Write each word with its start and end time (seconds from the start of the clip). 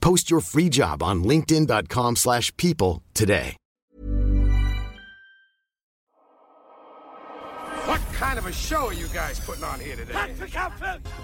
Post 0.00 0.30
your 0.30 0.40
free 0.40 0.68
job 0.68 1.02
on 1.02 1.24
linkedin.com/people 1.24 2.14
slash 2.16 2.52
people 2.56 3.02
today. 3.14 3.56
What 7.86 8.00
kind 8.20 8.38
of 8.38 8.46
a 8.46 8.52
show 8.52 8.76
are 8.76 8.92
you 8.92 9.08
guys 9.08 9.40
putting 9.46 9.64
on 9.64 9.80
here 9.80 9.96
today? 9.96 10.34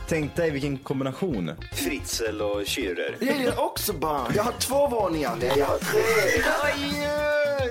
Tänk 0.08 0.36
dig 0.36 0.50
vilken 0.50 0.78
kombination. 0.78 1.50
Fritzl 1.72 2.40
och 2.42 2.60
Schürrer. 2.66 3.16
Jag 3.20 3.38
gillar 3.38 3.60
också 3.60 3.92
barn. 3.92 4.32
Jag 4.36 4.42
har 4.42 4.52
två 4.52 4.88
våningar. 4.88 5.36
Nej, 5.40 5.52
jag 5.58 5.66
har 5.66 5.78
tre. 5.78 6.02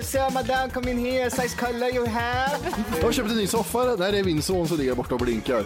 So 0.02 0.30
madame, 0.34 0.70
come 0.74 0.92
in 0.92 1.06
here. 1.06 1.30
Size 1.30 1.56
color 1.58 1.90
you 1.96 2.08
have. 2.08 2.58
Jag 2.98 3.04
har 3.06 3.12
köpt 3.12 3.30
en 3.30 3.38
ny 3.38 3.48
soffa. 3.48 3.96
Där 3.96 4.14
är 4.14 4.24
min 4.24 4.42
son 4.42 4.68
som 4.68 4.78
ligger 4.78 4.96
borta 4.96 5.16
och 5.16 5.22
blinkar. 5.22 5.66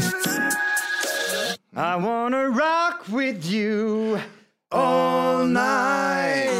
I 1.83 1.95
wanna 1.95 2.47
rock 2.49 3.07
with 3.09 3.43
you 3.43 4.19
all 4.69 5.47
night. 5.47 6.51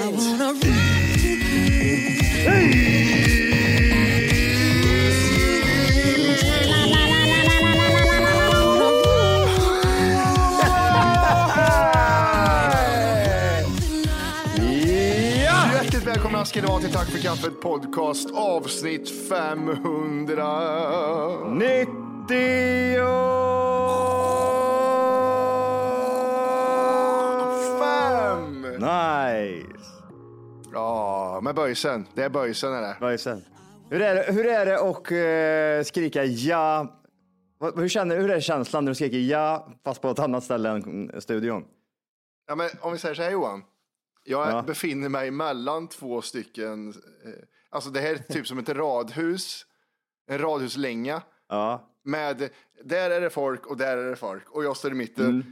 Hjärtligt 15.74 16.08
välkomna 16.08 16.46
ska 16.46 16.62
ni 16.62 16.68
vara 16.68 16.80
till 16.80 16.92
Tack 16.92 17.08
för 17.08 17.20
kaffet 17.20 17.62
podcast 17.62 18.30
avsnitt 18.34 19.30
500. 19.30 20.46
95! 21.50 22.02
Fem! 22.28 23.61
Nice! 28.82 29.68
Ja, 30.74 31.40
med 31.44 31.56
böjsen. 31.56 32.08
Det 32.16 32.24
är 32.24 32.30
böjsen 32.30 32.74
är 32.74 32.82
det. 32.82 32.98
Vad 33.02 33.14
är 33.14 33.18
sen? 33.18 33.46
Hur 33.90 34.02
är 34.02 34.16
det, 34.16 34.32
hur 34.34 34.46
är 34.46 34.66
det 34.66 34.80
att 34.80 35.12
eh, 35.12 35.88
skrika 35.88 36.24
ja? 36.24 36.98
Hur, 37.76 37.88
känner, 37.90 38.18
hur 38.18 38.32
är 38.32 38.40
känslan 38.40 38.86
när 38.86 38.92
du 38.92 38.96
skriker 38.96 39.18
ja 39.18 39.68
fast 39.86 40.02
på 40.02 40.10
ett 40.10 40.20
annat 40.20 40.44
ställe 40.44 40.70
än 40.70 41.22
studion? 41.22 41.64
Ja, 42.48 42.56
men 42.56 42.70
om 42.82 42.92
vi 42.92 42.98
säger 42.98 43.16
så 43.16 43.22
här 43.22 43.32
Johan. 43.32 43.64
Jag 44.24 44.48
Ja. 44.52 44.62
befinner 44.62 45.10
mig 45.10 45.32
mellan 45.32 45.88
två 45.88 46.22
stycken. 46.22 46.90
Eh, 46.90 46.94
alltså 47.70 47.90
det 47.90 48.00
här 48.00 48.10
är 48.14 48.18
typ 48.34 48.48
som 48.48 48.58
ett 48.58 48.70
radhus. 48.70 49.66
En 50.30 50.40
radhuslänga. 50.40 51.22
Ja. 51.50 51.88
Med, 52.04 52.50
där 52.84 53.12
är 53.12 53.22
det 53.22 53.30
folk 53.30 53.66
och 53.66 53.78
där 53.78 53.98
är 53.98 54.10
det 54.10 54.16
folk. 54.16 54.50
Och 54.50 54.64
jag 54.64 54.78
står 54.78 54.92
i 54.92 54.96
mitten. 54.96 55.26
Mm. 55.26 55.44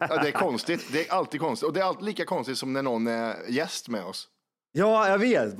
Ja, 0.00 0.22
det 0.22 0.28
är 0.28 0.32
konstigt. 0.32 0.86
Det 0.92 1.08
är 1.08 1.12
alltid 1.12 1.40
konstigt. 1.40 1.66
Och 1.66 1.72
det 1.72 1.80
är 1.80 1.84
alltid 1.84 2.04
lika 2.04 2.24
konstigt 2.24 2.58
som 2.58 2.72
när 2.72 2.82
någon 2.82 3.06
är 3.06 3.36
gäst 3.48 3.88
med 3.88 4.04
oss. 4.04 4.28
Ja, 4.72 5.08
jag 5.08 5.18
vet. 5.18 5.54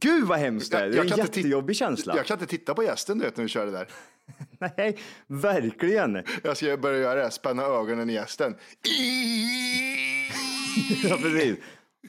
Gud 0.00 0.24
vad 0.24 0.38
hemskt 0.38 0.72
det 0.72 0.78
är. 0.78 0.88
Det 0.88 0.98
är 0.98 1.02
en 1.02 1.08
jättejobbig 1.08 1.76
känsla. 1.76 2.16
Jag 2.16 2.26
kan 2.26 2.34
inte 2.34 2.46
titta 2.46 2.74
på 2.74 2.82
gästen 2.82 3.18
du 3.18 3.24
vet 3.24 3.36
när 3.36 3.44
vi 3.44 3.48
kör 3.48 3.66
det 3.66 3.72
där. 3.72 3.88
Nej, 4.76 4.98
verkligen. 5.26 6.22
Jag 6.42 6.56
ska 6.56 6.76
börja 6.76 6.98
göra 6.98 7.22
det, 7.22 7.30
spänna 7.30 7.62
ögonen 7.62 8.10
i 8.10 8.12
gästen. 8.12 8.56
Ja, 11.08 11.16
precis. 11.16 11.58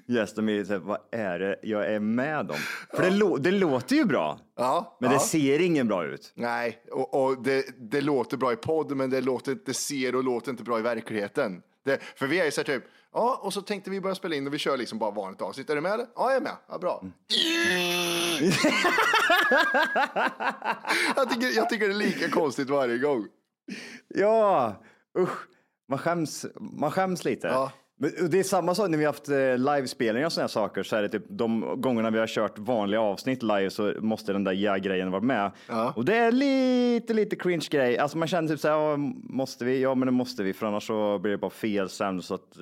Gästen 0.08 0.46
blir 0.46 0.64
så 0.66 0.72
här, 0.74 0.80
vad 0.80 0.98
är 1.12 1.40
det 1.40 1.60
jag 1.64 1.94
är 1.94 2.00
med 2.00 2.52
om? 2.52 2.58
För 2.94 3.04
det, 3.04 3.10
lå- 3.10 3.38
det 3.40 3.52
låter 3.52 3.96
ju 3.96 4.06
bra, 4.06 4.40
Ja, 4.58 4.98
men 5.00 5.12
ja. 5.12 5.18
det 5.18 5.24
ser 5.24 5.62
ingen 5.62 5.88
bra 5.88 6.06
ut. 6.06 6.32
Nej, 6.36 6.84
och, 6.92 7.24
och 7.24 7.44
det, 7.44 7.66
det 7.92 8.02
låter 8.02 8.38
bra 8.38 8.54
i 8.54 8.56
podd, 8.56 8.96
men 8.98 9.10
det, 9.10 9.22
låter, 9.22 9.58
det 9.66 9.74
ser 9.74 10.16
och 10.16 10.24
låter 10.24 10.52
inte 10.52 10.64
bra 10.64 10.80
i 10.80 10.82
verkligheten. 10.82 11.62
Det, 11.86 12.00
för 12.16 12.28
vi 12.28 12.40
är 12.40 12.46
ju 12.46 12.52
så 12.52 12.62
här 12.62 12.66
typ, 12.66 12.84
ja, 13.14 13.40
och 13.44 13.54
så 13.54 13.62
tänkte 13.62 13.90
vi 13.90 14.02
börja 14.02 14.16
spela 14.16 14.36
in 14.36 14.48
och 14.48 14.54
vi 14.54 14.58
kör 14.58 14.78
liksom 14.78 15.00
bara 15.00 15.12
vanligt 15.12 15.42
avsnitt. 15.42 15.70
Är 15.70 15.76
du 15.76 15.82
med 15.82 15.92
eller? 15.94 16.06
Ja, 16.16 16.28
jag 16.30 16.36
är 16.36 16.42
med. 16.42 16.56
Ja, 16.70 16.78
bra. 16.78 17.04
jag, 21.16 21.30
tycker, 21.30 21.56
jag 21.56 21.70
tycker 21.70 21.88
det 21.88 21.94
är 21.94 21.98
lika 21.98 22.30
konstigt 22.30 22.70
varje 22.70 22.98
gång. 22.98 23.26
Ja, 24.08 24.76
usch. 25.20 25.38
Man 25.90 26.00
skäms, 26.00 26.46
man 26.60 26.92
skäms 26.92 27.26
lite. 27.26 27.48
Ja. 27.48 27.72
Men 28.02 28.30
det 28.30 28.40
är 28.40 28.44
samma 28.44 28.76
sak 28.76 28.90
när 28.90 28.98
vi 28.98 29.06
har 29.06 29.14
haft 29.14 29.30
eh, 29.30 29.76
livespelningar 29.76 30.26
och 30.26 30.34
sådana 30.34 30.48
saker. 30.48 30.84
Så 30.84 30.96
är 30.96 31.02
det 31.02 31.10
typ 31.10 31.26
de 31.30 31.82
gångerna 31.82 32.10
vi 32.10 32.20
har 32.20 32.28
kört 32.28 32.60
vanliga 32.60 33.02
avsnitt 33.02 33.44
live 33.44 33.70
så 33.70 33.94
måste 34.00 34.34
den 34.34 34.44
där 34.44 34.52
ja-grejen 34.52 35.12
vara 35.12 35.22
med. 35.22 35.52
Ja. 35.68 35.94
Och 35.96 36.06
det 36.06 36.16
är 36.16 36.32
lite, 36.32 37.14
lite 37.14 37.36
cringe 37.36 37.68
grej. 37.72 37.98
Alltså 37.98 38.18
man 38.18 38.28
känner 38.28 38.50
typ 38.50 38.60
så 38.60 38.68
här, 38.68 38.76
ja, 38.76 38.98
måste 39.24 39.66
vi? 39.66 39.82
Ja, 39.82 39.96
men 39.96 40.06
det 40.06 40.12
måste 40.12 40.44
vi, 40.44 40.54
för 40.54 40.66
annars 40.66 40.88
så 40.88 41.20
blir 41.20 41.32
det 41.32 41.38
bara 41.38 41.52
fel 41.52 41.90
sen. 41.90 42.22
Så 42.22 42.34
att, 42.34 42.58
eh, 42.58 42.62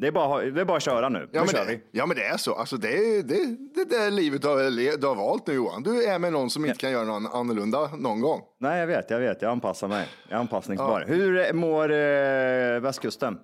det, 0.00 0.06
är 0.06 0.12
bara, 0.12 0.42
det 0.42 0.60
är 0.60 0.64
bara 0.64 0.76
att 0.76 0.82
köra 0.82 1.08
nu. 1.08 1.28
Ja 1.32 1.44
nu 1.44 1.50
men, 1.54 1.66
det, 1.66 1.80
ja, 1.90 2.06
men 2.06 2.16
det 2.16 2.24
är 2.24 2.36
så. 2.36 2.54
Alltså, 2.54 2.76
det 2.76 2.88
är 2.88 3.22
det, 3.22 3.56
det 3.74 3.96
där 3.96 4.10
livet 4.10 4.42
du 4.42 4.48
har, 4.48 4.96
du 5.00 5.06
har 5.06 5.14
valt 5.14 5.46
nu 5.46 5.54
Johan. 5.54 5.82
Du 5.82 6.04
är 6.04 6.18
med 6.18 6.32
någon 6.32 6.50
som 6.50 6.64
inte 6.64 6.78
kan 6.78 6.90
göra 6.90 7.04
någon 7.04 7.26
annorlunda 7.26 7.90
någon 7.98 8.20
gång. 8.20 8.40
Nej, 8.60 8.80
jag 8.80 8.86
vet, 8.86 9.10
jag 9.10 9.20
vet. 9.20 9.42
Jag 9.42 9.50
anpassar 9.50 9.88
mig. 9.88 10.06
Jag 10.28 10.36
är 10.36 10.40
anpassningsbar. 10.40 11.04
Hur 11.06 11.52
mår 11.52 11.92
eh, 11.92 12.80
västkusten? 12.80 13.38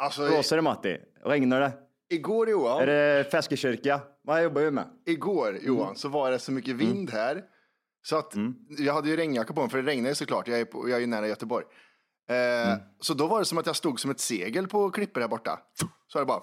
Alltså, 0.00 0.26
Blåser 0.28 0.56
det 0.56 0.62
Matti? 0.62 0.98
Regnar 1.24 1.60
det? 1.60 1.72
igår 2.08 2.50
Johan. 2.50 2.82
Är 2.82 2.86
det 2.86 3.24
Feskekyrka? 3.30 4.00
Vad 4.22 4.42
jobbar 4.42 4.60
du 4.62 4.70
med? 4.70 4.88
igår 5.06 5.58
Johan 5.62 5.96
så 5.96 6.08
var 6.08 6.30
det 6.30 6.38
så 6.38 6.52
mycket 6.52 6.76
vind 6.76 7.10
här. 7.10 7.42
Så 8.02 8.16
att 8.16 8.32
jag 8.78 8.94
hade 8.94 9.08
ju 9.08 9.16
regnjacka 9.16 9.52
på 9.52 9.60
mig 9.60 9.70
för 9.70 9.82
det 9.82 9.90
regnar 9.90 10.08
ju 10.08 10.14
såklart. 10.14 10.48
Jag 10.48 10.60
är, 10.60 10.64
på, 10.64 10.88
jag 10.88 11.02
är 11.02 11.06
nära 11.06 11.28
Göteborg. 11.28 11.64
Eh, 12.30 12.76
Så 13.00 13.14
då 13.14 13.26
var 13.26 13.38
det 13.38 13.44
som 13.44 13.58
att 13.58 13.66
jag 13.66 13.76
stod 13.76 14.00
som 14.00 14.10
ett 14.10 14.20
segel 14.20 14.68
på 14.68 14.90
klippor 14.90 15.20
här 15.20 15.28
borta. 15.28 15.60
Så 16.06 16.18
var 16.18 16.20
det 16.20 16.26
bara. 16.26 16.42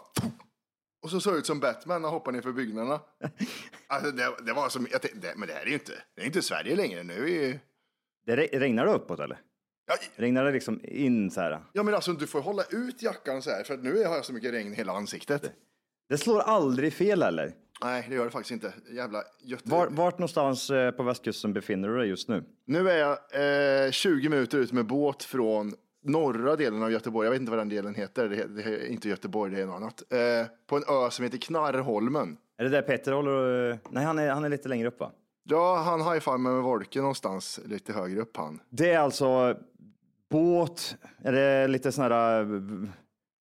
Och 1.04 1.10
så 1.10 1.20
såg 1.20 1.34
jag 1.34 1.40
ut 1.40 1.46
som 1.46 1.60
Batman 1.60 2.06
och 2.06 2.12
hoppade 2.12 2.38
ner 2.38 2.42
för 2.42 2.52
byggnaderna. 2.52 3.00
Alltså 3.90 4.12
det, 4.12 4.34
det 4.46 4.54
var 4.54 4.70
som, 4.70 4.88
jag 4.92 5.02
tänkte, 5.02 5.20
det, 5.20 5.34
men 5.38 5.48
det 5.48 5.54
här 5.54 5.62
är 5.62 5.66
ju 5.68 5.74
inte, 5.74 5.92
det 6.16 6.22
är 6.22 6.26
inte 6.26 6.42
Sverige 6.42 6.76
längre. 6.76 7.04
Nu 7.04 7.14
är 7.24 7.28
ju, 7.28 7.60
Det 8.26 8.36
re- 8.36 8.60
regnar 8.60 8.86
det 8.86 8.92
uppåt 8.92 9.20
eller? 9.20 9.40
Ja, 9.88 9.96
Regnar 10.16 10.44
det 10.46 10.52
liksom 10.52 10.80
in 10.84 11.32
så 11.32 11.42
här? 11.42 11.60
ja 11.74 11.84
men 11.84 11.94
alltså 11.94 12.12
du 12.14 12.28
får 12.28 12.42
hålla 12.42 12.64
ut 12.70 13.02
jackan 13.02 13.42
så 13.42 13.50
här 13.50 13.64
för 13.64 13.74
att 13.74 13.84
nu 13.84 14.06
har 14.06 14.16
jag 14.16 14.26
så 14.26 14.34
mycket 14.34 14.54
regn 14.54 14.74
i 14.74 14.76
hela 14.76 14.94
ansiktet. 14.94 15.52
Det 16.10 16.18
slår 16.18 16.40
aldrig 16.40 16.94
fel 16.94 17.22
eller? 17.24 17.54
Nej, 17.84 18.06
det 18.10 18.16
gör 18.16 18.26
det 18.26 18.32
faktiskt 18.32 18.52
inte. 18.52 18.74
Jävla 18.92 19.24
Göte... 19.44 19.70
Var, 19.70 19.88
vart 19.88 20.18
någonstans 20.20 20.70
eh, 20.70 20.92
på 20.92 21.04
västkusten 21.04 21.54
befinner 21.54 21.88
du 21.88 21.98
dig 21.98 22.08
just 22.08 22.28
nu? 22.28 22.44
Nu 22.66 22.90
är 22.90 22.98
jag 22.98 23.86
eh, 23.86 23.92
20 23.92 24.30
minuter 24.30 24.58
ut 24.58 24.72
med 24.72 24.86
båt 24.86 25.24
från 25.24 25.74
norra 26.04 26.56
delen 26.56 26.84
av 26.84 26.92
Göteborg. 26.92 27.26
Jag 27.26 27.32
vet 27.32 27.40
inte 27.40 27.52
vad 27.52 27.60
den 27.60 27.70
delen 27.70 27.96
heter. 27.96 28.30
Det, 28.30 28.46
det 28.46 28.64
är 28.64 28.88
inte 28.88 29.10
Göteborg, 29.10 29.56
det 29.56 29.62
är 29.62 29.66
något 29.66 29.76
annat. 29.76 30.04
Eh, 30.10 30.52
på 30.68 30.76
en 30.76 30.84
ö 30.88 31.10
som 31.12 31.24
heter 31.24 31.38
Knarrholmen. 31.38 32.38
Är 32.58 32.64
det 32.64 32.70
där 32.70 32.82
Petter 32.82 33.12
håller 33.12 33.32
och... 33.32 33.80
Nej, 33.90 34.06
han 34.06 34.20
är, 34.20 34.30
han 34.30 34.46
är 34.46 34.50
lite 34.50 34.70
längre 34.70 34.88
upp 34.88 35.00
va? 35.00 35.12
Ja, 35.44 35.76
han 35.76 36.02
high-five 36.02 36.38
med 36.38 36.64
Wolke 36.64 37.00
någonstans 37.00 37.60
lite 37.66 37.94
högre 37.94 38.22
upp 38.22 38.38
han. 38.38 38.60
Det 38.70 38.92
är 38.92 39.00
alltså 39.00 39.58
båt, 40.30 40.96
är 41.24 41.32
det 41.32 41.68
lite 41.68 41.92
sån 41.92 42.04
här... 42.04 42.40
eh, 42.42 42.48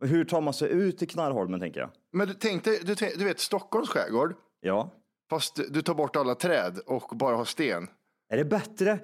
Hur 0.08 0.24
tar 0.24 0.40
man 0.40 0.54
sig 0.54 0.70
ut 0.70 0.98
till 0.98 1.08
Knarrholmen 1.08 1.60
tänker 1.60 1.80
jag? 1.80 1.90
Men 2.12 2.28
du 2.28 2.34
tänkte, 2.34 2.70
du, 2.82 2.94
du 2.94 3.24
vet 3.24 3.40
Stockholms 3.40 3.88
skärgård, 3.88 4.34
Ja. 4.60 4.92
fast 5.30 5.60
du, 5.72 5.82
tar 5.82 5.94
bort 5.94 6.16
alla 6.16 6.34
träd 6.34 6.78
och 6.86 7.16
bara 7.16 7.36
har 7.36 7.44
sten. 7.44 7.88
Är 8.32 8.36
det 8.36 8.44
bättre? 8.44 8.98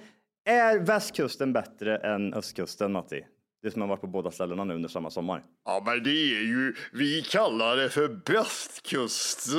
Är 0.45 0.79
västkusten 0.79 1.53
bättre 1.53 1.97
än 1.97 2.35
östkusten 2.35 2.93
Matti? 2.93 3.21
Du 3.63 3.71
som 3.71 3.81
har 3.83 3.89
varit 3.89 4.01
på 4.01 4.07
båda 4.07 4.31
ställena 4.31 4.65
nu 4.65 4.75
under 4.75 4.89
samma 4.89 5.11
sommar. 5.11 5.45
Ja, 5.65 5.83
men 5.87 6.03
det 6.05 6.11
är 6.11 6.43
ju, 6.43 6.75
vi 6.93 7.23
kallar 7.23 7.77
det 7.77 7.89
för 7.91 8.09
bästkusten. 8.09 9.59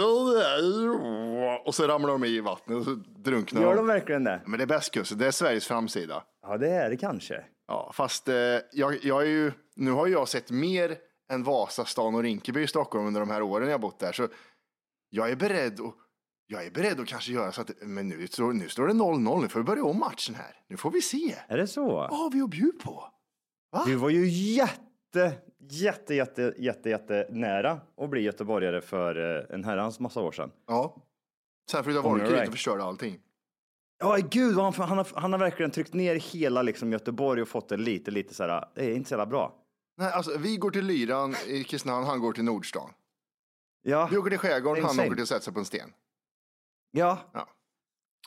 Och 1.65 1.75
så 1.75 1.87
ramlar 1.87 2.09
de 2.09 2.23
i 2.25 2.39
vattnet 2.39 2.77
och 2.77 2.83
så 2.83 2.95
drunknar 3.23 3.61
Gör 3.61 3.69
de. 3.69 3.75
de 3.77 3.87
verkligen 3.87 4.23
det? 4.23 4.41
Men 4.45 4.57
det 4.57 4.63
är 4.63 4.67
bästkusten, 4.67 5.17
det 5.17 5.27
är 5.27 5.31
Sveriges 5.31 5.67
framsida. 5.67 6.23
Ja, 6.41 6.57
det 6.57 6.69
är 6.69 6.89
det 6.89 6.97
kanske. 6.97 7.43
Ja, 7.67 7.91
fast 7.93 8.27
eh, 8.27 8.35
jag, 8.71 9.03
jag 9.05 9.21
är 9.21 9.27
ju, 9.27 9.51
nu 9.75 9.91
har 9.91 10.07
jag 10.07 10.27
sett 10.27 10.51
mer 10.51 10.97
än 11.31 11.43
Vasastan 11.43 12.15
och 12.15 12.23
Rinkeby 12.23 12.61
i 12.61 12.67
Stockholm 12.67 13.07
under 13.07 13.19
de 13.19 13.29
här 13.29 13.41
åren 13.41 13.69
jag 13.69 13.81
bott 13.81 13.99
där. 13.99 14.11
Så 14.11 14.27
jag 15.09 15.29
är 15.31 15.35
beredd 15.35 15.79
att 15.81 15.93
jag 16.47 16.65
är 16.65 16.71
beredd 16.71 16.99
att 16.99 17.07
kanske 17.07 17.31
göra 17.31 17.51
så 17.51 17.61
att, 17.61 17.71
men 17.81 18.07
nu, 18.07 18.27
står- 18.27 18.53
nu 18.53 18.69
står 18.69 18.87
det 18.87 18.93
0-0, 18.93 19.41
nu 19.41 19.47
får 19.47 19.59
vi 19.59 19.63
börja 19.63 19.83
om 19.83 19.99
matchen 19.99 20.35
här. 20.35 20.55
Nu 20.67 20.77
får 20.77 20.91
vi 20.91 21.01
se. 21.01 21.35
Är 21.47 21.57
det 21.57 21.67
så? 21.67 21.85
Vad 21.87 22.19
har 22.19 22.31
vi 22.31 22.41
att 22.41 22.49
bjuda 22.49 22.83
på? 22.83 23.09
Du 23.85 23.95
var 23.95 24.09
ju 24.09 24.27
jätte, 24.29 25.33
jätte, 25.71 26.15
jätte, 26.15 26.53
jätte, 26.57 26.89
jätte 26.89 27.27
nära 27.29 27.81
att 27.97 28.09
bli 28.09 28.21
göteborgare 28.21 28.81
för 28.81 29.37
eh, 29.49 29.55
en 29.55 29.63
herrans 29.63 29.99
massa 29.99 30.21
år 30.21 30.31
sedan. 30.31 30.51
Ja. 30.67 30.95
Sen 31.71 31.83
flyttade 31.83 32.07
du 32.19 32.25
dit 32.29 32.47
och 32.47 32.53
förstörde 32.53 32.83
allting. 32.83 33.19
Ja, 34.03 34.17
gud, 34.31 34.55
vad 34.55 34.65
han, 34.75 34.87
han, 34.87 34.97
har, 34.97 35.07
han 35.15 35.31
har 35.31 35.39
verkligen 35.39 35.71
tryckt 35.71 35.93
ner 35.93 36.15
hela 36.15 36.61
liksom, 36.61 36.91
Göteborg 36.91 37.41
och 37.41 37.47
fått 37.47 37.69
det 37.69 37.77
lite, 37.77 38.11
lite 38.11 38.33
så 38.33 38.43
här, 38.43 38.65
det 38.75 38.85
är 38.85 38.95
inte 38.95 39.09
så 39.09 39.13
jävla 39.13 39.25
bra. 39.25 39.55
Nej, 39.97 40.11
alltså, 40.11 40.37
vi 40.37 40.57
går 40.57 40.71
till 40.71 40.85
Lyran 40.85 41.35
i 41.47 41.63
Kristinehamn, 41.63 42.05
han 42.05 42.19
går 42.19 42.33
till 42.33 42.43
Nordstan. 42.43 42.89
Ja, 43.83 44.07
Vi 44.11 44.17
åker 44.17 44.29
till 44.29 44.39
skärgården, 44.39 44.83
han 44.83 44.99
åker 44.99 45.13
till 45.13 45.21
att 45.21 45.27
sätta 45.27 45.41
sig 45.41 45.53
på 45.53 45.59
en 45.59 45.65
sten. 45.65 45.89
ja. 46.91 47.17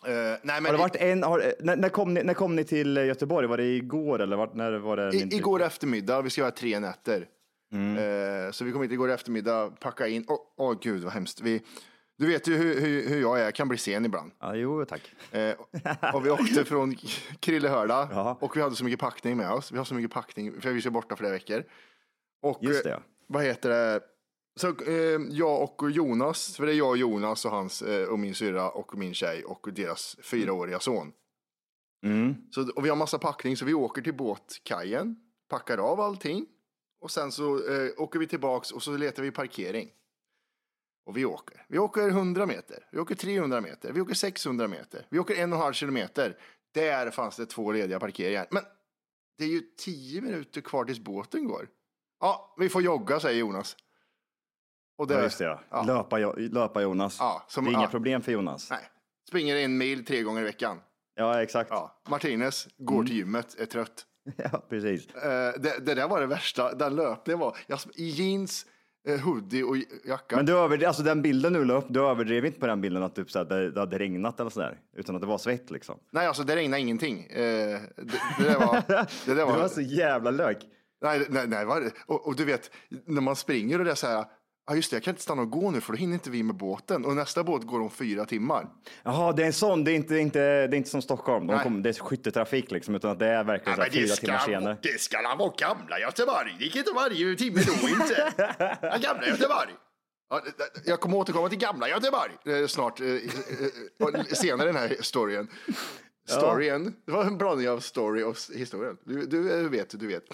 Eh, 0.06 0.12
nej, 0.12 0.38
men 0.43 0.64
Har 0.64 0.73
det 0.73 0.78
varit 0.78 0.96
en, 0.96 1.23
har, 1.23 1.55
när, 1.61 1.76
när, 1.76 1.88
kom 1.88 2.14
ni, 2.14 2.23
när 2.23 2.34
kom 2.34 2.56
ni 2.56 2.64
till 2.64 2.96
Göteborg? 2.96 3.46
Var 3.46 3.56
det 3.56 3.64
igår 3.64 4.20
eller 4.23 4.37
var, 4.37 4.50
när 4.55 4.73
var 4.73 4.96
det? 4.96 5.17
I, 5.17 5.37
igår 5.37 5.62
eftermiddag, 5.62 6.23
vi 6.23 6.31
ska 6.31 6.40
göra 6.40 6.50
tre 6.50 6.81
nätter. 6.81 7.28
Mm. 7.73 7.96
Eh, 7.96 8.50
så 8.50 8.64
vi 8.64 8.73
kom 8.73 8.82
hit 8.82 8.93
igår 8.93 9.11
eftermiddag, 9.11 9.70
packa 9.81 10.06
in. 10.08 10.25
Åh 10.28 10.38
åh, 10.56 10.78
gud 10.81 11.05
vad 11.05 11.12
hemskt. 11.12 11.40
Vi, 11.40 11.62
du 12.18 12.26
vet 12.26 12.48
ju 12.48 12.56
hur, 12.56 12.80
hur, 12.80 13.08
hur 13.08 13.20
jag 13.20 13.40
är, 13.40 13.44
jag 13.44 13.54
kan 13.54 13.68
bli 13.68 13.78
sen 13.78 14.04
ibland. 14.04 14.32
Ja, 14.40 14.54
jo, 14.54 14.84
tack. 14.84 15.12
Eh, 15.30 15.54
och 16.14 16.26
vi 16.26 16.30
åkte 16.30 16.64
från 16.64 16.94
Krillehörda 17.40 18.08
Ja. 18.12 18.38
och 18.40 18.56
vi 18.56 18.60
hade 18.62 18.76
så 18.76 18.84
mycket 18.84 19.00
packning 19.00 19.36
med 19.36 19.52
oss. 19.52 19.72
Vi 19.72 19.78
har 19.78 19.84
så 19.84 19.94
mycket 19.94 20.10
packning, 20.12 20.60
för 20.60 20.70
vi 20.70 20.86
är 20.86 20.90
borta 20.90 21.16
flera 21.16 21.32
veckor. 21.32 21.64
Och 22.42 22.58
Just 22.62 22.84
det, 22.84 22.90
eh, 22.90 22.96
ja. 22.96 23.02
vad 23.26 23.44
heter 23.44 23.68
det? 23.70 24.00
Så 24.60 24.68
eh, 24.68 25.20
jag 25.30 25.62
och 25.62 25.90
Jonas, 25.90 26.56
för 26.56 26.66
det 26.66 26.72
är 26.72 26.76
jag 26.76 26.88
och 26.88 26.96
Jonas 26.96 27.44
och 27.44 27.50
hans 27.50 27.82
eh, 27.82 28.08
och 28.08 28.18
min 28.18 28.34
syrra 28.34 28.70
och 28.70 28.98
min 28.98 29.14
tjej 29.14 29.44
och 29.44 29.68
deras 29.72 30.16
fyraåriga 30.22 30.80
son. 30.80 31.12
Mm. 32.04 32.34
Så, 32.50 32.70
och 32.72 32.84
vi 32.84 32.88
har 32.88 32.96
massa 32.96 33.18
packning 33.18 33.56
så 33.56 33.64
vi 33.64 33.74
åker 33.74 34.02
till 34.02 34.14
båtkajen, 34.14 35.16
packar 35.48 35.78
av 35.78 36.00
allting 36.00 36.46
och 37.00 37.10
sen 37.10 37.32
så 37.32 37.68
eh, 37.68 37.90
åker 37.96 38.18
vi 38.18 38.26
tillbaks 38.26 38.70
och 38.70 38.82
så 38.82 38.96
letar 38.96 39.22
vi 39.22 39.30
parkering. 39.30 39.88
Och 41.06 41.16
vi 41.16 41.24
åker. 41.24 41.64
Vi 41.68 41.78
åker 41.78 42.08
100 42.08 42.46
meter, 42.46 42.86
vi 42.92 42.98
åker 42.98 43.14
300 43.14 43.60
meter, 43.60 43.92
vi 43.92 44.00
åker 44.00 44.14
600 44.14 44.68
meter, 44.68 45.06
vi 45.10 45.18
åker 45.18 45.34
en 45.34 45.52
och 45.52 45.56
en 45.58 45.62
halv 45.62 45.72
kilometer. 45.72 46.36
Där 46.74 47.10
fanns 47.10 47.36
det 47.36 47.46
två 47.46 47.72
lediga 47.72 48.00
parkeringar. 48.00 48.46
Men 48.50 48.62
det 49.38 49.44
är 49.44 49.48
ju 49.48 49.60
10 49.78 50.20
minuter 50.20 50.60
kvar 50.60 50.84
tills 50.84 50.98
båten 50.98 51.44
går. 51.48 51.68
Ja, 52.20 52.54
vi 52.58 52.68
får 52.68 52.82
jogga, 52.82 53.20
säger 53.20 53.40
Jonas. 53.40 53.76
Och 54.98 55.10
Ja, 55.10 55.22
just 55.22 55.38
det, 55.38 55.44
ja. 55.44 55.60
ja. 55.70 55.82
Löpa, 55.82 56.18
löpa 56.36 56.82
Jonas. 56.82 57.16
Ja, 57.20 57.44
som- 57.48 57.64
det 57.64 57.70
är 57.70 57.72
inga 57.72 57.88
problem 57.88 58.22
för 58.22 58.32
Jonas. 58.32 58.70
Nej, 58.70 58.88
springer 59.28 59.56
en 59.56 59.78
mil 59.78 60.04
tre 60.04 60.22
gånger 60.22 60.40
i 60.40 60.44
veckan. 60.44 60.80
Ja, 61.14 61.42
exakt. 61.42 61.70
Ja. 61.70 62.00
Martinez 62.08 62.68
går 62.78 62.94
Mm. 62.94 63.06
till 63.06 63.16
gymmet, 63.16 63.60
är 63.60 63.66
trött. 63.66 64.06
Ja, 64.36 64.62
precis. 64.68 65.06
Eh, 65.14 65.52
det, 65.60 65.78
det 65.86 65.94
där 65.94 66.08
var 66.08 66.20
det 66.20 66.26
värsta. 66.26 66.74
Den 66.74 66.96
löpningen 66.96 67.38
var 67.40 67.56
jag, 67.66 67.78
i 67.94 68.08
jeans, 68.08 68.66
hoodie 69.06 69.62
och 69.62 69.76
jacka. 70.04 70.36
Men 70.36 70.46
du 70.46 70.58
överdrev, 70.58 70.88
alltså 70.88 71.02
den 71.02 71.22
bilden 71.22 71.52
du 71.52 71.64
la 71.64 71.74
upp, 71.74 71.86
du 71.88 72.00
överdrev 72.00 72.46
inte 72.46 72.60
på 72.60 72.66
den 72.66 72.80
bilden 72.80 73.02
att 73.02 73.14
typ 73.14 73.30
så 73.30 73.38
här, 73.38 73.44
det, 73.44 73.70
det 73.70 73.80
hade 73.80 73.98
regnat 73.98 74.40
eller 74.40 74.50
sådär, 74.50 74.78
utan 74.96 75.14
att 75.14 75.20
det 75.20 75.26
var 75.26 75.38
svett 75.38 75.70
liksom. 75.70 75.98
Nej, 76.10 76.26
alltså 76.26 76.42
det 76.42 76.56
regnade 76.56 76.82
ingenting. 76.82 77.24
Eh, 77.24 77.80
det, 77.96 78.20
det 78.38 78.44
där 78.44 78.58
var... 78.58 78.82
Det 79.26 79.34
där 79.34 79.46
var, 79.46 79.58
var 79.58 79.68
så 79.68 79.80
jävla 79.80 80.30
lök. 80.30 80.58
nej, 81.02 81.26
nej, 81.28 81.46
nej, 81.46 81.66
och, 82.06 82.26
och 82.26 82.36
du 82.36 82.44
vet, 82.44 82.70
när 83.04 83.20
man 83.20 83.36
springer 83.36 83.78
och 83.78 83.84
det 83.84 83.90
är 83.90 83.94
så 83.94 84.06
här, 84.06 84.24
ja 84.66 84.74
just 84.74 84.90
det, 84.90 84.96
jag 84.96 85.02
kan 85.04 85.12
inte 85.12 85.22
stanna 85.22 85.42
och 85.42 85.50
gå 85.50 85.70
nu 85.70 85.80
för 85.80 85.92
då 85.92 85.98
hinner 85.98 86.14
inte 86.14 86.30
vi 86.30 86.42
med 86.42 86.56
båten. 86.56 87.04
Och 87.04 87.16
nästa 87.16 87.44
båt 87.44 87.62
går 87.62 87.80
om 87.80 87.90
fyra 87.90 88.24
timmar. 88.24 88.68
Jaha, 89.02 89.32
det 89.32 89.42
är 89.42 89.46
en 89.46 89.52
sån, 89.52 89.84
det 89.84 89.92
är 89.92 89.94
inte, 89.94 90.16
inte, 90.16 90.38
det 90.38 90.44
är 90.44 90.74
inte 90.74 90.90
som 90.90 91.02
Stockholm, 91.02 91.46
De 91.46 91.58
kom, 91.58 91.82
det 91.82 91.88
är 91.88 91.92
skyttetrafik 91.92 92.70
liksom, 92.70 92.94
utan 92.94 93.10
att 93.10 93.18
det 93.18 93.26
är 93.26 93.44
verkligen 93.44 93.76
så 93.76 93.82
här, 93.82 93.90
fyra 93.90 94.14
timmar 94.14 94.38
senare. 94.38 94.78
det 94.82 95.00
ska 95.00 95.20
la 95.20 95.36
vara 95.36 95.52
gamla 95.58 95.98
Göteborg. 96.00 96.56
Det 96.58 96.64
gick 96.64 96.76
inte 96.76 96.90
varje 96.94 97.36
timme 97.36 97.60
då 97.66 97.88
inte. 97.88 98.32
Ja, 98.82 98.96
gamla 99.00 99.26
Göteborg. 99.26 99.70
Ja, 100.30 100.42
jag 100.84 101.00
kommer 101.00 101.16
återkomma 101.16 101.48
till 101.48 101.58
gamla 101.58 101.88
Göteborg 101.88 102.32
eh, 102.44 102.66
snart, 102.66 103.00
eh, 103.00 103.06
eh, 103.08 104.24
senare 104.24 104.68
i 104.68 104.72
den 104.72 104.80
här 104.82 104.96
storyn. 105.00 105.48
Storyn, 106.28 106.94
det 107.06 107.12
var 107.12 107.24
en 107.24 107.38
blandning 107.38 107.68
av 107.68 107.80
story 107.80 108.22
och 108.22 108.36
historien. 108.54 108.96
Du, 109.04 109.26
du 109.26 109.68
vet, 109.68 110.00
du 110.00 110.06
vet. 110.06 110.24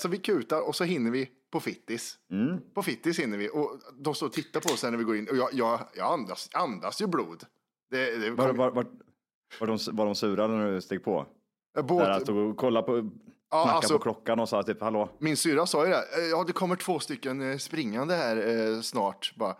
Så 0.00 0.08
vi 0.08 0.18
kutar 0.18 0.60
och 0.68 0.76
så 0.76 0.84
hinner 0.84 1.10
vi 1.10 1.28
på 1.50 1.60
Fittis. 1.60 2.18
Mm. 2.30 2.60
På 2.74 2.82
Fittis 2.82 3.18
hinner 3.18 3.38
vi 3.38 3.48
och 3.52 3.80
de 3.98 4.14
står 4.14 4.26
och 4.26 4.32
tittar 4.32 4.60
på 4.60 4.68
oss 4.72 4.82
när 4.82 4.90
vi 4.96 5.04
går 5.04 5.16
in 5.16 5.28
och 5.30 5.36
jag, 5.36 5.48
jag, 5.52 5.80
jag 5.94 6.12
andas, 6.12 6.50
andas 6.52 7.02
ju 7.02 7.06
blod. 7.06 7.44
Det, 7.90 8.16
det 8.18 8.30
Var, 8.30 8.52
var, 8.52 8.70
var, 8.70 8.86
var, 9.60 9.66
de, 9.66 9.78
var 9.92 10.06
de 10.06 10.14
sura 10.14 10.46
när 10.46 10.72
du 10.72 10.80
steg 10.80 11.04
på? 11.04 11.26
Båt- 11.82 12.04
Där 12.04 12.10
att 12.10 12.26
du 12.26 12.54
kollade 12.54 12.86
på, 12.86 13.10
Ja, 13.50 13.70
alltså- 13.70 13.94
på 13.94 14.02
klockan 14.02 14.40
och 14.40 14.48
sa 14.48 14.62
typ 14.62 14.80
hallå? 14.80 15.08
Min 15.18 15.36
syrra 15.36 15.66
sa 15.66 15.84
ju 15.86 15.90
det. 15.90 15.96
eh, 16.18 16.24
Ja, 16.30 16.44
det 16.46 16.52
kommer 16.52 16.76
två 16.76 16.98
stycken 16.98 17.50
eh, 17.50 17.56
springande 17.58 18.14
här 18.14 18.36
eh, 18.76 18.80
snart. 18.80 19.32
Bara. 19.36 19.56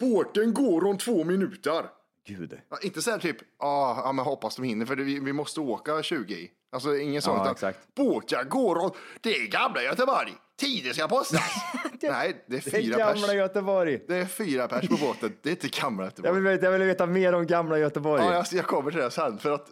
Båten 0.00 0.54
går 0.54 0.84
om 0.84 0.98
två 0.98 1.24
minuter. 1.24 1.86
Gud. 2.26 2.60
Ja, 2.68 2.78
inte 2.82 3.02
så 3.02 3.10
här 3.10 3.18
typ, 3.18 3.36
ah, 3.58 4.00
ja 4.04 4.12
men 4.12 4.24
hoppas 4.24 4.56
de 4.56 4.62
hinner 4.62 4.86
för 4.86 4.96
vi, 4.96 5.20
vi 5.20 5.32
måste 5.32 5.60
åka 5.60 6.02
20 6.02 6.34
i. 6.34 6.50
Alltså 6.72 6.96
ingen 6.96 7.22
sån. 7.22 7.36
Ja, 7.36 7.42
utan, 7.42 7.52
exakt. 7.52 7.78
Båten 7.94 8.48
går 8.48 8.76
om, 8.78 8.90
det 9.20 9.36
är 9.36 9.46
gamla 9.46 9.82
Göteborg. 9.82 10.32
Tiden 10.60 10.94
ska 10.94 11.08
postas. 11.08 11.42
Nej, 12.02 12.44
det 12.46 12.56
är 12.56 12.60
Det 12.62 12.76
är 12.76 12.82
fyra 12.82 12.98
gamla 12.98 13.26
pers. 13.26 13.34
Göteborg. 13.34 14.00
Det 14.08 14.16
är 14.16 14.24
fyra 14.26 14.68
pers 14.68 14.88
på 14.88 14.96
båten. 14.96 15.32
Det 15.42 15.48
är 15.48 15.50
inte 15.50 15.80
gamla 15.80 16.02
Jag 16.02 16.10
Göteborg. 16.10 16.34
vill, 16.34 16.42
veta- 16.42 16.64
jag 16.64 16.72
vill 16.72 16.82
veta 16.82 17.06
mer 17.06 17.32
om 17.32 17.46
gamla 17.46 17.78
Göteborg. 17.78 18.22
Ja, 18.24 18.32
jag, 18.34 18.46
jag 18.52 18.64
kommer 18.66 18.90
till 18.90 19.00
det 19.00 19.10
sen. 19.10 19.38
För 19.38 19.50
att, 19.50 19.66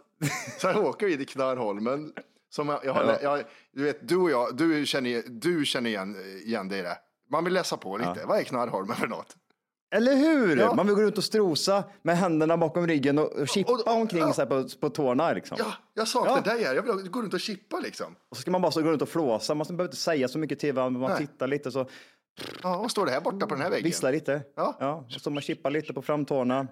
sen 0.59 0.75
åker 0.77 1.05
vi 1.07 1.17
till 1.17 1.27
Knarrholmen. 1.27 2.13
Som 2.49 2.69
jag, 2.69 2.85
jag, 2.85 2.93
har, 2.93 3.03
Ja. 3.03 3.17
jag, 3.21 3.43
du 3.73 3.83
vet, 3.83 4.07
du 4.07 4.15
och 4.17 4.31
jag, 4.31 4.57
du 4.57 4.85
känner, 4.85 5.23
du 5.27 5.65
känner 5.65 5.89
igen, 5.89 6.15
igen 6.45 6.67
dig 6.69 6.79
i 6.79 6.81
det. 6.81 6.97
Man 7.31 7.43
vill 7.43 7.53
läsa 7.53 7.77
på 7.77 7.97
lite. 7.97 8.21
Vad 8.25 8.39
är 8.39 8.43
Knarrholmen 8.43 8.95
för 8.95 9.07
något? 9.07 9.35
Eller 9.91 10.15
hur? 10.15 10.57
Ja. 10.57 10.73
Man 10.73 10.85
vill 10.87 10.95
gå 10.95 11.01
runt 11.01 11.17
och 11.17 11.23
strosa 11.23 11.83
med 12.01 12.17
händerna 12.17 12.57
bakom 12.57 12.87
ryggen 12.87 13.17
och, 13.19 13.31
och 13.31 13.47
chippa 13.47 13.71
Och- 13.71 13.87
omkring 13.87 14.21
ja. 14.21 14.33
sig 14.33 14.45
på, 14.45 14.67
på 14.81 14.89
tårna. 14.89 15.33
Liksom. 15.33 15.57
Ja, 15.59 15.73
jag 15.93 16.07
saknar 16.07 16.35
Ja. 16.45 16.53
dig 16.53 16.63
här. 16.63 16.75
Jag 16.75 16.83
vill 16.95 17.09
gå 17.09 17.21
runt 17.21 17.33
och 17.33 17.39
chippa 17.39 17.79
liksom. 17.79 18.15
Och 18.29 18.37
så 18.37 18.41
ska 18.41 18.51
man 18.51 18.61
bara 18.61 18.71
så 18.71 18.81
gå 18.81 18.89
runt 18.91 19.01
och 19.01 19.09
flåsa. 19.09 19.55
Man 19.55 19.67
behöver 19.67 19.83
inte 19.83 19.95
säga 19.97 20.27
så 20.27 20.39
mycket 20.39 20.59
till 20.59 20.73
varandra. 20.73 20.99
Man 21.01 21.09
Nej. 21.09 21.19
tittar 21.27 21.47
lite 21.47 21.71
så 21.71 21.89
Ja, 22.63 22.77
vad 22.77 22.91
står 22.91 23.05
det 23.05 23.11
här 23.11 23.21
borta 23.21 23.47
på 23.47 23.53
den 23.55 23.61
här 23.63 23.69
väggen? 23.69 23.83
visslar 23.83 24.11
lite. 24.11 24.41
Ja. 24.55 25.05
och 25.15 25.21
så 25.21 25.29
man 25.29 25.41
chippar 25.41 25.71
lite 25.71 25.93
på 25.93 26.01
framtårna. 26.01 26.67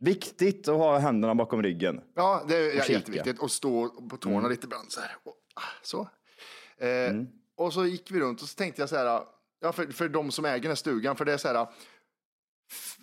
Viktigt 0.00 0.68
att 0.68 0.76
ha 0.76 0.98
händerna 0.98 1.34
bakom 1.34 1.62
ryggen. 1.62 2.00
Ja, 2.14 2.44
det 2.48 2.56
är 2.56 2.80
kika. 2.80 2.92
jätteviktigt. 2.92 3.42
att 3.42 3.50
stå 3.50 3.88
på 3.88 4.16
tårna 4.16 4.38
Mm. 4.38 4.50
lite 4.50 4.64
ibland 4.66 4.92
så 4.92 5.00
här. 5.00 5.16
Och, 5.24 5.34
ah, 5.54 5.60
så. 5.82 6.00
Eh, 6.84 7.14
Och 7.56 7.72
så 7.72 7.86
gick 7.86 8.10
vi 8.10 8.20
runt 8.20 8.42
och 8.42 8.48
så 8.48 8.56
tänkte 8.56 8.82
jag 8.82 8.88
så 8.88 8.96
här, 8.96 9.20
ja, 9.60 9.72
för, 9.72 9.86
för 9.86 10.08
de 10.08 10.30
som 10.30 10.44
äger 10.44 10.60
den 10.62 10.70
här 10.70 10.74
stugan, 10.76 11.16
för 11.16 11.24
det 11.24 11.32
är 11.32 11.36
så 11.36 11.48
här, 11.48 11.66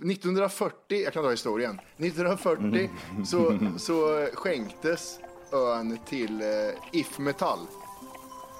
1940, 0.03 1.03
jag 1.03 1.13
kan 1.13 1.24
dra 1.24 1.32
historien, 1.32 1.79
1940 1.98 2.89
Mm. 3.12 3.25
så, 3.25 3.60
så 3.77 4.27
skänktes 4.34 5.20
ön 5.51 5.98
till 6.05 6.41
eh, 6.41 6.48
If 6.91 7.17
Metall. 7.20 7.60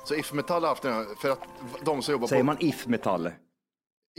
Så 0.06 0.16
If 0.16 0.34
Metall 0.34 0.62
har 0.62 0.70
haft 0.70 0.84
den 0.84 0.94
här, 0.94 1.06
för 1.22 1.30
att 1.30 1.40
de 1.86 2.02
som 2.02 2.12
jobbar 2.12 2.28
Säger 2.28 2.42
på 2.42 2.46
man 2.46 2.58
if 2.60 2.88
metall? 2.88 3.32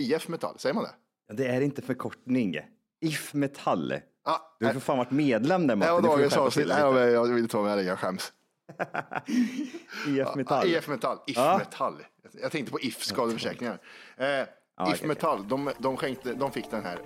IF 0.00 0.28
Metall, 0.28 0.58
säger 0.58 0.74
man 0.74 0.84
det? 0.84 0.90
Ja, 1.28 1.34
det 1.34 1.46
är 1.46 1.60
inte 1.60 1.82
förkortning. 1.82 2.56
If 3.00 3.34
metall. 3.34 3.94
Ja, 4.24 4.56
Du 4.60 4.66
har 4.66 4.72
för 4.72 4.80
fan 4.80 4.98
varit 4.98 5.10
medlem 5.10 5.66
där 5.66 5.76
Martin. 5.76 5.94
ju 5.96 6.00
dagens 6.02 6.36
avsnitt, 6.36 6.66
nej, 6.68 6.92
dig 6.92 7.12
jag, 7.12 7.28
jag 7.28 7.34
vill 7.34 7.48
ta 7.48 7.62
med 7.62 7.78
det, 7.78 7.82
jag 7.84 7.98
skäms. 7.98 8.32
IF 10.08 10.34
metall. 10.34 10.66
IF 10.66 10.88
Metall, 10.88 11.18
IF 11.26 11.36
Ja. 11.36 11.58
Metall. 11.58 12.02
Jag 12.42 12.52
tänkte 12.52 12.72
på 12.72 12.80
IF 12.80 13.04
skadeförsäkringar. 13.04 13.78
Eh, 14.16 14.26
Ja, 14.76 14.92
If 14.92 15.02
Metall, 15.02 15.48
de, 15.48 15.70
de, 15.78 15.96
skänkte, 15.96 16.34
de 16.34 16.50
fick 16.52 16.70
den 16.70 16.84
här 16.84 16.98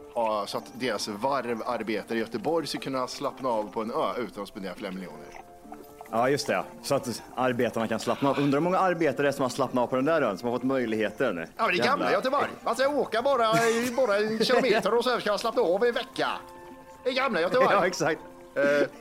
så 0.46 0.58
att 0.58 0.64
deras 0.80 1.08
varvarbetare 1.08 2.18
i 2.18 2.20
Göteborg 2.20 2.66
skulle 2.66 2.82
kunna 2.84 3.06
slappna 3.06 3.48
av 3.48 3.72
på 3.72 3.82
en 3.82 3.90
ö 3.90 4.12
utan 4.18 4.42
att 4.42 4.48
spendera 4.48 4.75
flera 4.75 4.92
miljoner. 4.92 5.26
Ja, 6.10 6.28
just 6.28 6.46
det. 6.46 6.64
Så 6.82 6.94
att 6.94 7.22
arbetarna 7.34 7.88
kan 7.88 8.00
slappna 8.00 8.30
av. 8.30 8.38
Undrar 8.38 8.58
hur 8.58 8.64
många 8.64 8.78
arbetare 8.78 9.32
som 9.32 9.42
har 9.42 9.48
slappnat 9.50 9.82
av 9.82 9.87
på 9.87 9.96
den 9.96 10.04
där 10.04 10.22
ön, 10.22 10.38
som 10.38 10.48
har 10.48 10.56
fått 10.56 10.64
möjligheten. 10.66 11.37
Ja, 11.56 11.66
men 11.66 11.76
det 11.76 11.82
är 11.82 11.84
gamla 11.84 12.12
Göteborg. 12.12 12.48
Man 12.64 12.75
ska 12.76 12.88
åka 12.88 13.22
bara, 13.22 13.52
bara 13.96 14.16
en 14.16 14.38
kilometer 14.44 14.94
och 14.94 15.04
sen 15.04 15.20
ska 15.20 15.30
man 15.30 15.38
slappna 15.38 15.62
av 15.62 15.84
i 15.84 15.88
en 15.88 15.94
vecka. 15.94 16.28
Det 17.04 17.10
är 17.10 17.14
gamla 17.14 17.40
Göteborg. 17.46 17.68
Ja, 17.70 17.87
exakt. 17.87 18.20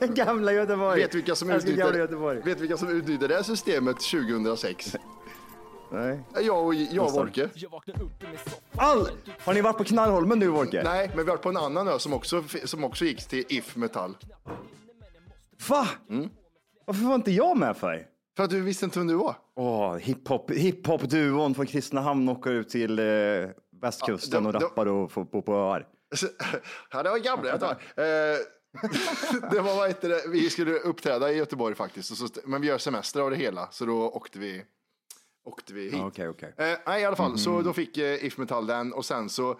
gamla 0.00 0.52
Göteborg. 0.52 1.00
Vet 1.00 1.14
vilka 1.14 1.34
som 1.34 1.50
Älskar 1.50 1.70
gamla 1.70 1.82
utnyttjade, 1.84 1.98
Göteborg. 1.98 2.40
vet 2.40 2.60
vilka 2.60 2.76
som 2.76 2.88
utnyttjade 2.88 3.28
det 3.28 3.34
här 3.34 3.42
systemet 3.42 3.96
2006? 4.00 4.96
Nej. 5.92 6.20
Jag 6.34 6.66
och, 6.66 6.74
jag 6.74 7.04
och 7.06 7.12
Wolke. 7.12 7.48
All... 8.76 9.08
Har 9.40 9.54
ni 9.54 9.60
varit 9.60 9.76
på 9.78 9.84
Knallholmen 9.84 10.40
du, 10.40 10.48
Wolke? 10.48 10.82
Nej, 10.84 11.08
men 11.08 11.16
vi 11.16 11.22
har 11.22 11.36
varit 11.36 11.42
på 11.42 11.48
en 11.48 11.56
annan 11.56 11.88
ö 11.88 11.98
som 11.98 12.12
också, 12.12 12.44
som 12.64 12.84
också 12.84 13.04
gick 13.04 13.24
till 13.28 13.44
If 13.48 13.76
Metall. 13.76 14.16
Va? 15.68 15.88
Mm. 16.10 16.28
Varför 16.84 17.04
var 17.04 17.14
inte 17.14 17.30
jag 17.30 17.56
med 17.56 17.76
för? 17.76 18.06
För 18.36 18.44
att 18.44 18.50
du 18.50 18.60
visste 18.60 18.84
inte 18.84 18.98
vem 18.98 19.08
du 19.08 19.14
var. 19.14 19.36
Åh, 19.56 19.96
hiphop, 19.96 20.50
hiphop-duon 20.50 21.54
från 21.54 21.66
Kristinehamn 21.66 22.28
åker 22.28 22.50
ut 22.50 22.68
till 22.68 22.98
eh, 22.98 23.04
västkusten 23.82 24.30
Ja, 24.32 24.40
de- 24.40 24.46
och 24.46 24.52
de- 24.52 24.60
rappar 24.62 24.86
och 24.86 25.12
får 25.12 25.24
bo 25.24 25.42
på 25.42 25.54
öar. 25.54 25.86
Ja, 26.92 27.02
det 27.02 27.10
var 27.10 27.18
gamla 27.18 27.48
Göteborg. 27.48 27.76
Eh, 27.96 28.38
det 29.50 29.60
var 29.60 29.76
vad 29.76 29.88
heter 29.88 30.08
det, 30.08 30.22
vi 30.28 30.50
skulle 30.50 30.72
uppträda 30.78 31.32
i 31.32 31.36
Göteborg 31.36 31.74
faktiskt, 31.74 32.10
och 32.10 32.16
så, 32.16 32.26
men 32.44 32.60
vi 32.60 32.66
gör 32.68 32.78
semester 32.78 33.20
av 33.20 33.30
det 33.30 33.36
hela, 33.36 33.68
så 33.70 33.84
då 33.84 34.02
åkte 34.10 34.38
vi, 34.38 34.64
åkte 35.48 35.74
vi 35.74 35.90
hit. 35.90 36.02
Okej, 36.02 36.28
okej. 36.28 36.54
Eh, 36.56 36.78
nej, 36.86 37.02
i 37.02 37.04
alla 37.04 37.16
fall, 37.16 37.38
så 37.38 37.62
då 37.62 37.72
fick 37.72 37.98
eh, 37.98 38.24
If 38.24 38.38
Metall 38.38 38.66
den 38.66 38.92
och 38.92 39.04
sen 39.04 39.28
så 39.28 39.50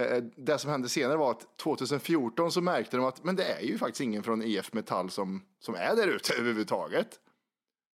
eh, 0.00 0.16
det 0.36 0.58
som 0.58 0.70
hände 0.70 0.88
senare 0.88 1.16
var 1.16 1.30
att 1.30 1.58
2014 1.58 2.52
så 2.52 2.60
märkte 2.60 2.96
de 2.96 3.06
att 3.06 3.24
men 3.24 3.36
det 3.36 3.44
är 3.44 3.60
ju 3.60 3.78
faktiskt 3.78 4.00
ingen 4.00 4.22
från 4.22 4.42
IF 4.42 4.72
Metall 4.72 5.10
som, 5.10 5.42
som 5.60 5.74
är 5.74 5.96
där 5.96 6.08
ute 6.08 6.34
överhuvudtaget. 6.38 7.08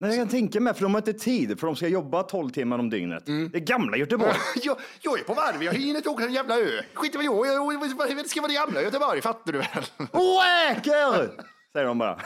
Nej, 0.01 0.11
jag 0.11 0.19
kan 0.19 0.27
tänka 0.27 0.59
mig, 0.59 0.73
för 0.73 0.81
de 0.81 0.93
har 0.93 1.01
inte 1.01 1.13
tid, 1.13 1.59
för 1.59 1.67
de 1.67 1.75
ska 1.75 1.87
jobba 1.87 2.23
12 2.23 2.49
timmar 2.49 2.79
om 2.79 2.89
dygnet. 2.89 3.25
Det 3.25 3.33
är 3.33 3.59
gamla 3.59 3.97
Göteborg. 3.97 4.33
jag, 4.63 4.77
jag 5.01 5.19
är 5.19 5.23
på 5.23 5.33
varv, 5.33 5.63
jag 5.63 5.73
hinner 5.73 5.95
inte 5.95 6.09
åka 6.09 6.17
till 6.17 6.27
en 6.27 6.33
jävla 6.33 6.59
ö. 6.59 6.81
Skit 6.93 7.15
i 7.15 7.17
vad 7.17 7.25
jag, 7.25 7.47
jag, 7.47 7.73
jag 7.73 8.29
ska 8.29 8.41
vara 8.41 8.47
det 8.47 8.53
gamla 8.53 8.81
Göteborg, 8.81 9.21
fattar 9.21 9.51
du 9.51 9.57
väl? 9.57 9.83
Åker! 10.13 11.43
Säger 11.79 11.87
de 11.87 11.97
bara. 11.97 12.15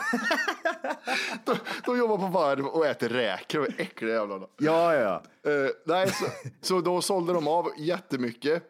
de, 1.44 1.56
de 1.84 1.98
jobbar 1.98 2.18
på 2.18 2.26
varv 2.26 2.66
och 2.66 2.86
äter 2.86 3.08
räkor 3.08 3.64
är 3.64 3.80
äckliga 3.80 4.14
jävlarna. 4.14 4.46
Ja, 4.58 4.94
ja. 4.94 5.22
Eh, 5.50 5.70
nej, 5.86 6.10
så, 6.10 6.26
så 6.60 6.80
då 6.80 7.02
sålde 7.02 7.32
de 7.32 7.48
av 7.48 7.70
jättemycket. 7.78 8.62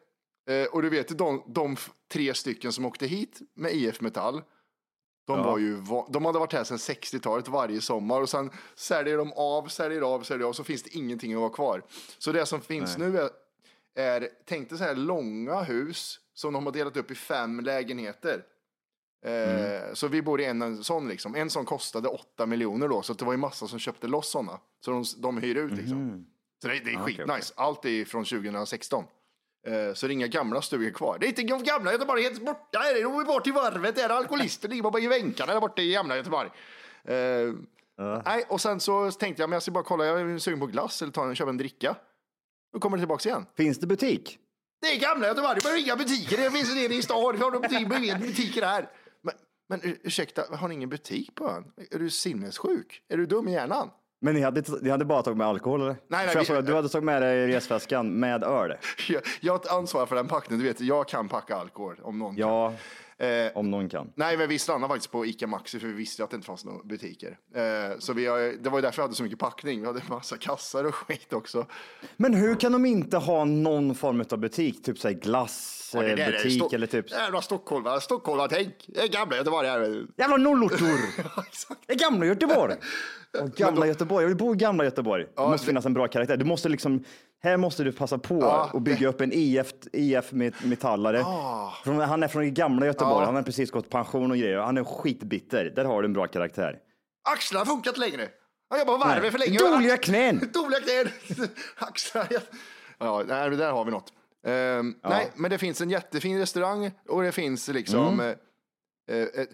Eh, 0.50 0.64
och 0.64 0.82
du 0.82 0.88
vet, 0.88 1.18
de, 1.18 1.42
de 1.46 1.76
tre 2.12 2.34
stycken 2.34 2.72
som 2.72 2.84
åkte 2.84 3.06
hit 3.06 3.40
med 3.54 3.72
IF 3.72 4.00
Metall, 4.00 4.42
de, 5.26 5.42
var 5.42 5.58
ju, 5.58 5.82
de 6.08 6.24
hade 6.24 6.38
varit 6.38 6.52
här 6.52 6.64
sedan 6.64 6.76
60-talet 6.76 7.48
varje 7.48 7.80
sommar 7.80 8.20
och 8.20 8.28
sen 8.28 8.50
säljer 8.74 9.18
de 9.18 9.32
av, 9.32 9.68
säljer 9.68 10.00
av, 10.02 10.22
säljer 10.22 10.46
av, 10.46 10.52
så 10.52 10.64
finns 10.64 10.82
det 10.82 10.96
ingenting 10.96 11.34
att 11.34 11.40
vara 11.40 11.50
kvar. 11.50 11.82
Så 12.18 12.32
det 12.32 12.46
som 12.46 12.60
finns 12.60 12.98
nu 12.98 13.18
är, 13.18 13.30
är 13.94 14.28
tänk 14.44 14.68
dig 14.68 14.78
så 14.78 14.84
här 14.84 14.94
långa 14.94 15.62
hus 15.62 16.20
som 16.34 16.52
de 16.52 16.66
har 16.66 16.72
delat 16.72 16.96
upp 16.96 17.10
i 17.10 17.14
fem 17.14 17.60
lägenheter. 17.60 18.44
Eh, 19.24 19.94
Så 19.94 20.08
vi 20.08 20.22
bor 20.22 20.40
i 20.40 20.44
en, 20.44 20.62
en 20.62 20.84
sån 20.84 21.08
liksom. 21.08 21.34
En 21.34 21.50
sån 21.50 21.64
kostade 21.64 22.08
8 22.08 22.46
miljoner 22.46 22.88
då, 22.88 23.02
så 23.02 23.12
det 23.12 23.24
var 23.24 23.32
ju 23.32 23.38
massa 23.38 23.66
som 23.68 23.78
köpte 23.78 24.06
loss 24.06 24.30
såna. 24.30 24.60
Så 24.84 24.90
de, 24.90 25.04
de 25.18 25.38
hyr 25.38 25.56
ut 25.56 25.72
liksom. 25.72 26.26
Så 26.62 26.68
det, 26.68 26.80
det 26.84 26.90
är 26.90 26.96
skitnice. 26.98 27.52
Allt 27.56 27.84
är 27.84 28.04
från 28.04 28.24
2016. 28.24 29.04
Eh, 29.66 29.94
Så 29.94 30.06
det 30.06 30.10
är 30.12 30.14
inga 30.14 30.26
gamla 30.26 30.62
stugor 30.62 30.90
kvar. 30.90 31.16
Det 31.20 31.26
är 31.26 31.28
inte 31.28 31.42
de 31.42 31.62
gamla 31.64 31.92
Göteborg, 31.92 32.22
helt 32.22 32.44
borta 32.46 32.78
är 32.78 32.94
det. 32.94 33.02
De 33.02 33.20
är 33.20 33.24
bort 33.24 33.44
till 33.44 33.52
varvet 33.52 33.96
där. 33.96 34.08
Alkoholister 34.08 34.68
ligger 34.68 34.82
bara 34.82 35.02
i 35.02 35.06
vänkarna 35.06 35.52
där 35.52 35.60
borta 35.60 35.82
i 35.82 35.92
gamla 35.92 36.16
Göteborg. 36.16 36.50
Eh, 37.04 37.14
Nej, 38.24 38.44
och 38.48 38.60
sen 38.60 38.80
så 38.80 39.10
tänkte 39.10 39.42
jag, 39.42 39.50
men 39.50 39.54
jag 39.54 39.62
ska 39.62 39.72
bara 39.72 39.84
kolla, 39.84 40.06
jag 40.06 40.20
är 40.20 40.38
sugen 40.38 40.60
på 40.60 40.66
glass 40.66 41.02
eller 41.02 41.12
ta 41.12 41.24
en, 41.28 41.34
köpa 41.34 41.50
en 41.50 41.56
dricka. 41.56 41.96
Då 42.72 42.80
kommer 42.80 42.96
det 42.96 43.00
tillbaks 43.00 43.26
igen. 43.26 43.46
Finns 43.56 43.78
det 43.78 43.86
butik? 43.86 44.38
Det 44.82 44.86
är 44.88 45.00
gamla 45.00 45.26
Göteborg, 45.26 45.54
det 45.54 45.62
behöver 45.62 45.80
inga 45.82 45.96
butiker. 45.96 46.36
Det 46.36 46.50
finns 46.50 46.74
nere 46.74 46.94
i 46.94 47.02
stan, 47.02 47.32
vi 47.36 47.42
har 47.42 48.18
butiker 48.18 48.62
här. 48.62 48.90
Men, 49.68 49.80
men 49.83 49.90
ur- 49.90 49.99
ursäkta, 50.02 50.42
har 50.56 50.68
ni 50.68 50.75
ingen 50.75 50.88
butik 50.88 51.35
på 51.35 51.49
ön? 51.50 51.64
Är 51.90 51.99
du 51.99 52.11
sinnessjuk? 52.11 53.02
Är 53.09 53.16
du 53.16 53.26
dum 53.26 53.49
i 53.49 53.52
hjärnan? 53.52 53.90
Men 54.21 54.35
ni 54.35 54.40
hade, 54.40 54.62
ni 54.83 54.90
hade 54.90 55.04
bara 55.04 55.23
tagit 55.23 55.37
med 55.38 55.47
alkohol 55.47 55.80
eller? 55.80 55.97
nej, 56.09 56.28
jag 56.35 56.56
vi- 56.56 56.62
du 56.62 56.75
hade 56.75 56.88
tagit 56.88 57.04
med 57.04 57.23
dig 57.23 57.47
resväskan 57.47 58.12
med 58.21 58.44
öl. 58.44 58.75
Jag, 59.09 59.23
jag 59.40 59.52
har 59.52 59.59
ett 59.61 59.71
ansvar 59.73 60.06
för 60.06 60.16
den 60.16 60.28
packningen, 60.28 60.62
du 60.64 60.68
vet, 60.68 60.80
jag 60.80 61.09
kan 61.09 61.28
packa 61.28 61.56
alkohol 61.56 62.00
om 62.02 62.18
någon 62.18 62.37
kan. 62.37 62.49
Ja, 62.49 62.75
Eh, 63.18 63.52
om 63.54 63.71
någon 63.71 63.88
kan. 63.88 64.12
Nej, 64.14 64.37
men 64.37 64.49
vi 64.49 64.59
stannade 64.59 64.92
faktiskt 64.94 65.12
på 65.12 65.26
Ica 65.26 65.47
Maxi 65.47 65.78
för 65.80 65.87
vi 65.87 65.92
visste 65.92 66.25
att 66.25 66.30
det 66.30 66.35
inte 66.35 66.47
fanns 66.47 66.64
några 66.64 66.85
butiker. 66.85 67.38
Eh, 67.54 67.99
så 67.99 68.12
vi 68.12 68.25
det 68.62 68.71
var 68.71 68.78
ju 68.78 68.83
därför 68.83 68.99
jag 68.99 69.04
hade 69.04 69.14
så 69.14 69.23
mycket 69.23 69.38
packning. 69.38 69.80
Vi 69.80 69.87
hade 69.87 70.02
massa 70.09 70.37
kassar 70.37 70.85
och 70.85 70.94
skit 70.94 71.33
också. 71.33 71.66
Men 72.16 72.35
hur 72.35 72.54
kan 72.54 72.73
de 72.73 72.85
inte 72.87 73.16
ha 73.16 73.44
någon 73.44 73.94
form 73.94 74.25
av 74.30 74.38
butik? 74.38 74.85
Typ 74.85 74.99
såhär 74.99 75.14
Ja, 75.23 75.28
det 75.28 75.28
där 76.02 76.32
är 76.32 76.38
Sto- 76.48 76.74
eller 76.74 76.86
typ... 76.86 77.10
Jävla 77.10 77.42
stockholmare, 77.42 78.00
stockholmartänk. 78.00 78.74
Det 78.86 79.00
är 79.00 79.08
gamla 79.08 79.36
Göteborg 79.36 79.68
här. 79.68 80.06
Jävla 80.16 80.36
nollortor! 80.36 80.98
Det 81.86 81.92
är 81.92 81.98
gamla 81.98 82.26
Göteborg! 82.26 82.74
Och 83.40 83.50
gamla 83.50 83.86
Göteborg, 83.86 84.22
jag 84.24 84.28
vill 84.28 84.36
bo 84.36 84.54
i 84.54 84.56
gamla 84.56 84.84
Göteborg. 84.84 85.26
Det 85.36 85.42
måste 85.42 85.66
finnas 85.66 85.86
en 85.86 85.94
bra 85.94 86.08
karaktär. 86.08 86.36
Du 86.36 86.44
måste 86.44 86.68
liksom, 86.68 87.04
här 87.42 87.56
måste 87.56 87.84
du 87.84 87.92
passa 87.92 88.18
på 88.18 88.38
Ja, 88.40 88.70
och 88.72 88.82
bygga 88.82 89.08
upp 89.08 89.20
en 89.20 89.32
IF, 89.32 89.66
IF 89.92 90.32
met- 90.32 90.64
metallare. 90.66 91.24
Från, 91.84 92.00
han 92.00 92.22
är 92.22 92.28
från 92.28 92.54
gamla 92.54 92.86
Göteborg, 92.86 93.20
Ja. 93.20 93.24
han 93.24 93.34
har 93.34 93.42
precis 93.42 93.70
gått 93.70 93.90
pension 93.90 94.30
och 94.30 94.36
grejer. 94.36 94.58
Han 94.58 94.78
är 94.78 94.84
skitbitter. 94.84 95.64
Där 95.76 95.84
har 95.84 96.02
du 96.02 96.06
en 96.06 96.12
bra 96.12 96.26
karaktär. 96.26 96.78
Axlarna 97.28 97.66
funkar 97.66 97.90
inte 97.90 98.00
längre. 98.00 98.28
Jag 98.70 98.78
jobbar 98.78 98.98
på 98.98 99.04
varvet 99.04 99.32
för 99.32 99.38
länge. 99.38 99.58
Dåliga 99.58 99.96
knän! 99.96 100.38
Dåliga 100.52 100.80
knän. 100.80 101.08
Axlar. 101.78 102.26
Ja, 102.98 103.22
det 103.22 103.56
där 103.56 103.72
har 103.72 103.84
vi 103.84 103.90
något. 103.90 104.12
Ehm, 104.44 104.94
Nej, 105.04 105.30
men 105.34 105.50
det 105.50 105.58
finns 105.58 105.80
en 105.80 105.90
jättefin 105.90 106.38
restaurang 106.38 106.90
och 107.08 107.22
det 107.22 107.32
finns 107.32 107.68
liksom 107.68 108.20
Mm. 108.20 108.36
eh, 109.10 109.16
eh, 109.18 109.46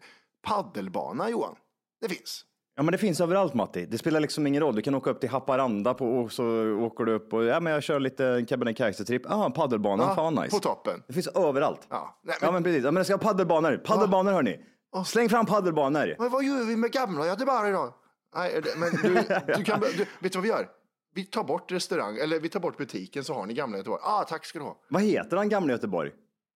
paddelbana, 0.47 1.31
Johan. 1.31 1.57
Det 2.01 2.09
finns. 2.09 2.45
Ja 2.77 2.83
men 2.83 2.93
det 2.93 2.99
finns 2.99 3.21
överallt 3.21 3.55
Matti. 3.55 3.87
Det 3.87 3.99
spelar 3.99 4.21
liksom 4.21 4.47
ingen 4.47 4.63
roll. 4.63 4.75
Du 4.75 4.83
kan 4.83 4.95
åka 4.95 5.11
upp 5.11 5.21
till 5.21 5.29
Haparanda 5.31 5.95
på, 5.95 6.07
och 6.07 6.33
så 6.33 6.45
åker 6.73 7.05
du 7.05 7.13
upp 7.13 7.33
och 7.33 7.45
ja 7.45 7.61
men 7.61 7.73
jag 7.73 7.83
kör 7.83 8.01
lite 8.01 8.45
Kebnekaise-tripp. 8.49 9.23
Ja, 9.29 9.45
en 9.47 9.53
paddelbana, 9.53 10.03
Ja, 10.03 10.15
fan 10.15 10.35
vad 10.35 10.45
nice. 10.45 10.57
På 10.57 10.63
toppen. 10.63 11.03
Det 11.07 11.13
finns 11.13 11.27
överallt. 11.27 11.87
Ja, 11.91 12.21
nej, 12.23 12.37
Ja 12.41 12.47
men, 12.47 12.55
men 12.55 12.63
precis. 12.63 12.85
Ja, 12.85 12.91
men 12.91 13.01
det 13.01 13.05
ska 13.05 13.17
vara 13.17 13.23
paddelbanor. 13.33 13.77
Paddelbanor 13.77 14.33
hörni. 14.33 14.61
Släng 15.07 15.29
fram 15.29 15.47
paddelbanor. 15.47 16.17
men 16.19 16.31
vad 16.31 16.45
gör 16.45 16.65
vi 16.65 16.77
med 16.77 16.93
gamla 16.93 17.27
Göteborg 17.27 17.73
då? 17.73 17.95
Nej, 18.35 18.63
men 18.77 18.91
du, 19.03 19.15
du 19.57 19.65
kan, 19.65 19.81
du, 19.81 20.07
vet 20.21 20.33
du 20.33 20.39
vad 20.39 20.43
vi 20.43 20.49
gör? 20.49 20.69
Vi 21.15 21.25
tar 21.25 21.45
bort 21.45 21.73
restaurang, 21.73 22.17
eller 22.19 22.41
vi 22.41 22.49
tar 22.49 22.61
bort 22.61 22.77
butiken 22.77 23.25
så 23.25 23.35
har 23.35 23.47
ni 23.47 23.55
gamla 23.55 23.77
Göteborg. 23.79 24.01
Ah, 24.05 24.25
tack 24.25 24.45
ska 24.47 24.59
du 24.59 24.65
ha. 24.65 24.81
Vad 24.89 25.03
heter 25.03 25.37
han 25.37 25.49
gamla 25.49 25.73
Göteborg? 25.73 26.13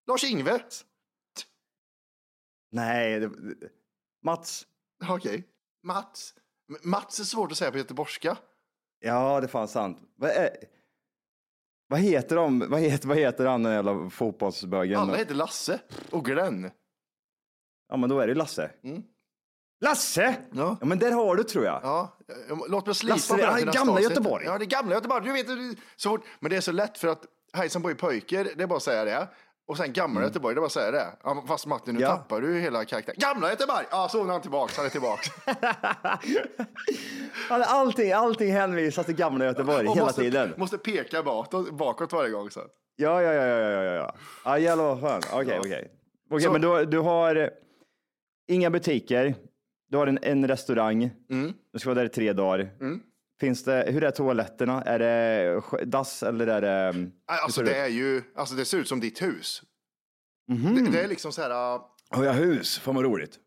Lars-Ingve. 0.07 0.61
Nej, 2.73 3.21
det, 3.21 3.31
Mats. 4.23 4.67
Okej. 5.09 5.45
Mats. 5.83 6.35
M- 6.71 6.77
Mats 6.83 7.21
är 7.21 7.25
svårt 7.25 7.53
att 7.53 7.59
säga 7.59 7.71
på 7.71 7.79
göteborgska. 7.79 8.37
Ja, 9.01 9.41
det 9.41 9.47
är 9.47 9.49
fan 9.49 9.69
sant. 9.69 9.99
Vad, 10.17 10.31
är, 10.31 10.57
vad 11.89 12.01
heter 12.01 12.37
de? 12.37 12.59
Vad 12.71 12.81
heter, 12.81 13.09
vad 13.09 13.17
heter 13.17 13.47
han 13.47 13.63
den 13.63 13.73
jävla 13.73 14.11
fotbollsbögen? 14.11 15.01
Alla 15.01 15.17
heter 15.17 15.35
Lasse 15.35 15.81
och 16.11 16.25
Glenn. 16.25 16.71
Ja, 17.89 17.97
men 17.97 18.11
då 18.11 18.21
är 18.21 18.27
det 18.27 18.35
Lasse. 18.35 18.71
Mm. 18.83 19.03
Lasse! 19.85 20.37
Ja. 20.53 20.77
Ja, 20.81 20.87
men 20.87 20.99
där 20.99 21.11
har 21.13 21.37
du 21.37 21.43
tror 21.45 21.65
jag. 21.65 21.81
Ja, 21.83 22.17
låt 22.69 22.87
mig 22.87 22.95
slipa 22.95 23.15
Lasse, 23.15 23.37
det 23.37 23.43
är 23.43 23.73
gamla. 23.73 24.01
Göteborg. 24.01 24.45
Ja, 24.47 24.59
det 24.59 24.65
är 24.65 24.67
gamla 24.67 24.95
Göteborg. 24.95 25.25
Du 25.25 25.33
vet, 25.33 25.47
så 25.97 26.09
fort, 26.11 26.25
men 26.41 26.51
det 26.51 26.57
är 26.57 26.61
så 26.61 26.73
lätt 26.73 26.99
för 26.99 27.09
att 27.09 27.23
hejsan 27.53 27.83
på 27.83 27.95
pojker, 27.95 28.49
det 28.57 28.63
är 28.63 28.67
bara 28.67 28.77
att 28.77 28.83
säga 28.83 29.05
det. 29.05 29.29
Och 29.67 29.77
sen 29.77 29.93
gamla 29.93 30.23
Göteborg, 30.23 30.55
det 30.55 30.59
är 30.59 30.61
bara 30.61 30.67
att 30.67 30.73
säga 30.73 30.91
det. 30.91 31.07
Fast 31.49 31.67
Martin, 31.67 31.95
nu 31.95 32.01
Mm. 32.01 32.03
Ja. 32.11 32.17
tappar 32.17 32.41
du 32.41 32.59
hela 32.61 32.85
karaktären. 32.85 33.17
Gamla 33.19 33.51
Göteborg! 33.51 33.85
Ja, 33.91 34.09
så 34.09 34.25
är 34.25 34.29
han 34.33 34.41
tillbaks, 34.41 34.77
han 34.77 34.87
är 34.87 34.91
tillbaks. 34.91 35.29
Allting, 37.51 38.13
allting 38.13 38.53
hänvisas 38.53 39.07
till 39.07 39.15
gamla 39.15 39.45
Göteborg 39.45 39.87
Och 39.89 39.95
hela 39.95 40.07
måste, 40.07 40.21
tiden. 40.23 40.55
Måste 40.57 40.79
peka 40.79 41.23
bakåt, 41.23 41.71
bakåt 41.73 42.13
varje 42.13 42.31
gång. 42.31 42.51
Så. 42.51 42.61
Ja, 42.97 43.23
ja, 43.23 43.33
ja, 43.33 43.47
ja, 43.47 43.71
ja, 43.71 43.83
ja, 43.83 44.13
ja. 44.45 44.59
Jävlar 44.59 44.85
vad 44.85 45.01
skön. 45.01 45.21
Okej, 45.33 45.59
okej. 45.59 45.91
Okej, 46.31 46.45
Så- 46.45 46.53
men 46.53 46.61
du, 46.61 46.85
du 46.85 46.99
har 46.99 47.37
eh, 47.37 47.49
inga 48.49 48.71
butiker. 48.71 49.35
Du 49.91 49.97
har 49.97 50.07
en, 50.07 50.19
en 50.23 50.49
restaurang. 50.49 51.11
Mm. 51.31 51.53
Du 51.73 51.79
ska 51.79 51.89
vara 51.89 51.99
där 51.99 52.07
i 52.07 52.09
tre 52.09 52.33
dagar. 52.33 52.71
Finns 53.41 53.65
det, 53.65 53.85
hur 53.89 54.05
är 54.05 54.11
toaletterna? 54.11 54.83
Är 54.83 54.99
det 54.99 55.63
dass 55.85 56.23
eller 56.23 56.47
är 56.47 56.61
det? 56.61 56.71
mm, 56.71 57.13
Alltså 57.27 57.63
det 57.63 57.75
är 57.77 57.89
ju, 57.89 58.23
alltså 58.37 58.55
det 58.55 58.65
ser 58.65 58.79
ut 58.79 58.89
som 58.89 59.01
ditt 59.01 59.23
hus. 59.23 59.63
Mhm. 60.53 60.75
Det, 60.85 60.91
det 60.91 61.01
är 61.01 61.09
liksom 61.09 61.33
så 61.33 61.43
här, 61.43 61.75
uh, 61.75 61.83
Har 62.11 62.25
jag 62.25 62.33
hus? 62.33 62.79
Fan 62.79 62.95
vad 62.95 63.05
roligt. 63.05 63.39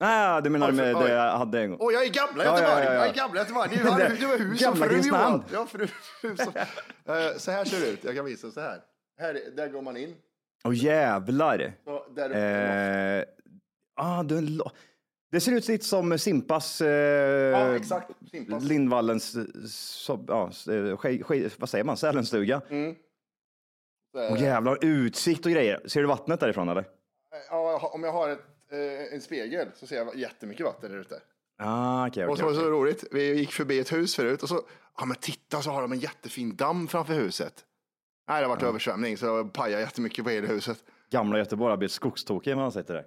Nej, 0.00 0.42
du 0.42 0.50
menar 0.50 0.68
Oj, 0.68 0.74
med 0.74 0.96
det 0.96 1.12
jag 1.12 1.38
hade 1.38 1.60
en 1.60 1.70
gång. 1.70 1.78
åh 1.80 1.92
jag 1.92 2.04
är 2.04 2.10
gamla 2.10 2.44
Ja, 2.44 2.50
ja, 2.50 2.58
Göteborg, 2.60 2.84
ja, 2.84 2.92
ja. 2.92 2.94
jag 2.94 3.08
är 3.08 3.14
gamla 3.14 3.40
Göteborg. 3.40 3.70
Du 4.18 4.26
har, 4.26 4.38
du 4.38 4.44
hus 4.44 4.66
och 4.66 4.76
Gamla 4.76 4.86
fru. 4.86 5.00
Johan. 5.00 5.44
Ja, 5.52 5.66
fru, 5.66 5.86
hus 6.22 6.40
och, 6.46 6.56
Eh, 7.06 7.36
så 7.36 7.50
här 7.50 7.64
ser 7.64 7.80
det 7.80 7.90
ut, 7.90 8.04
jag 8.04 8.14
kan 8.16 8.24
visa 8.24 8.50
så 8.50 8.60
här. 8.60 8.80
Här, 9.20 9.40
där 9.56 9.68
går 9.68 9.82
man 9.82 9.96
in. 9.96 10.14
Åh 10.64 10.74
jävlar. 10.84 11.72
Så 11.84 12.12
där 12.14 12.28
uppe. 12.28 13.26
Eh, 13.98 14.04
ah, 14.04 14.22
det, 14.22 14.34
är 14.34 14.38
en 14.38 14.60
det 15.34 15.40
ser 15.40 15.52
ut 15.52 15.68
lite 15.68 15.84
som 15.84 16.18
Simpas, 16.18 16.80
eh, 16.80 16.88
Ja, 16.88 17.76
exakt. 17.76 18.10
Simpas. 18.30 18.62
Lindvallens, 18.64 19.36
eh, 19.36 19.44
så, 19.68 20.24
ja, 20.28 20.48
s- 20.50 20.68
eh, 20.68 20.96
ske, 20.96 21.22
ske, 21.22 21.48
vad 21.58 21.68
säger 21.68 21.84
man, 21.84 21.96
sälenstuga. 21.96 22.60
Mm. 22.70 22.94
Det. 24.12 24.40
jävlar, 24.40 24.78
utsikt 24.84 25.46
och 25.46 25.52
grejer. 25.52 25.80
Ser 25.86 26.00
du 26.00 26.06
vattnet 26.06 26.40
därifrån 26.40 26.68
eller? 26.68 26.84
Ja, 27.50 27.90
om 27.94 28.02
jag 28.04 28.12
har 28.12 28.28
ett, 28.28 28.44
eh, 28.70 29.14
en 29.14 29.20
spegel 29.20 29.68
så 29.76 29.86
ser 29.86 29.96
jag 29.96 30.16
jättemycket 30.16 30.66
vatten 30.66 30.90
där 30.90 30.98
ute. 30.98 31.20
Ah, 31.58 32.06
okej, 32.08 32.24
Och 32.24 32.30
okej, 32.30 32.38
så 32.40 32.44
var 32.44 32.52
det 32.52 32.58
så 32.58 32.70
roligt. 32.70 33.04
Vi 33.12 33.34
gick 33.34 33.52
förbi 33.52 33.78
ett 33.80 33.92
hus 33.92 34.16
förut 34.16 34.42
och 34.42 34.48
så, 34.48 34.60
ja 34.98 35.04
men 35.04 35.16
titta 35.16 35.62
så 35.62 35.70
har 35.70 35.82
de 35.82 35.92
en 35.92 35.98
jättefin 35.98 36.56
damm 36.56 36.88
framför 36.88 37.14
huset. 37.14 37.64
Nej, 38.28 38.40
det 38.40 38.46
har 38.48 38.54
varit 38.54 38.62
översvämning 38.62 39.16
så 39.16 39.42
det 39.42 39.48
pajade 39.48 39.82
jättemycket 39.82 40.24
på 40.24 40.30
hela 40.30 40.46
huset. 40.46 40.84
Gamla 41.10 41.38
Göteborg 41.38 41.70
har 41.70 41.76
blivit 41.76 41.92
skogstokig 41.92 42.50
när 42.50 42.56
man 42.62 42.72
sett 42.72 42.86
det. 42.86 43.04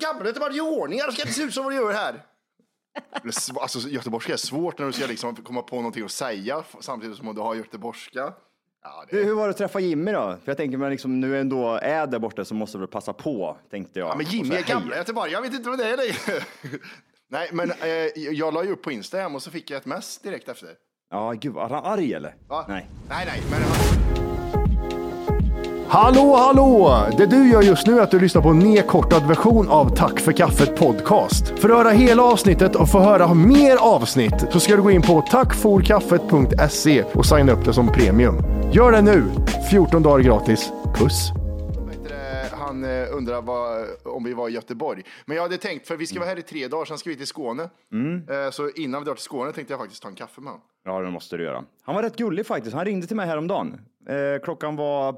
Gamla 0.00 0.26
Göteborg 0.26 0.56
gör 0.56 0.78
ordningar, 0.78 1.06
det 1.06 1.12
ska 1.12 1.22
inte 1.22 1.34
se 1.34 1.42
ut 1.42 1.54
som 1.54 1.64
vad 1.64 1.72
du 1.72 1.76
gör 1.76 1.92
här. 1.92 2.22
Det 3.22 3.60
Alltså 3.60 3.88
göteborgska 3.88 4.32
är 4.32 4.36
svårt 4.36 4.78
när 4.78 4.86
du 4.86 4.92
ska 4.92 5.06
liksom 5.06 5.36
komma 5.36 5.62
på 5.62 5.76
någonting 5.76 6.04
att 6.04 6.10
säga 6.10 6.64
samtidigt 6.80 7.16
som 7.16 7.34
du 7.34 7.40
har 7.40 7.54
göteborgska. 7.54 8.32
Ja, 8.82 9.04
det 9.10 9.16
Du, 9.16 9.24
hur 9.24 9.34
var 9.34 9.44
det 9.44 9.50
att 9.50 9.56
träffa 9.56 9.80
Jimmy 9.80 10.12
då? 10.12 10.20
För 10.20 10.50
jag 10.50 10.56
tänker, 10.56 10.78
men 10.78 10.90
liksom, 10.90 11.20
nu 11.20 11.40
ändå 11.40 11.78
är 11.82 12.06
där 12.06 12.18
borta 12.18 12.44
så 12.44 12.54
måste 12.54 12.78
du 12.78 12.86
passa 12.86 13.12
på, 13.12 13.56
tänkte 13.70 13.98
jag. 13.98 14.08
Ja, 14.08 14.14
men 14.16 14.26
Jimmy 14.26 14.54
är 14.54 14.62
gamla. 14.62 14.96
Göteborg, 14.96 15.32
jag 15.32 15.42
vet 15.42 15.54
inte 15.54 15.68
vad 15.68 15.78
det 15.78 15.86
är 15.86 15.96
längre. 15.96 16.44
Nej, 17.28 17.48
men 17.52 17.70
eh, 17.70 17.88
jag 18.32 18.54
la 18.54 18.64
ju 18.64 18.72
upp 18.72 18.82
på 18.82 18.92
Instagram 18.92 19.34
och 19.34 19.42
så 19.42 19.50
fick 19.50 19.70
jag 19.70 19.78
ett 19.78 19.86
mess 19.86 20.18
direkt 20.18 20.48
efter. 20.48 20.68
Ja, 21.10 21.32
gud, 21.32 21.52
var 21.52 21.68
han 21.68 21.84
arg 21.84 22.14
eller? 22.14 22.34
Va? 22.48 22.64
Nej. 22.68 22.88
Nej, 23.08 23.26
nej, 23.26 23.42
men... 23.50 24.03
Hallå, 25.94 26.34
hallå! 26.36 26.96
Det 27.16 27.26
du 27.26 27.50
gör 27.50 27.62
just 27.62 27.86
nu 27.86 27.98
är 27.98 28.02
att 28.02 28.10
du 28.10 28.20
lyssnar 28.20 28.42
på 28.42 28.48
en 28.48 28.58
nedkortad 28.58 29.28
version 29.28 29.68
av 29.68 29.96
Tack 29.96 30.20
för 30.20 30.32
kaffet 30.32 30.76
podcast. 30.76 31.58
För 31.58 31.70
att 31.70 31.76
höra 31.76 31.90
hela 31.90 32.22
avsnittet 32.22 32.76
och 32.76 32.90
få 32.90 32.98
höra 32.98 33.34
mer 33.34 33.76
avsnitt 33.76 34.34
så 34.52 34.60
ska 34.60 34.76
du 34.76 34.82
gå 34.82 34.90
in 34.90 35.02
på 35.02 35.22
tackforkaffet.se 35.30 37.02
och 37.02 37.26
signa 37.26 37.52
upp 37.52 37.64
det 37.64 37.72
som 37.72 37.88
premium. 37.92 38.34
Gör 38.72 38.92
det 38.92 39.02
nu! 39.02 39.24
14 39.70 40.02
dagar 40.02 40.24
gratis. 40.24 40.72
Puss! 40.94 41.32
Han 42.52 42.84
eh, 42.84 43.16
undrar 43.16 43.42
vad, 43.42 43.84
om 44.04 44.24
vi 44.24 44.34
var 44.34 44.48
i 44.48 44.52
Göteborg. 44.52 45.02
Men 45.26 45.36
jag 45.36 45.42
hade 45.42 45.56
tänkt, 45.56 45.88
för 45.88 45.96
vi 45.96 46.06
ska 46.06 46.18
vara 46.18 46.28
här 46.28 46.38
i 46.38 46.42
tre 46.42 46.68
dagar, 46.68 46.84
sen 46.84 46.98
ska 46.98 47.10
vi 47.10 47.16
till 47.16 47.26
Skåne. 47.26 47.62
Eh, 47.62 48.50
Så 48.50 48.70
innan 48.70 49.00
vi 49.00 49.04
drar 49.04 49.14
till 49.14 49.24
Skåne 49.24 49.52
tänkte 49.52 49.72
jag 49.72 49.80
faktiskt 49.80 50.02
ta 50.02 50.08
en 50.08 50.14
kaffe 50.14 50.40
med 50.40 50.52
honom. 50.52 50.66
Ja, 50.84 51.00
det 51.00 51.10
måste 51.10 51.36
du 51.36 51.44
göra. 51.44 51.64
Han 51.82 51.94
var 51.94 52.02
rätt 52.02 52.16
gullig 52.16 52.46
faktiskt. 52.46 52.76
Han 52.76 52.84
ringde 52.84 53.06
till 53.06 53.16
mig 53.16 53.26
häromdagen. 53.26 53.80
Eh, 54.08 54.42
klockan 54.44 54.76
var 54.76 55.16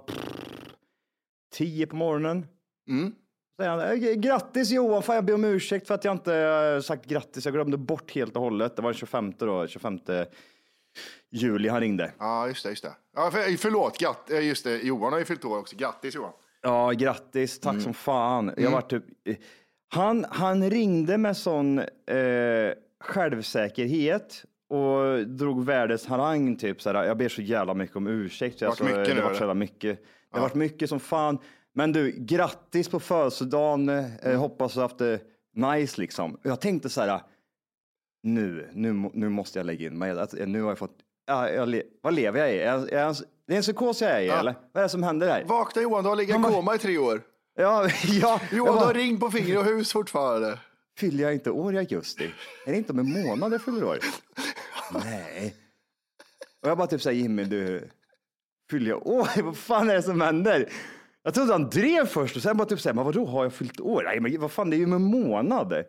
tio 1.56 1.86
på 1.86 1.96
morgonen. 1.96 2.46
Mm. 2.88 3.12
Säger 3.58 3.70
han, 3.70 3.80
"Eh, 3.80 4.14
grattis 4.14 4.70
Johan, 4.70 5.02
fan 5.02 5.14
jag 5.16 5.24
ber 5.24 5.34
om 5.34 5.44
ursäkt 5.44 5.86
för 5.86 5.94
att 5.94 6.04
jag 6.04 6.14
inte 6.14 6.34
eh, 6.36 6.80
sagt 6.80 7.06
grattis. 7.06 7.44
Jag 7.44 7.54
glömde 7.54 7.76
bort 7.76 8.10
helt 8.14 8.36
och 8.36 8.42
hållet. 8.42 8.76
Det 8.76 8.82
var 8.82 8.90
den 8.90 8.98
25 8.98 9.32
då, 9.38 9.66
25 9.66 9.98
juli 11.30 11.68
han 11.68 11.80
ringde. 11.80 12.12
Ja, 12.18 12.48
just 12.48 12.62
det, 12.64 12.70
just 12.70 12.82
det. 12.82 12.92
Ja, 13.16 13.30
för, 13.30 13.56
förlåt, 13.56 13.98
gatt, 13.98 14.30
eh, 14.30 14.46
just 14.46 14.64
det, 14.64 14.76
Johan 14.82 15.12
har 15.12 15.18
ju 15.18 15.24
fyllt 15.24 15.44
år 15.44 15.58
också. 15.58 15.76
Grattis 15.76 16.14
Johan. 16.14 16.32
Ja, 16.62 16.90
grattis. 16.90 17.60
Tack 17.60 17.82
som 17.82 17.94
fan. 17.94 18.54
Jag 18.56 18.70
var 18.70 18.80
typ, 18.80 19.04
eh, 19.28 19.36
han, 19.88 20.26
han 20.30 20.70
ringde 20.70 21.18
med 21.18 21.36
sån 21.36 21.78
eh, 21.78 21.84
självsäkerhet 23.00 24.44
och 24.68 25.26
drog 25.26 25.64
världens 25.64 26.06
harang 26.06 26.56
typ 26.56 26.82
så 26.82 26.92
här. 26.92 27.04
Jag 27.04 27.16
ber 27.16 27.28
så 27.28 27.42
jävla 27.42 27.74
mycket 27.74 27.96
om 27.96 28.06
ursäkt. 28.06 28.62
Vart 28.62 28.68
Alltså, 28.68 28.84
mycket 28.84 29.06
det 29.06 29.14
nu, 29.14 29.20
var 29.20 29.34
så 29.34 29.40
jävla 29.40 29.54
mycket. 29.54 30.00
Det 30.36 30.40
har 30.40 30.48
varit 30.48 30.54
mycket 30.54 30.88
som 30.88 31.00
fan. 31.00 31.38
Men 31.74 31.92
du, 31.92 32.10
grattis 32.18 32.88
på 32.88 33.00
födelsedagen. 33.00 33.88
Eh, 33.88 34.38
hoppas 34.38 34.74
du 34.74 34.80
haft 34.80 34.98
det 34.98 35.20
nice 35.54 36.00
liksom. 36.00 36.38
Jag 36.42 36.60
tänkte 36.60 36.88
så 36.88 37.00
här. 37.00 37.20
Nu, 38.22 38.68
nu, 38.72 38.92
må- 38.92 39.10
nu 39.14 39.28
måste 39.28 39.58
jag 39.58 39.66
lägga 39.66 39.86
in 39.86 39.98
mig. 39.98 40.10
Att, 40.10 40.34
eh, 40.34 40.46
nu 40.46 40.62
har 40.62 40.68
jag 40.68 40.78
fått. 40.78 40.96
Ja, 41.26 41.50
jag 41.50 41.68
le, 41.68 41.82
vad 42.02 42.14
lever 42.14 42.38
jag 42.40 42.52
i? 42.54 42.58
Är, 42.60 42.66
jag- 42.66 42.92
är, 42.92 42.98
jag- 42.98 43.16
det 43.46 43.52
är 43.52 43.56
en 43.56 43.62
psykos 43.62 44.02
jag 44.02 44.10
är 44.10 44.20
i 44.20 44.28
eller? 44.28 44.54
Vad 44.72 44.80
är 44.80 44.82
det 44.84 44.88
som 44.88 45.02
händer 45.02 45.26
där? 45.26 45.44
Vakna 45.44 45.82
Johan, 45.82 46.02
du 46.04 46.08
har 46.08 46.16
legat 46.16 46.40
i 46.40 46.42
koma 46.42 46.74
i 46.74 46.78
tre 46.78 46.98
år. 46.98 47.22
Ja, 47.54 47.88
ja. 48.04 48.40
jag 48.50 48.58
Johan, 48.58 48.72
du 48.74 48.78
bara- 48.80 48.86
har 48.86 48.94
ring 48.94 49.20
på 49.20 49.30
finger 49.30 49.58
och 49.58 49.64
hus 49.64 49.92
fortfarande. 49.92 50.58
Fyller 50.98 51.24
jag 51.24 51.32
inte 51.34 51.50
år 51.50 51.74
i 51.74 51.78
augusti? 51.78 52.24
Är 52.66 52.70
det 52.72 52.76
inte 52.78 52.92
om 52.92 52.98
en 52.98 53.12
månad 53.26 53.52
jag 53.52 53.62
fyller 53.62 53.84
år? 53.84 53.98
Nej. 55.04 55.54
Och 56.62 56.68
jag 56.68 56.78
bara 56.78 56.86
typ 56.86 57.02
säger 57.02 57.22
Jimmy, 57.22 57.44
du, 57.44 57.88
fyller 58.70 58.90
jag 58.90 59.06
år? 59.06 59.28
Vad 59.42 59.56
fan 59.56 59.90
är 59.90 59.94
det 59.94 60.02
som 60.02 60.20
händer? 60.20 60.68
Jag 61.22 61.34
trodde 61.34 61.52
han 61.52 61.70
drev 61.70 62.06
först 62.06 62.36
och 62.36 62.42
sen 62.42 62.56
bara 62.56 62.68
typ 62.68 62.80
såhär, 62.80 62.94
men 62.94 63.04
vadå 63.04 63.26
har 63.26 63.42
jag 63.42 63.52
fyllt 63.52 63.80
år? 63.80 64.02
Nej, 64.02 64.20
men 64.20 64.40
vad 64.40 64.50
fan, 64.50 64.70
det 64.70 64.76
är 64.76 64.78
ju 64.78 64.84
om 64.84 64.92
en 64.92 65.02
månad. 65.02 65.84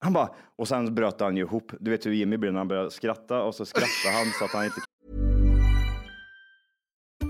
Han 0.00 0.12
bara, 0.12 0.34
och 0.58 0.68
sen 0.68 0.94
bröt 0.94 1.20
han 1.20 1.36
ju 1.36 1.42
ihop. 1.42 1.72
Du 1.80 1.90
vet 1.90 2.06
hur 2.06 2.12
Jimmy 2.12 2.36
blir 2.36 2.50
när 2.50 2.58
han 2.58 2.68
börjar 2.68 2.88
skratta 2.88 3.42
och 3.42 3.54
så 3.54 3.64
skrattar 3.64 4.12
han 4.18 4.26
så 4.38 4.44
att 4.44 4.50
han 4.50 4.64
inte 4.64 4.80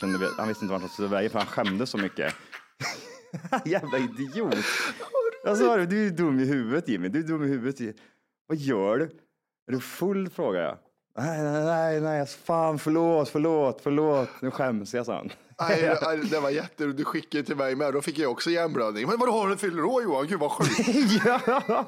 Kunde 0.00 0.28
Han 0.38 0.48
visste 0.48 0.64
inte 0.64 0.72
vart 0.72 0.80
han 0.80 0.90
skulle 0.90 1.08
ta 1.08 1.14
vägen 1.14 1.30
för 1.30 1.38
han 1.38 1.48
skämdes 1.48 1.90
så 1.90 1.98
mycket. 1.98 2.34
Jävla 3.64 3.98
idiot. 3.98 4.54
Jag 5.44 5.58
det, 5.78 5.86
du 5.86 6.06
är 6.06 6.10
dum 6.10 6.40
i 6.40 6.44
huvudet 6.44 6.88
Jimmy. 6.88 7.08
Du 7.08 7.18
är 7.18 7.22
dum 7.22 7.44
i 7.44 7.48
huvudet. 7.48 7.96
Vad 8.46 8.58
gör 8.58 8.98
du? 8.98 9.04
Är 9.66 9.72
du 9.72 9.80
full? 9.80 10.30
frågar 10.30 10.60
jag. 10.62 10.78
Nej, 11.18 11.42
nej, 11.42 11.64
nej, 11.64 12.00
nej, 12.00 12.26
fan 12.26 12.78
förlåt, 12.78 13.28
förlåt, 13.28 13.80
förlåt. 13.82 14.28
Nu 14.40 14.50
skäms 14.50 14.94
jag, 14.94 15.06
sa 15.06 15.16
han. 15.16 15.32
Nej, 15.60 15.96
nej, 16.02 16.18
det 16.30 16.40
var 16.40 16.50
jätteroligt. 16.50 16.98
Du 16.98 17.04
skickade 17.04 17.44
till 17.44 17.56
mig 17.56 17.74
med. 17.74 17.92
Då 17.94 18.00
fick 18.02 18.18
jag 18.18 18.30
också 18.30 18.50
hjärnblödning. 18.50 19.06
Men 19.06 19.18
vadå, 19.18 19.32
har 19.32 19.48
du 19.48 19.56
fyller 19.56 19.84
år 19.84 20.02
Johan? 20.02 20.26
Gud 20.26 20.40
vad 20.40 20.50
sjukt. 20.50 21.24
ja. 21.24 21.86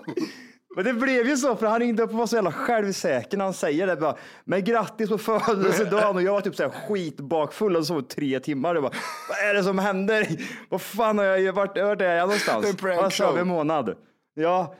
Men 0.77 0.85
det 0.85 0.93
blev 0.93 1.27
ju 1.29 1.37
så, 1.37 1.57
för 1.57 1.67
han 1.67 1.81
ringde 1.81 2.03
upp 2.03 2.11
och 2.11 2.19
var 2.19 2.27
så 2.27 2.37
jävla 2.37 2.53
självsäker 2.53 3.37
när 3.37 3.45
han 3.45 3.55
säger 3.55 3.87
det. 3.87 3.97
Bara, 3.97 4.17
men 4.45 4.65
grattis 4.65 5.09
på 5.09 5.19
födelsedagen. 5.19 6.17
Och 6.17 6.23
jag 6.23 6.33
var 6.33 6.41
typ 6.41 6.57
så 6.57 6.63
här 6.63 6.71
skitbakfull 6.71 7.77
och 7.77 7.87
sov 7.87 8.01
tre 8.01 8.41
timmar. 8.41 8.75
Och 8.75 8.83
bara, 8.83 8.93
vad 9.29 9.51
är 9.51 9.55
det 9.55 9.65
som 9.65 9.79
händer? 9.79 10.27
Vad 10.69 10.83
fan 10.83 11.19
har 11.19 11.25
jag 11.25 11.53
vart, 11.53 11.79
vart 11.79 12.01
är 12.01 12.17
jag 12.17 12.27
någonstans? 12.27 12.77
Jag 12.83 13.13
sov 13.13 13.39
en 13.39 13.49
månad. 13.49 13.95
Ja. 14.35 14.75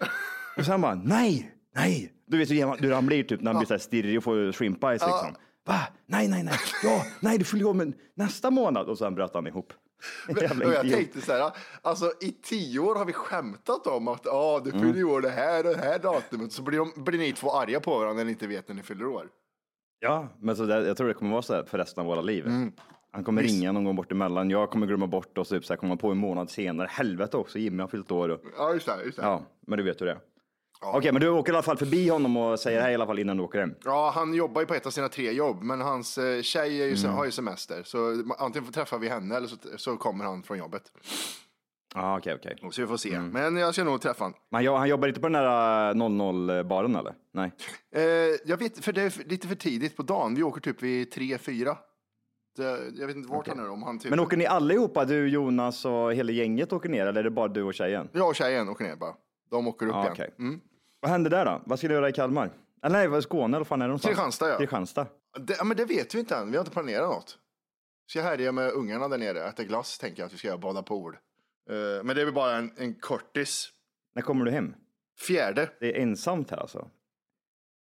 Och 0.57 0.65
sen 0.65 0.81
bara, 0.81 0.95
nej, 0.95 1.53
nej. 1.77 2.11
Du 2.27 2.39
vet 2.39 2.51
hur 2.51 2.93
han 2.93 3.07
blir 3.07 3.25
typ 3.25 3.41
när 3.41 3.51
han 3.53 3.59
blir 3.61 3.67
så 3.67 3.75
här 3.75 3.79
stirrig 3.79 4.19
och 4.19 4.25
får 4.25 4.53
shrimp 4.53 4.85
eyes 4.85 5.03
liksom. 5.03 5.35
Va? 5.67 5.81
Nej, 6.07 6.29
nej, 6.29 6.43
nej. 6.43 6.55
Ja, 6.85 7.03
nej, 7.21 7.39
du 7.39 7.45
fyller 7.45 7.65
år 7.65 7.93
nästa 8.15 8.51
månad. 8.51 8.89
Och 8.89 8.99
sen 8.99 9.15
bröt 9.15 9.35
han 9.35 9.47
ihop. 9.47 9.73
Och 10.65 10.73
jag 10.75 10.91
tänkte 10.91 11.21
så 11.21 11.33
här, 11.33 11.51
alltså 11.83 12.13
i 12.21 12.33
tio 12.43 12.81
år 12.81 12.95
har 12.95 13.05
vi 13.05 13.13
skämtat 13.13 13.87
om 13.87 14.09
att 14.09 14.27
ah, 14.27 14.61
du 14.61 14.71
fyller 14.71 14.95
ju 14.95 15.05
år 15.05 15.21
det 15.21 15.31
här 15.31 15.67
och 15.67 15.73
det 15.77 15.83
här 15.83 15.99
datumet. 15.99 16.53
Så 16.53 16.63
blir, 16.63 16.79
de, 16.79 17.05
blir 17.05 17.19
ni 17.19 17.33
två 17.33 17.51
arga 17.53 17.81
på 17.81 17.91
varandra 17.99 18.15
när 18.15 18.25
ni 18.25 18.31
inte 18.31 18.47
vet 18.47 18.69
när 18.69 18.75
ni 18.75 18.83
fyller 18.83 19.07
år. 19.07 19.29
Ja, 20.01 20.29
men 20.41 20.57
så 20.57 20.67
där, 20.67 20.87
jag 20.87 20.97
tror 20.97 21.09
det 21.09 21.15
kommer 21.15 21.31
vara 21.33 21.43
så 21.43 21.55
här 21.55 21.63
för 21.63 21.79
resten 21.79 22.01
av 22.01 22.07
våra 22.07 22.21
liv. 22.21 22.47
Mm. 22.47 22.73
Han 23.11 23.25
kommer 23.25 23.43
Visst. 23.43 23.55
ringa 23.55 23.73
någon 23.73 23.85
gång 23.85 23.97
bort 23.97 24.13
emellan. 24.13 24.51
Jag 24.51 24.71
kommer 24.71 24.87
glömma 24.87 25.07
bort 25.07 25.39
och 25.39 25.47
så, 25.47 25.55
typ, 25.55 25.65
så 25.65 25.73
här, 25.73 25.79
komma 25.79 25.97
på 25.97 26.11
en 26.11 26.19
månad 26.19 26.51
senare. 26.51 26.89
Helvete 26.91 27.37
också, 27.37 27.59
Jimmy 27.59 27.81
har 27.83 27.89
fyllt 27.89 28.11
år. 28.11 28.29
Och, 28.29 28.41
Ja, 28.57 28.75
just 28.75 28.87
det. 28.87 29.05
Just 29.05 29.17
det. 29.17 29.23
ja, 29.23 29.43
men 29.67 29.77
du 29.79 29.83
vet 29.85 30.01
hur 30.01 30.07
det 30.07 30.13
är. 30.13 30.19
Okej, 30.95 31.13
men 31.13 31.21
du 31.21 31.29
åker 31.29 31.53
i 31.53 31.55
alla 31.57 31.63
fall 31.63 31.77
förbi 31.77 32.09
honom 32.09 32.37
och 32.37 32.61
säger 32.61 32.81
hej 32.83 32.93
i 32.93 32.95
alla 32.95 33.07
fall 33.07 33.19
innan 33.19 33.37
du 33.37 33.43
åker 33.43 33.61
hem. 33.61 33.75
Ja, 33.85 34.13
han 34.15 34.35
jobbar 34.35 34.61
ju 34.61 34.67
på 34.67 34.75
ett 34.75 34.87
av 34.87 34.91
sina 34.91 35.09
tre 35.09 35.33
jobb, 35.33 35.63
men 35.63 35.81
hans 35.81 36.19
eh, 36.19 36.43
tjej 36.43 36.83
är 36.83 36.87
ju, 36.87 36.97
Mm. 37.05 37.17
har 37.17 37.25
ju 37.25 37.31
semester. 37.31 37.83
Så 37.85 38.25
antingen 38.39 38.73
träffar 38.73 38.99
vi 38.99 39.09
henne 39.09 39.37
eller 39.37 39.47
så, 39.49 39.57
så 39.77 39.97
kommer 39.97 40.25
han 40.25 40.43
från 40.43 40.59
jobbet. 40.59 40.83
Ja, 41.95 42.19
okej, 42.19 42.35
okej. 42.35 42.59
Så 42.71 42.81
vi 42.81 42.87
får 42.87 42.97
se. 42.97 43.15
Mm. 43.15 43.29
Men 43.31 43.57
jag 43.57 43.75
ska 43.75 43.85
nog 43.85 44.01
träffa 44.01 44.25
honom. 44.25 44.39
Men 44.51 44.67
han, 44.67 44.77
han 44.77 44.89
jobbar 44.89 45.09
inte 45.09 45.21
på 45.21 45.29
den 45.29 45.43
där 45.43 45.95
00-baren 45.95 46.97
eller? 46.97 47.15
Nej. 47.33 47.53
Eh, 47.97 48.03
jag 48.45 48.57
vet, 48.57 48.85
för 48.85 48.93
det 48.93 49.03
är 49.03 49.29
lite 49.29 49.49
för 49.49 49.55
tidigt 49.55 49.97
på 49.97 50.03
dagen. 50.03 50.35
Vi 50.35 50.43
åker 50.43 50.61
typ 50.61 50.83
vid 50.83 51.11
tre, 51.11 51.39
fyra. 51.39 51.77
Jag 52.99 53.07
vet 53.07 53.17
inte 53.17 53.29
vart 53.33 53.49
han 53.49 53.59
är 53.59 53.71
om 53.71 53.83
han 53.83 53.99
typ... 53.99 54.11
Men 54.11 54.21
åker 54.21 54.37
ni 54.37 54.47
allihopa, 54.47 55.05
du, 55.05 55.29
Jonas 55.29 55.85
och 55.85 56.15
hela 56.15 56.33
gänget 56.33 56.73
åker 56.73 56.89
ner 56.89 57.07
eller 57.07 57.21
är 57.21 57.25
det 57.25 57.31
bara 57.31 57.49
du 57.49 57.63
och 57.63 57.75
tjejen? 57.75 58.09
Jag 58.13 58.29
och 58.29 58.35
tjejen 58.35 58.69
åker 58.69 58.85
ner 58.85 58.97
bara. 58.97 59.15
De 59.51 59.69
åker 59.69 59.87
upp 59.87 59.93
Ja, 59.93 60.01
igen. 60.03 60.13
okej. 60.13 60.31
Mm. 60.39 60.61
Vad 61.05 61.11
hände 61.11 61.31
där 61.31 61.45
då? 61.45 61.63
Vad 61.67 61.79
ska 61.79 61.89
du 61.89 61.95
göra 61.95 62.09
i 62.09 62.13
Kalmar? 62.13 62.51
Eller 62.83 62.99
nej, 62.99 63.09
vad 63.09 63.17
är 63.17 63.21
Skåne 63.21 63.57
eller 63.57 63.59
vad 63.59 63.67
fan 63.67 63.83
är 63.83 63.85
det 63.85 63.89
någonstans? 63.89 64.11
Kristianstad, 64.11 64.49
ja. 64.49 64.59
Kristianstad. 64.59 65.07
Det, 65.39 65.55
ja, 65.59 65.65
men 65.65 65.77
det 65.77 65.85
vet 65.85 66.15
vi 66.15 66.19
inte 66.19 66.37
än. 66.37 66.51
Vi 66.51 66.57
har 66.57 66.63
inte 66.63 66.73
planerat 66.73 67.09
något. 67.09 67.39
Ska 68.07 68.19
jag 68.19 68.27
härja 68.27 68.53
med 68.53 68.73
ungarna 68.73 69.09
där 69.09 69.19
nere, 69.19 69.45
äta 69.49 69.65
glass 69.65 69.99
tänker 69.99 70.23
jag 70.23 70.27
att 70.27 70.33
vi 70.33 70.39
ska 70.39 70.49
göra, 70.49 70.59
bada 70.59 70.83
pool. 70.83 71.17
Eh, 71.71 72.05
men 72.05 72.17
det 72.17 72.21
är 72.21 72.25
väl 72.25 72.35
bara 72.35 72.57
en, 72.57 72.73
en 72.77 72.95
kortis. 72.95 73.71
När 74.15 74.23
kommer 74.23 74.45
du 74.45 74.51
hem? 74.51 74.75
Fjärde. 75.27 75.71
Det 75.81 75.97
är 75.97 76.03
ensamt 76.03 76.51
här 76.51 76.59
alltså. 76.59 76.91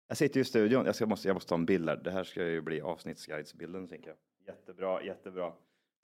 Jag 0.09 0.17
sitter 0.17 0.37
ju 0.37 0.43
i 0.43 0.45
studion. 0.45 0.87
Jag, 0.87 0.95
ska, 0.95 1.07
måste, 1.07 1.29
jag 1.29 1.35
måste 1.35 1.49
ta 1.49 1.55
en 1.55 1.67
bild 1.67 1.89
här. 1.89 1.97
Det 1.97 2.11
här 2.11 2.25
ska 2.25 2.45
ju 2.45 2.61
bli 2.61 2.81
avsnittsguidesbilden, 2.81 3.89
tänker 3.89 4.09
jag. 4.09 4.17
Jättebra, 4.55 5.03
jättebra. 5.03 5.53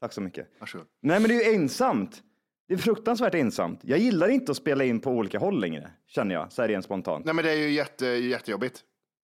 Tack 0.01 0.13
så 0.13 0.21
mycket. 0.21 0.49
Varsågod. 0.59 0.87
Nej, 1.01 1.21
men 1.21 1.29
det 1.29 1.45
är 1.45 1.51
ju 1.51 1.55
ensamt. 1.55 2.23
Det 2.71 2.75
är 2.75 2.79
fruktansvärt 2.79 3.35
ensamt. 3.35 3.81
Jag 3.83 3.99
gillar 3.99 4.29
inte 4.29 4.53
att 4.53 4.57
spela 4.57 4.85
in 4.85 5.01
på 5.01 5.11
olika 5.11 5.39
håll 5.39 5.61
längre, 5.61 5.91
känner 6.07 6.35
jag, 6.35 6.53
så 6.53 6.63
här 6.63 6.69
rent 6.69 6.85
spontant. 6.85 7.25
Nej 7.25 7.35
men 7.35 7.45
det 7.45 7.51
är 7.51 7.57
ju 7.57 7.71
jätte, 7.71 8.07
jättejobbigt. 8.07 8.81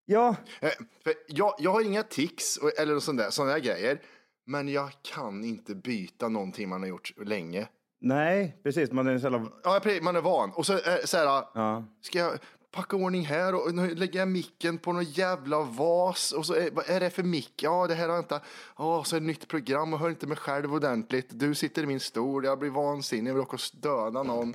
Ja. 0.07 0.37
Eh, 0.61 0.71
för 1.05 1.13
jag, 1.27 1.55
jag 1.59 1.71
har 1.71 1.81
inga 1.81 2.03
tics 2.03 2.57
och, 2.57 2.79
eller 2.79 2.99
sådana 2.99 3.23
där, 3.23 3.31
såna 3.31 3.53
där 3.53 3.59
grejer. 3.59 4.01
Men 4.47 4.69
jag 4.69 4.91
kan 5.15 5.45
inte 5.45 5.75
byta 5.75 6.29
någonting 6.29 6.69
man 6.69 6.81
har 6.81 6.89
gjort 6.89 7.13
länge. 7.27 7.69
Nej, 8.01 8.61
precis. 8.63 8.93
Man 8.93 9.07
är 9.07 9.19
så 9.19 9.25
jävla... 9.25 9.49
Ja, 9.65 9.81
precis, 9.83 10.03
man 10.03 10.17
är 10.17 10.21
van. 10.21 10.53
Och 10.53 10.67
så, 10.67 10.73
eh, 10.73 10.79
så 11.05 11.17
här, 11.17 11.85
ska 12.03 12.19
jag 12.19 12.33
packa 12.77 12.97
ordning 12.97 13.25
här 13.25 13.55
och 13.55 13.75
nu 13.75 13.95
lägger 13.95 14.19
jag 14.19 14.29
micken 14.29 14.79
på 14.79 14.93
någon 14.93 15.05
jävla 15.05 15.61
vas. 15.61 16.33
Och 16.33 16.47
så 16.47 16.55
är, 16.55 16.71
vad 16.71 16.91
är 16.91 17.01
det 17.01 17.11
för 17.11 17.23
mick? 17.23 17.63
Ja, 17.63 17.87
det 17.87 17.95
här 17.95 18.09
har 18.09 18.15
jag 18.15 18.23
inte. 18.25 18.41
Ja, 18.79 19.05
så 19.05 19.17
är 19.17 19.21
det 19.21 19.27
nytt 19.27 19.49
program 19.49 19.93
och 19.95 19.99
hör 20.01 20.09
inte 20.11 20.27
mig 20.27 20.37
själv 20.37 20.75
ordentligt. 20.75 21.27
Du 21.31 21.55
sitter 21.55 21.83
i 21.83 21.87
min 21.87 22.01
stol, 22.01 22.45
jag 22.45 22.59
blir 22.59 22.71
vansinnig, 22.71 23.31
jag 23.31 23.35
vill 23.35 23.43
åka 23.43 23.57
och 23.57 23.81
döda 23.83 24.23
någon. 24.23 24.55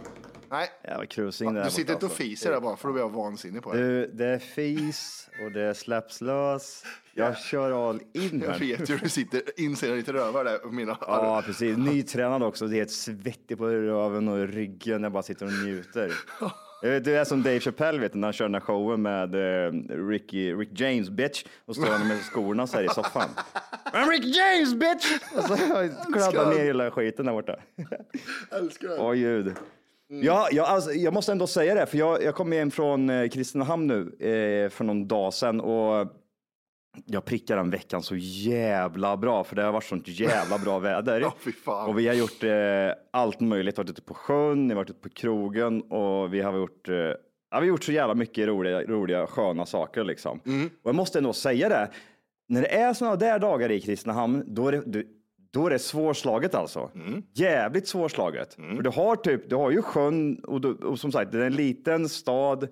Nej, 0.50 0.70
Jävla 0.84 1.06
cruising 1.06 1.54
där 1.54 1.64
du 1.64 1.70
sitter 1.70 1.94
inte 1.94 2.06
och 2.06 2.12
alltså. 2.12 2.24
fiser 2.24 2.52
där 2.52 2.60
bara 2.60 2.76
för 2.76 2.88
då 2.88 2.94
blir 2.94 3.04
jag 3.04 3.10
vansinnig 3.10 3.64
på 3.64 3.74
det. 3.74 3.80
Du, 3.80 4.08
det 4.08 4.26
är 4.26 4.40
fis 4.40 5.30
och 5.46 5.52
det 5.52 5.76
släpps 5.76 6.22
lös. 6.22 6.84
Jag 7.14 7.38
kör 7.38 7.90
all 7.90 8.02
in 8.14 8.42
Jag 8.46 8.52
här. 8.52 8.60
vet 8.60 8.90
hur 8.90 8.98
du 8.98 9.10
sitter, 9.10 9.42
inser 9.58 9.96
lite 9.96 10.14
rövar 10.14 10.44
där. 10.44 10.72
Mina 10.72 10.98
Ja, 11.02 11.44
precis. 11.46 11.78
Nytränad 11.78 12.44
också. 12.44 12.68
Det 12.68 12.76
är 12.76 12.78
helt 12.78 12.92
svettig 12.92 13.58
på 13.58 13.68
röven 13.68 14.28
och 14.28 14.48
ryggen. 14.48 15.04
Jag 15.04 15.12
bara 15.12 15.24
sitter 15.24 15.46
och 15.46 15.52
njuter. 15.54 16.14
Det 16.82 17.08
är 17.08 17.24
som 17.26 17.44
Dave 17.44 17.60
Chappelle 17.60 18.00
vet 18.00 18.14
när 18.14 18.28
han 18.28 18.34
kör 18.34 18.46
den 18.46 18.54
här 18.54 18.62
showen 18.62 19.02
med 19.02 19.36
eh, 19.36 19.72
Ricky, 20.08 20.54
Rick 20.54 20.80
James 20.80 21.10
bitch 21.10 21.44
och 21.66 21.76
står 21.76 21.86
han 21.86 22.08
med 22.08 22.18
skorna 22.18 22.68
så 22.68 22.78
här 22.78 22.84
i 22.84 22.90
soffan. 22.90 23.30
I'm 23.94 24.10
Rick 24.10 24.36
James 24.36 24.74
bitch! 24.74 25.20
Och 25.38 25.44
så 25.44 25.56
kladdar 26.14 26.50
ner 26.50 26.64
hela 26.64 26.92
skiten 26.92 27.26
där 27.26 27.34
borta. 27.34 27.56
älskar. 28.52 29.00
Åh 29.00 29.16
ljud. 29.16 29.56
Ja, 30.08 30.48
jag, 30.52 30.66
alltså, 30.66 30.92
jag 30.92 31.14
måste 31.14 31.32
ändå 31.32 31.48
säga 31.48 31.76
det, 31.76 31.86
för 31.86 31.98
jag, 31.98 32.24
jag 32.24 32.36
kom 32.36 32.52
hem 32.52 32.72
från 32.72 33.10
eh, 33.10 33.30
Kristinehamn 33.30 33.88
nu 33.88 34.00
eh, 34.30 34.70
för 34.70 34.84
någon 34.84 35.08
dag 35.08 35.34
sedan 35.34 35.62
och 35.62 36.08
jag 37.06 37.26
prickar 37.26 37.58
den 37.58 37.70
veckan 37.70 38.04
så 38.04 38.16
jävla 38.18 39.18
bra, 39.18 39.44
för 39.44 39.56
det 39.56 39.64
har 39.64 39.72
varit 39.72 39.84
sånt 39.84 40.08
jävla 40.08 40.58
bra 40.58 40.80
väder. 40.80 41.26
Fan. 41.64 41.90
Och 41.90 42.00
vi 42.00 42.08
har 42.08 42.16
gjort 42.16 42.44
eh, 42.44 43.04
allt 43.12 43.40
möjligt, 43.40 43.78
varit 43.78 43.90
ute 43.90 44.02
på 44.02 44.14
sjön, 44.14 44.68
vi 44.68 44.74
har 44.74 44.76
varit 44.76 44.90
ute 44.90 45.00
på 45.00 45.10
krogen 45.10 45.82
och 45.82 46.34
vi 46.34 46.42
har 46.42 46.58
gjort, 46.58 46.90
eh, 46.90 46.96
ja, 46.96 47.16
vi 47.52 47.56
har 47.56 47.66
gjort 47.66 47.84
så 47.84 47.92
jävla 47.92 48.16
mycket 48.16 48.48
roliga, 48.48 48.84
roliga 48.84 49.28
sköna 49.28 49.66
saker 49.66 50.04
liksom. 50.04 50.40
Mm. 50.46 50.66
Och 50.66 50.90
jag 50.90 50.96
måste 50.96 51.18
ändå 51.18 51.34
säga 51.34 51.70
det, 51.70 51.92
när 52.50 52.62
det 52.62 52.76
är 52.76 52.94
sådana 52.94 53.16
där 53.16 53.40
dagar 53.40 53.72
i 53.72 53.82
Kristinehamn, 53.82 54.44
då 54.48 54.68
är 54.68 54.72
det, 54.72 55.04
då 55.52 55.66
är 55.66 55.70
det 55.70 55.80
svårslaget 55.80 56.56
alltså. 56.56 56.92
Mm. 56.96 57.24
Jävligt 57.34 57.88
svårslaget. 57.88 58.54
För 58.54 58.82
du 58.82 58.90
har 58.90 59.16
typ, 59.16 59.50
du 59.50 59.56
har 59.56 59.72
ju 59.72 59.82
sjön 59.82 60.40
och, 60.44 60.62
du, 60.62 60.74
och 60.74 61.00
som 61.00 61.12
sagt, 61.12 61.32
det 61.32 61.38
är 61.38 61.46
en 61.46 61.56
liten 61.56 62.10
stad 62.10 62.68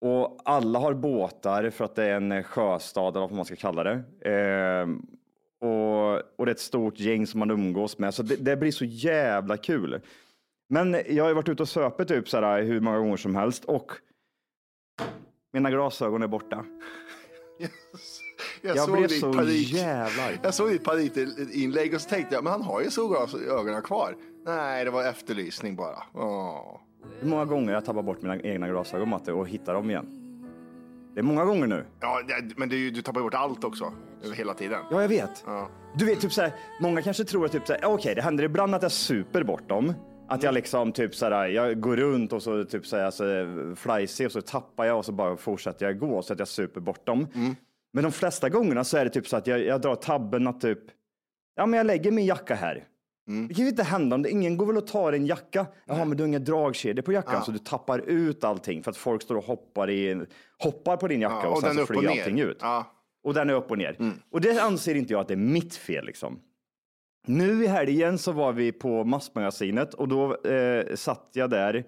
och 0.00 0.38
alla 0.44 0.78
har 0.78 0.94
båtar 0.94 1.70
för 1.70 1.84
att 1.84 1.94
det 1.94 2.04
är 2.04 2.14
en 2.16 2.42
sjöstad 2.44 3.16
eller 3.16 3.26
vad 3.26 3.32
man 3.36 3.44
ska 3.44 3.56
kalla 3.56 3.84
det. 3.84 4.04
Ehm, 4.30 5.02
och, 5.60 6.14
och 6.38 6.46
det 6.46 6.50
är 6.50 6.54
ett 6.54 6.60
stort 6.60 7.00
gäng 7.00 7.26
som 7.26 7.38
man 7.40 7.50
umgås 7.50 7.98
med, 7.98 8.14
så 8.14 8.22
det, 8.22 8.36
det 8.36 8.56
blir 8.56 8.72
så 8.72 8.84
jävla 8.84 9.56
kul. 9.56 10.00
Men 10.68 10.96
jag 11.08 11.24
har 11.24 11.28
ju 11.28 11.34
varit 11.34 11.48
ute 11.48 11.62
och 11.62 11.68
söpit 11.68 12.08
typ 12.08 12.28
så 12.28 12.40
här 12.40 12.62
hur 12.62 12.80
många 12.80 12.98
gånger 12.98 13.16
som 13.16 13.34
helst 13.36 13.64
och 13.64 13.92
mina 15.52 15.70
glasögon 15.70 16.22
är 16.22 16.26
borta. 16.26 16.64
Jag, 18.62 18.76
Jag 18.76 18.84
såg 18.86 18.96
blev 18.98 19.08
så 19.08 19.32
panik. 19.32 19.72
jävla 19.72 20.22
arg. 20.22 20.38
Jag 20.42 20.54
såg 20.54 20.70
ditt 20.70 20.84
panikinlägg 20.84 21.94
och 21.94 22.00
så 22.00 22.08
tänkte 22.08 22.34
jag, 22.34 22.44
men 22.44 22.52
han 22.52 22.62
har 22.62 22.80
ju 22.82 22.90
solglasögonen 22.90 23.82
kvar. 23.82 24.16
Nej, 24.46 24.84
det 24.84 24.90
var 24.90 25.04
efterlysning 25.04 25.76
bara. 25.76 26.02
Åh. 26.14 26.80
Hur 27.20 27.28
många 27.28 27.44
gånger 27.44 27.72
jag 27.72 27.84
tappar 27.84 28.02
bort 28.02 28.22
mina 28.22 28.36
egna 28.40 28.68
glasögon 28.68 29.08
Matte 29.08 29.32
och 29.32 29.48
hittar 29.48 29.74
dem 29.74 29.90
igen? 29.90 30.06
Det 31.14 31.20
är 31.20 31.24
många 31.24 31.44
gånger 31.44 31.66
nu. 31.66 31.84
Ja, 32.00 32.20
det- 32.28 32.58
men 32.58 32.68
det 32.68 32.76
är 32.76 32.78
ju, 32.78 32.90
du 32.90 33.02
tappar 33.02 33.20
bort 33.20 33.34
allt 33.34 33.64
också. 33.64 33.92
Hela 34.34 34.54
tiden. 34.54 34.78
Ja, 34.90 35.00
jag 35.02 35.08
vet. 35.08 35.42
Ja. 35.46 35.68
Du 35.96 36.04
vet, 36.06 36.20
typ 36.20 36.32
så 36.32 36.40
här, 36.42 36.52
många 36.80 37.02
kanske 37.02 37.24
tror 37.24 37.44
att 37.44 37.52
typ 37.52 37.66
så 37.66 37.72
här, 37.72 37.84
okej, 37.84 38.14
det 38.14 38.22
händer 38.22 38.44
ibland 38.44 38.74
att 38.74 38.82
jag 38.82 38.92
super 38.92 39.42
bort 39.44 39.68
dem. 39.68 39.94
Att 40.28 40.42
jag 40.42 40.54
liksom 40.54 40.92
typ 40.92 41.14
så 41.14 41.26
här, 41.26 41.46
jag 41.48 41.80
går 41.80 41.96
runt 41.96 42.32
och 42.32 42.42
så 42.42 42.64
typ 42.64 42.86
så 42.86 42.96
här, 42.96 43.10
så 43.10 43.24
flajsig 43.76 44.26
och 44.26 44.32
så 44.32 44.40
tappar 44.40 44.84
jag 44.84 44.98
och 44.98 45.04
så 45.04 45.12
bara 45.12 45.36
fortsätter 45.36 45.86
jag 45.86 45.98
gå 45.98 46.22
så 46.22 46.32
att 46.32 46.38
jag 46.38 46.48
super 46.48 46.80
bort 46.80 47.06
dem. 47.06 47.26
Men 47.92 48.02
de 48.02 48.12
flesta 48.12 48.48
gångerna 48.48 48.84
så 48.84 48.96
är 48.96 49.04
det 49.04 49.10
typ 49.10 49.28
så 49.28 49.36
att 49.36 49.46
jag, 49.46 49.60
jag 49.64 49.80
drar 49.80 49.94
tabben 49.94 50.46
att 50.46 50.60
typ, 50.60 50.78
ja 51.56 51.66
men 51.66 51.76
jag 51.78 51.86
lägger 51.86 52.10
min 52.12 52.26
jacka 52.26 52.54
här. 52.54 52.84
Det 53.48 53.54
kan 53.54 53.64
ju 53.64 53.68
inte 53.70 53.82
hända 53.82 54.16
om 54.16 54.22
det, 54.22 54.30
ingen 54.30 54.56
går 54.56 54.66
väl 54.66 54.76
och 54.76 54.86
tar 54.86 55.12
en 55.12 55.26
jacka. 55.26 55.66
Jaha, 55.86 56.04
men 56.04 56.16
du 56.16 56.22
har 56.22 56.28
inga 56.28 56.38
dragkedjor 56.38 57.02
på 57.02 57.12
jackan 57.12 57.34
Ja. 57.34 57.42
så 57.42 57.50
du 57.50 57.58
tappar 57.58 57.98
ut 57.98 58.44
allting 58.44 58.82
för 58.82 58.90
att 58.90 58.96
folk 58.96 59.22
står 59.22 59.34
och 59.36 59.44
hoppar, 59.44 59.90
i, 59.90 60.26
hoppar 60.58 60.96
på 60.96 61.08
din 61.08 61.20
jacka 61.20 61.40
Ja, 61.42 61.48
och, 61.48 61.56
och 61.56 61.62
sen 61.62 61.74
så 61.74 61.86
flyger 61.86 62.08
allting 62.08 62.40
ut. 62.40 62.58
Ja. 62.60 62.84
Och 63.24 63.34
den 63.34 63.50
är 63.50 63.54
upp 63.54 63.70
och 63.70 63.78
ner. 63.78 63.96
Och 64.30 64.40
det 64.40 64.62
anser 64.62 64.94
inte 64.94 65.12
jag 65.12 65.20
att 65.20 65.28
det 65.28 65.34
är 65.34 65.36
mitt 65.36 65.74
fel 65.76 66.04
liksom. 66.06 66.40
Nu 67.26 67.64
i 67.64 67.66
helgen 67.66 68.18
så 68.18 68.32
var 68.32 68.52
vi 68.52 68.72
på 68.72 69.04
Massmagasinet 69.04 69.94
och 69.94 70.08
då 70.08 70.36
eh, 70.44 70.94
satt 70.94 71.30
jag 71.32 71.50
där. 71.50 71.84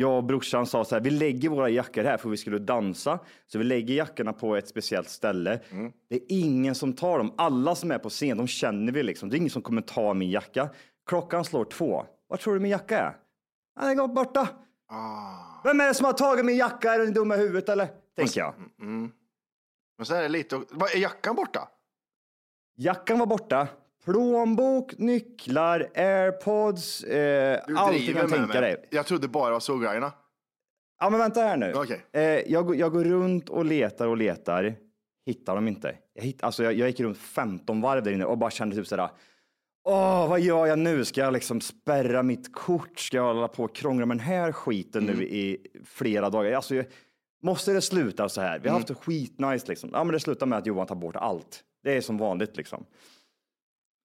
Jag 0.00 0.16
och 0.16 0.24
brorsan 0.24 0.66
sa 0.66 0.84
så 0.84 0.94
här, 0.94 1.02
vi 1.02 1.10
lägger 1.10 1.48
våra 1.48 1.68
jackor 1.68 2.04
här 2.04 2.16
för 2.16 2.28
vi 2.28 2.36
skulle 2.36 2.58
dansa. 2.58 3.18
Så 3.46 3.58
vi 3.58 3.64
lägger 3.64 3.94
jackorna 3.94 4.32
på 4.32 4.56
ett 4.56 4.68
speciellt 4.68 5.08
ställe. 5.08 5.60
Det 6.08 6.16
är 6.16 6.22
ingen 6.28 6.74
som 6.74 6.92
tar 6.92 7.18
dem. 7.18 7.34
Alla 7.36 7.74
som 7.74 7.90
är 7.90 7.98
på 7.98 8.08
scen, 8.08 8.36
de 8.36 8.46
känner 8.46 8.92
vi 8.92 9.02
liksom. 9.02 9.28
Det 9.28 9.36
är 9.36 9.38
ingen 9.38 9.50
som 9.50 9.62
kommer 9.62 9.82
ta 9.82 10.14
min 10.14 10.30
jacka. 10.30 10.70
Klockan 11.06 11.44
slår 11.44 11.64
två. 11.64 12.06
Vad 12.28 12.40
tror 12.40 12.54
du 12.54 12.60
min 12.60 12.70
jacka 12.70 12.98
är? 12.98 13.16
Den 13.80 14.00
är 14.00 14.08
borta. 14.08 14.48
Vem 15.64 15.80
är 15.80 15.88
det 15.88 15.94
som 15.94 16.04
har 16.06 16.12
tagit 16.12 16.44
min 16.44 16.56
jacka? 16.56 16.94
Är 16.94 16.98
den 16.98 17.12
dum 17.12 17.32
i 17.32 17.36
huvudet 17.36 17.68
eller? 17.68 17.88
Tänker 18.16 18.40
jag. 18.40 18.54
Mm. 18.80 19.12
Men 19.96 20.06
så 20.06 20.14
är 20.14 20.22
det 20.22 20.28
lite, 20.28 20.56
är 20.94 20.98
jackan 20.98 21.36
borta? 21.36 21.68
Jackan 22.76 23.18
var 23.18 23.26
borta. 23.26 23.68
Plånbok, 24.12 24.98
nycklar, 24.98 25.88
airpods, 25.94 27.04
eh, 27.04 27.60
Du 27.66 27.76
allt 27.76 28.06
du 28.06 28.14
kan 28.14 28.28
tänka 28.30 28.46
mig. 28.46 28.60
dig. 28.60 28.88
Jag 28.90 29.06
trodde 29.06 29.28
bara 29.28 29.46
det 29.46 29.52
var 29.52 29.60
solgrejerna. 29.60 30.12
Ja, 31.00 31.10
men 31.10 31.20
vänta 31.20 31.40
här 31.40 31.56
nu. 31.56 31.72
Okej. 31.74 32.00
Eh, 32.12 32.22
jag, 32.22 32.66
går- 32.66 32.76
jag 32.76 32.92
går 32.92 33.04
runt 33.04 33.48
och 33.48 33.64
letar 33.64 34.06
och 34.06 34.16
letar. 34.16 34.74
Hittar 35.26 35.54
dem 35.54 35.68
inte. 35.68 35.94
Jag, 36.14 36.22
hitt, 36.22 36.42
alltså 36.42 36.64
jag, 36.64 36.72
jag 36.74 36.88
gick 36.88 37.00
runt 37.00 37.18
15 37.18 37.80
varv 37.80 38.02
där 38.02 38.12
inne 38.12 38.24
och 38.24 38.38
bara 38.38 38.50
kände 38.50 38.76
typ 38.76 38.86
sådär. 38.86 39.08
Åh, 39.84 40.28
vad 40.28 40.40
gör 40.40 40.66
jag 40.66 40.78
nu? 40.78 41.04
Ska 41.04 41.20
jag 41.20 41.32
liksom 41.32 41.60
spärra 41.60 42.22
mitt 42.22 42.52
kort? 42.54 42.98
Ska 42.98 43.16
jag 43.16 43.34
hålla 43.34 43.48
på 43.48 43.64
och 43.64 43.74
krångla 43.74 44.06
med 44.06 44.16
den 44.16 44.24
här 44.26 44.52
skiten 44.52 45.04
nu 45.04 45.24
i 45.28 45.66
flera 45.84 46.30
dagar? 46.30 46.52
Alltså, 46.52 46.74
jag, 46.74 46.86
måste 47.42 47.72
det 47.72 47.80
sluta 47.80 48.28
så 48.28 48.40
här? 48.40 48.58
Vi 48.58 48.68
har 48.68 48.76
haft 48.76 48.88
det 48.88 48.94
skitnice 48.94 49.68
liksom. 49.68 49.90
Ja, 49.92 50.04
men 50.04 50.12
det 50.12 50.20
slutar 50.20 50.46
med 50.46 50.58
att 50.58 50.66
Johan 50.66 50.86
tar 50.86 50.94
bort 50.94 51.16
allt. 51.16 51.60
Det 51.82 51.96
är 51.96 52.00
som 52.00 52.18
vanligt 52.18 52.56
liksom. 52.56 52.84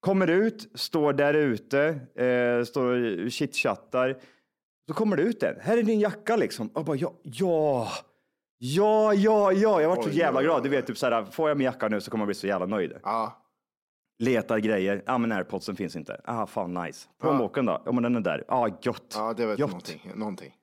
Kommer 0.04 0.30
ut, 0.30 0.72
står 0.74 1.13
där 1.13 1.34
ute, 1.34 1.86
eh, 2.16 2.63
står 2.66 3.24
och 3.24 3.32
chitchattar. 3.32 4.18
Så 4.88 4.94
kommer 4.94 5.18
det 5.18 5.24
ut 5.24 5.44
en. 5.44 5.56
Här 5.62 5.78
är 5.78 5.84
din 5.84 6.00
jacka 6.00 6.36
liksom. 6.36 6.70
Jag 6.74 6.86
bara, 6.86 6.98
ja, 6.98 7.13
ja, 7.24 7.88
ja, 8.58 9.13
ja, 9.13 9.52
ja. 9.52 9.82
Jag 9.82 9.89
varit 9.89 10.04
så 10.04 10.10
jävla 10.10 10.42
glad. 10.44 10.63
Du 10.63 10.70
vet, 10.70 10.88
typ 10.88 10.98
så 10.98 11.10
här, 11.10 11.26
får 11.26 11.50
jag 11.50 11.58
min 11.58 11.66
jacka 11.66 11.88
nu 11.88 12.02
så 12.02 12.12
kommer 12.12 12.22
jag 12.22 12.28
bli 12.28 12.36
så 12.36 12.48
jävla 12.48 12.66
nöjd. 12.66 12.94
Ja. 13.04 13.44
Letar 14.20 14.58
grejer. 14.58 15.04
Ja, 15.06 15.18
men 15.18 15.32
airpodsen 15.32 15.76
finns 15.76 15.96
inte. 15.96 16.22
Ah, 16.24 16.46
fan 16.46 16.74
nice. 16.74 17.10
Plånboken 17.22 17.66
då? 17.66 17.82
Ja, 17.86 17.92
men 17.92 18.04
den 18.04 18.16
är 18.16 18.20
där. 18.20 18.44
Ja, 18.48 18.56
ah, 18.56 18.68
gött. 18.82 19.13
Ja, 19.16 19.34
det 19.34 19.44
gött. 19.44 19.60
någonting. 19.60 20.12
någonting. 20.16 20.54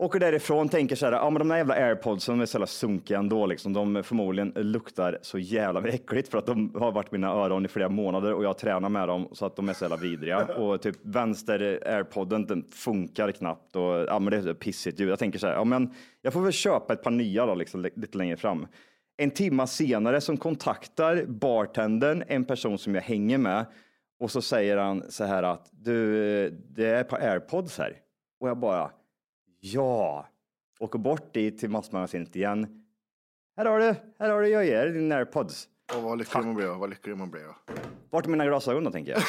Åker 0.00 0.20
därifrån, 0.20 0.68
tänker 0.68 0.96
så 0.96 1.06
här, 1.06 1.12
ja 1.12 1.30
men 1.30 1.38
de 1.38 1.48
där 1.48 1.56
jävla 1.56 1.74
airpodsen 1.74 2.40
är 2.40 2.46
så 2.46 2.56
jävla 2.56 2.66
sunkiga 2.66 3.18
ändå 3.18 3.46
liksom. 3.46 3.72
De 3.72 4.02
förmodligen 4.02 4.52
luktar 4.56 5.18
så 5.22 5.38
jävla 5.38 5.88
äckligt 5.88 6.28
för 6.28 6.38
att 6.38 6.46
de 6.46 6.74
har 6.74 6.92
varit 6.92 7.12
mina 7.12 7.28
öron 7.28 7.64
i 7.64 7.68
flera 7.68 7.88
månader 7.88 8.34
och 8.34 8.44
jag 8.44 8.58
tränar 8.58 8.88
med 8.88 9.08
dem 9.08 9.28
så 9.32 9.46
att 9.46 9.56
de 9.56 9.68
är 9.68 9.72
så 9.72 9.84
jävla 9.84 9.96
vidriga. 9.96 10.44
Och 10.56 10.82
typ 10.82 10.96
vänster 11.02 11.82
airpodden, 11.86 12.46
den 12.46 12.64
funkar 12.70 13.32
knappt 13.32 13.76
och 13.76 13.82
ja 13.82 14.18
men 14.18 14.30
det 14.30 14.36
är 14.36 14.42
så 14.42 14.54
pissigt 14.54 15.00
ljud. 15.00 15.08
Jag 15.08 15.18
tänker 15.18 15.38
så 15.38 15.46
här, 15.46 15.54
ja 15.54 15.64
men 15.64 15.94
jag 16.22 16.32
får 16.32 16.40
väl 16.40 16.52
köpa 16.52 16.92
ett 16.92 17.02
par 17.02 17.10
nya 17.10 17.46
då 17.46 17.54
liksom 17.54 17.82
lite 17.82 18.18
längre 18.18 18.36
fram. 18.36 18.66
En 19.16 19.30
timma 19.30 19.66
senare 19.66 20.20
som 20.20 20.36
kontaktar 20.36 21.24
bartendern, 21.26 22.24
en 22.26 22.44
person 22.44 22.78
som 22.78 22.94
jag 22.94 23.02
hänger 23.02 23.38
med 23.38 23.66
och 24.20 24.30
så 24.30 24.42
säger 24.42 24.76
han 24.76 25.02
så 25.08 25.24
här 25.24 25.42
att 25.42 25.68
du, 25.72 26.50
det 26.50 26.86
är 26.86 27.00
ett 27.00 27.08
par 27.08 27.20
airpods 27.20 27.78
här. 27.78 27.96
Och 28.40 28.48
jag 28.48 28.58
bara, 28.58 28.90
ja. 29.60 30.26
Åker 30.80 30.98
bort 30.98 31.34
dit 31.34 31.58
till 31.58 31.70
massmagasinet 31.70 32.36
igen. 32.36 32.84
Här 33.56 33.64
har 33.64 33.78
du, 33.78 33.94
här 34.18 34.30
har 34.30 34.40
du, 34.42 34.48
jag 34.48 34.64
ger 34.66 34.86
din 34.86 35.12
airpods. 35.12 35.68
Och 35.96 36.02
vad 36.02 36.18
lycklig 36.18 36.44
man 36.44 36.54
blir, 36.54 36.66
vad 36.66 36.90
lycklig 36.90 37.16
man 37.16 37.30
blir. 37.30 37.42
Ja. 37.42 37.56
Vart 38.10 38.26
är 38.26 38.30
mina 38.30 38.46
glasögon 38.46 38.84
då 38.84 38.90
tänker 38.90 39.12
jag? 39.12 39.20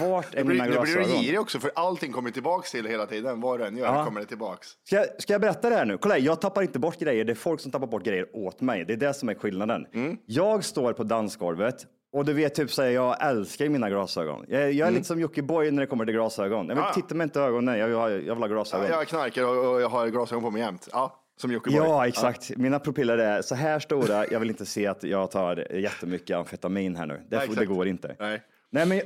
Vart 0.10 0.34
är 0.34 0.38
Det 0.38 0.44
blir, 0.44 0.54
mina 0.54 0.64
det 0.64 0.70
blir 0.80 0.94
glasögon? 0.94 1.18
du 1.20 1.24
girig 1.26 1.40
också 1.40 1.58
för 1.60 1.70
allting 1.74 2.12
kommer 2.12 2.30
tillbaks 2.30 2.70
till 2.70 2.86
hela 2.86 3.06
tiden. 3.06 3.40
Vad 3.40 3.60
du 3.60 3.66
än 3.66 3.76
gör 3.76 3.86
Ja. 3.86 4.04
kommer 4.04 4.20
det 4.20 4.26
tillbaks. 4.26 4.68
Ska 4.84 4.96
jag, 4.96 5.06
ska 5.22 5.32
jag 5.32 5.40
berätta 5.40 5.70
det 5.70 5.76
här 5.76 5.84
nu? 5.84 5.98
Kolla, 5.98 6.14
här, 6.14 6.20
jag 6.22 6.40
tappar 6.40 6.62
inte 6.62 6.78
bort 6.78 6.98
grejer. 6.98 7.24
Det 7.24 7.32
är 7.32 7.34
folk 7.34 7.60
som 7.60 7.72
tappar 7.72 7.86
bort 7.86 8.04
grejer 8.04 8.36
åt 8.36 8.60
mig. 8.60 8.84
Det 8.84 8.92
är 8.92 8.96
det 8.96 9.14
som 9.14 9.28
är 9.28 9.34
skillnaden. 9.34 9.86
Mm. 9.92 10.16
Jag 10.26 10.64
står 10.64 10.92
på 10.92 11.04
dansgolvet 11.04 11.86
och 12.12 12.24
du 12.24 12.32
vet, 12.32 12.54
typ 12.54 12.70
säger 12.70 12.94
jag 12.94 13.26
älskar 13.28 13.68
mina 13.68 13.90
glasögon. 13.90 14.44
Jag, 14.48 14.72
jag 14.72 14.88
är 14.88 14.92
lite 14.92 15.04
som 15.04 15.20
Jockiboi 15.20 15.70
när 15.70 15.80
det 15.80 15.86
kommer 15.86 16.04
till 16.04 16.14
glasögon. 16.14 16.58
Jag 16.68 16.74
vill 16.74 16.84
Mm. 16.84 16.84
Ja. 16.88 16.94
titta 16.94 17.14
mig 17.14 17.24
inte 17.24 17.38
i 17.38 17.42
ögonen. 17.42 17.78
Jag 17.78 17.86
vill 17.86 17.96
ha, 17.96 18.10
jag 18.10 18.18
vill 18.34 18.42
ha 18.42 18.46
glasögon. 18.46 18.86
Jag 18.90 19.06
knarkar 19.08 19.44
och, 19.44 19.74
och 19.74 19.80
jag 19.80 19.88
har 19.88 20.08
glasögon 20.08 20.42
på 20.44 20.50
mig 20.50 20.62
jämt. 20.62 20.88
Ja, 20.92 21.20
som 21.36 21.52
Jockiboi. 21.52 21.78
Ja, 21.78 22.06
exakt. 22.08 22.56
Mina 22.56 22.78
pupiller 22.78 23.18
är 23.18 23.42
så 23.42 23.54
här 23.54 23.78
stora. 23.78 24.26
Jag 24.26 24.40
vill 24.40 24.50
inte 24.50 24.66
se 24.66 24.86
att 24.86 25.02
jag 25.02 25.30
tar 25.30 25.72
jättemycket 25.74 26.36
amfetamin 26.36 26.96
här 26.96 27.06
nu. 27.06 27.20
Det, 27.28 27.36
Ja, 27.48 27.54
det 27.60 27.66
går 27.66 27.86
inte. 27.88 28.16
Nej. 28.18 28.42
Nej, 28.70 28.86
men 28.86 29.00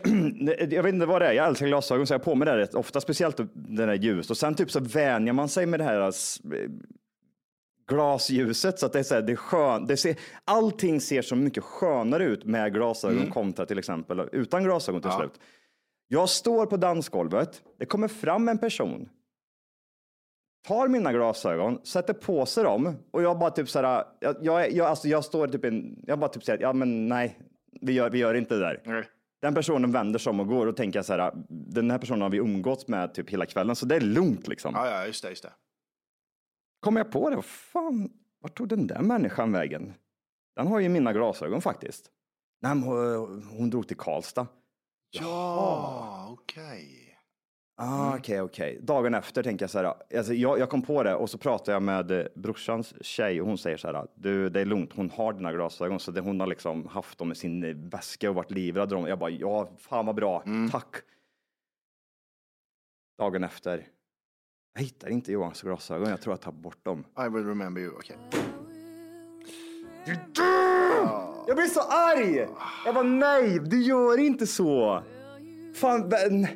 jag 0.71 0.83
vet 0.83 0.95
inte 0.95 1.07
vad 1.07 1.23
det 1.23 1.27
är. 1.29 1.33
Jag 1.33 1.47
älskar 1.47 1.67
glasögon 1.67 2.07
så 2.07 2.15
jag 2.15 2.19
har 2.19 2.25
på 2.25 2.35
mig 2.35 2.47
det 2.47 2.57
rätt 2.57 2.75
ofta, 2.75 3.01
speciellt 3.01 3.37
den 3.55 3.77
där 3.89 3.95
ljus. 3.95 4.31
Och 4.31 4.37
sen 4.37 4.55
typ 4.55 4.71
så 4.71 4.81
vänjer 4.81 5.33
man 5.33 5.49
sig 5.49 5.67
med 5.67 5.81
det 5.81 5.85
här 5.85 6.11
glasljuset 7.91 8.79
så 8.79 8.87
att 8.87 8.93
det 8.93 8.99
är 8.99 9.03
så 9.03 9.15
här, 9.15 9.23
det 9.23 9.33
är 9.33 9.37
skön, 9.37 9.87
det 9.87 9.97
ser, 9.97 10.17
allting 10.45 11.01
ser 11.01 11.23
så 11.23 11.37
mycket 11.37 11.65
skönare 11.65 12.25
ut 12.25 12.45
med 12.45 12.73
glasögon 12.75 13.19
Mm. 13.19 13.31
kontra 13.31 13.67
till 13.67 13.79
exempel 13.79 14.29
utan 14.33 14.65
glasögon 14.65 15.03
till 15.03 15.11
slut. 15.11 15.41
Jag 16.09 16.29
står 16.29 16.67
på 16.67 16.77
dansgolvet, 16.77 17.63
det 17.79 17.87
kommer 17.87 18.09
fram 18.09 18.49
en 18.49 18.59
person, 18.59 19.09
tar 20.69 20.89
mina 20.89 21.13
glasögon, 21.13 21.79
sätter 21.85 22.13
på 22.15 22.47
sig 22.47 22.65
dem 22.65 22.95
och 23.11 23.23
jag 23.23 23.39
bara 23.39 23.51
typ 23.51 23.69
så 23.69 23.83
här, 23.83 24.05
jag, 24.21 24.37
jag, 24.43 24.73
jag, 24.73 24.87
alltså 24.87 25.09
jag 25.09 25.25
står 25.25 25.49
typ 25.49 25.65
en, 25.65 26.05
jag 26.07 26.19
bara 26.19 26.29
typ 26.31 26.45
säger, 26.45 26.63
ja 26.63 26.73
men 26.73 27.09
nej, 27.09 27.39
vi 27.81 27.93
gör, 27.93 28.11
vi 28.11 28.19
gör 28.19 28.35
inte 28.35 28.55
det 28.55 28.61
där. 28.61 28.83
Nej. 28.85 29.05
Den 29.43 29.55
personen 29.55 29.93
vänder 29.93 30.19
sig 30.19 30.31
om 30.31 30.41
och 30.41 30.47
går 30.49 30.67
och 30.67 30.77
tänker 30.77 31.03
så 31.03 31.13
här, 31.13 31.33
den 31.49 31.91
här 31.91 31.99
personen 31.99 32.23
har 32.23 32.31
vi 32.31 32.39
umgåtts 32.39 32.89
med 32.89 33.15
typ 33.15 33.31
hela 33.31 33.47
kvällen 33.47 33.77
så 33.77 33.87
det 33.87 33.97
är 33.97 34.01
lugnt 34.01 34.49
liksom. 34.49 34.73
Ja, 34.75 34.91
ja, 34.91 35.07
just 35.07 35.23
det, 35.23 35.31
just 35.31 35.43
det. 35.43 35.53
Kommer 36.81 37.01
jag 37.01 37.13
på 37.13 37.31
det, 37.31 37.37
vad 37.37 37.45
fan, 37.45 38.11
vart 38.41 38.57
tog 38.59 38.69
den 38.69 38.87
där 38.87 39.03
människan 39.03 39.53
vägen? 39.53 39.95
Den 40.57 40.67
har 40.67 40.81
ju 40.81 40.89
mina 40.89 41.13
glasögon 41.13 41.61
faktiskt. 41.63 42.11
Nej, 42.63 42.75
men 42.75 42.83
hon, 42.85 43.43
hon 43.43 43.71
drog 43.71 43.89
till 43.89 43.97
Karlstad. 43.97 44.47
Ja, 45.11 46.29
okej. 46.33 47.07
Ah, 47.83 48.17
Okej, 48.17 48.41
okej. 48.41 48.79
Dagen 48.83 49.15
efter 49.15 49.43
tänker 49.43 49.63
jag 49.63 49.71
så 49.71 49.79
här, 49.79 49.95
alltså 50.19 50.35
jag, 50.35 50.59
jag 50.59 50.71
kom 50.71 50.83
på 50.83 51.03
det 51.03 51.15
och 51.15 51.31
så 51.31 51.39
pratade 51.39 51.73
jag 51.73 51.83
med 51.83 52.11
eh, 52.11 52.27
brorsans 52.35 52.95
tjej 53.05 53.41
och 53.41 53.47
hon 53.47 53.59
säger 53.59 53.77
så 53.77 53.87
här, 53.93 54.07
du 54.15 54.49
det 54.51 54.61
är 54.61 54.65
lugnt, 54.65 54.93
hon 54.93 55.11
har 55.11 55.33
dina 55.33 55.53
glasögon 55.53 56.01
så 56.01 56.11
det, 56.11 56.21
hon 56.21 56.41
har 56.41 56.47
liksom 56.47 56.87
haft 56.87 57.19
dem 57.19 57.33
i 57.33 57.35
sin 57.35 57.65
eh, 57.65 57.75
väska 57.77 58.29
och 58.31 58.35
varit 58.37 58.51
livrädd. 58.51 58.93
om- 58.93 59.07
Jag 59.07 59.19
bara, 59.19 59.31
ja, 59.31 59.71
fan 59.79 60.07
vad 60.07 60.15
bra, 60.15 60.43
tack. 60.73 60.95
Dagen 63.19 63.45
efter, 63.45 63.87
jag 64.75 64.83
hittar 64.83 65.09
inte 65.09 65.33
Johans 65.33 65.63
glasögon, 65.63 66.11
jag 66.11 66.21
tror 66.21 66.33
jag 66.33 66.41
tar 66.41 66.53
bort 66.53 66.85
dem. 66.85 67.05
I 67.27 67.29
will 67.29 67.47
remember 67.47 67.81
you, 67.83 67.93
okej. 67.97 68.17
Jag 71.47 71.57
blir 71.57 71.67
så 71.67 71.81
arg! 71.81 72.49
Jag 72.85 72.95
bara, 72.95 73.05
nej, 73.05 73.59
du 73.59 73.83
gör 73.83 74.19
inte 74.19 74.47
så. 74.47 75.03
Fan, 75.75 76.09
men, 76.09 76.47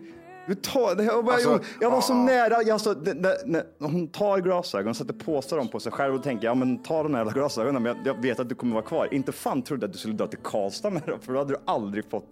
du 0.47 0.55
tar, 0.55 1.03
jag, 1.03 1.25
bara, 1.25 1.35
Alltså, 1.35 1.61
jag 1.81 1.91
var 1.91 2.01
så 2.01 2.13
ah. 2.13 2.25
nära. 2.25 2.63
Jag 2.63 2.81
så, 2.81 2.95
det, 2.95 3.13
det, 3.13 3.43
när 3.47 3.65
hon 3.89 4.09
tar 4.09 4.41
glasögon, 4.41 4.95
sätter 4.95 5.15
på 5.15 5.43
sig 5.43 5.59
dem 5.59 5.69
på 5.69 5.81
sig 5.81 5.93
själv 5.93 6.15
och 6.15 6.23
tänker, 6.23 6.47
ja 6.47 6.55
men 6.55 6.83
ta 6.83 7.03
de 7.03 7.15
här 7.15 7.25
glasögonen, 7.25 7.83
men 7.83 7.97
jag, 7.97 8.07
jag 8.07 8.23
vet 8.23 8.41
att 8.41 8.49
du 8.49 8.55
kommer 8.55 8.75
vara 8.75 8.85
kvar. 8.85 9.15
Inte 9.15 9.33
fan 9.33 9.63
trodde 9.63 9.87
att 9.87 9.93
du 9.93 9.99
skulle 9.99 10.15
dra 10.15 10.27
till 10.27 10.39
Karlstad 10.39 10.91
med 10.91 11.03
dem, 11.03 11.21
för 11.21 11.33
då 11.33 11.39
hade 11.39 11.53
du 11.53 11.61
aldrig 11.65 12.11
fått 12.11 12.29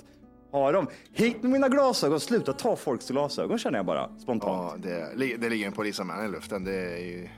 ha 0.52 0.72
dem. 0.72 0.86
Hit 1.12 1.42
med 1.42 1.50
mina 1.52 1.68
glasögon, 1.68 2.20
sluta 2.20 2.52
ta 2.52 2.76
folks 2.76 3.08
glasögon 3.08 3.58
känner 3.58 3.78
jag 3.78 3.86
bara 3.86 4.18
spontant. 4.18 4.84
Ja, 4.86 4.90
det, 5.16 5.36
det 5.36 5.48
ligger 5.48 5.66
en 5.66 5.72
polisanmälan 5.72 6.26
i 6.26 6.28
luften. 6.28 6.64
Det 6.64 6.74
är 6.74 6.98
ju... 6.98 7.28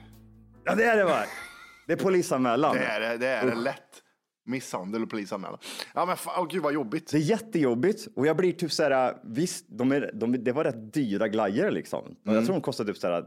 Ja, 0.65 0.75
det 0.75 0.85
är 0.85 0.97
det 0.97 1.05
va? 1.05 1.25
Det 1.87 1.93
är 1.93 1.97
polisanmälan. 1.97 2.75
Det 2.77 2.85
är 2.85 3.01
det, 3.01 3.17
det 3.17 3.27
är 3.27 3.47
det 3.47 3.55
lätt. 3.55 4.03
Misshandel 4.47 5.03
och 5.03 5.11
polisanmälan. 5.11 5.59
Ja, 5.95 6.07
men 6.07 6.17
fan, 6.17 6.35
åh, 6.39 6.49
gud 6.51 6.63
vad 6.63 6.73
jobbigt. 6.73 7.11
Det 7.11 7.17
är 7.17 7.21
jättejobbigt 7.21 8.07
och 8.17 8.27
jag 8.27 8.37
blir 8.37 8.53
typ 8.53 8.73
så 8.73 8.83
här, 8.83 9.17
visst, 9.25 9.65
de 9.69 9.93
är, 9.93 10.11
de, 10.15 10.45
det 10.45 10.53
var 10.53 10.65
rätt 10.65 10.93
dyra 10.93 11.29
glajjor 11.29 11.71
liksom. 11.71 12.05
Mm. 12.07 12.35
Jag 12.37 12.45
tror 12.45 12.55
de 12.55 12.61
kostade 12.63 12.93
typ 12.93 13.01
så 13.01 13.09
här 13.09 13.25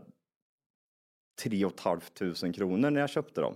3 1.43 1.69
500 1.83 2.53
kronor 2.53 2.89
när 2.89 2.99
jag 3.01 3.09
köpte 3.09 3.41
dem. 3.41 3.53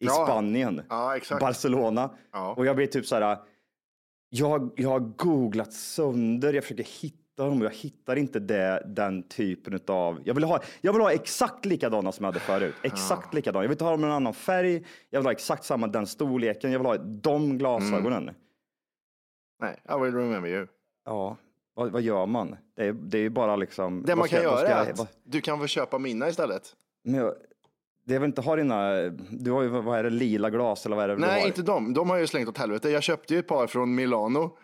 I 0.00 0.06
Ja. 0.06 0.26
Spanien, 0.26 0.82
Ja, 0.88 1.16
exakt. 1.16 1.40
Barcelona. 1.40 2.10
Ja. 2.32 2.54
Och 2.54 2.66
jag 2.66 2.76
blir 2.76 2.86
typ 2.86 3.06
så 3.06 3.14
här, 3.16 3.38
jag, 4.28 4.70
jag 4.76 4.88
har 4.88 5.00
googlat 5.00 5.72
sönder, 5.72 6.52
jag 6.52 6.64
försöker 6.64 6.84
hitta 7.02 7.44
dem 7.46 7.58
och 7.58 7.64
jag 7.64 7.74
hittar 7.74 8.16
inte 8.16 8.38
det, 8.40 8.82
den 8.86 9.22
typen 9.22 9.80
av, 9.86 10.20
jag 10.24 10.34
vill, 10.34 10.44
ha, 10.44 10.60
jag 10.80 10.92
vill 10.92 11.02
ha 11.02 11.12
exakt 11.12 11.64
likadana 11.64 12.12
som 12.12 12.24
jag 12.24 12.32
hade 12.32 12.40
förut. 12.44 12.74
Exakt 12.82 13.34
likadana. 13.34 13.64
Jag 13.64 13.68
vill 13.68 13.74
inte 13.74 13.84
ha 13.84 13.90
dem 13.90 14.00
med 14.00 14.08
en 14.10 14.16
annan 14.16 14.34
färg, 14.34 14.86
jag 15.10 15.20
vill 15.20 15.26
ha 15.26 15.32
exakt 15.32 15.64
samma 15.64 15.86
den 15.86 16.06
storleken, 16.06 16.72
jag 16.72 16.78
vill 16.78 16.86
ha 16.86 16.96
de 16.96 17.58
glasögonen. 17.58 18.22
Mm. 18.22 18.34
Nej, 19.60 19.80
I 19.88 20.02
will 20.04 20.14
remember 20.14 20.48
you. 20.50 20.66
Ja, 21.04 21.36
vad, 21.74 21.90
vad 21.92 22.02
gör 22.02 22.26
man? 22.26 22.56
Det 22.76 22.84
är, 22.84 22.92
det 22.92 23.18
är 23.18 23.22
ju 23.22 23.30
bara 23.30 23.56
liksom. 23.56 24.02
Det 24.02 24.16
man 24.16 24.26
ska- 24.26 24.36
kan 24.36 24.44
göra 24.44 24.56
ska 24.58 24.68
är 24.68 24.90
att 24.90 24.98
vad- 24.98 25.08
du 25.24 25.40
kan 25.40 25.58
väl 25.58 25.68
köpa 25.68 25.98
mina 25.98 26.28
istället. 26.28 26.62
Men 27.04 27.14
jag, 27.14 27.34
det 28.08 28.14
är 28.14 28.18
väl 28.18 28.26
inte 28.28 28.40
ha 28.40 28.56
dina, 28.56 28.94
du 29.30 29.50
har 29.50 29.62
ju, 29.62 29.68
vad 29.68 29.98
är 29.98 30.02
det, 30.04 30.10
lila 30.10 30.50
glas 30.50 30.86
eller 30.86 30.96
vad 30.96 31.04
är 31.04 31.08
det 31.08 31.14
du 31.14 31.20
Nej, 31.20 31.40
har? 31.40 31.46
inte 31.46 31.62
dem. 31.62 31.94
De 31.94 32.10
har 32.10 32.16
ju 32.16 32.26
slängt 32.26 32.48
åt 32.48 32.58
helvete. 32.58 32.90
Jag 32.90 33.02
köpte 33.02 33.34
ju 33.34 33.40
ett 33.40 33.48
par 33.48 33.66
från 33.66 33.94
Milano, 33.94 34.58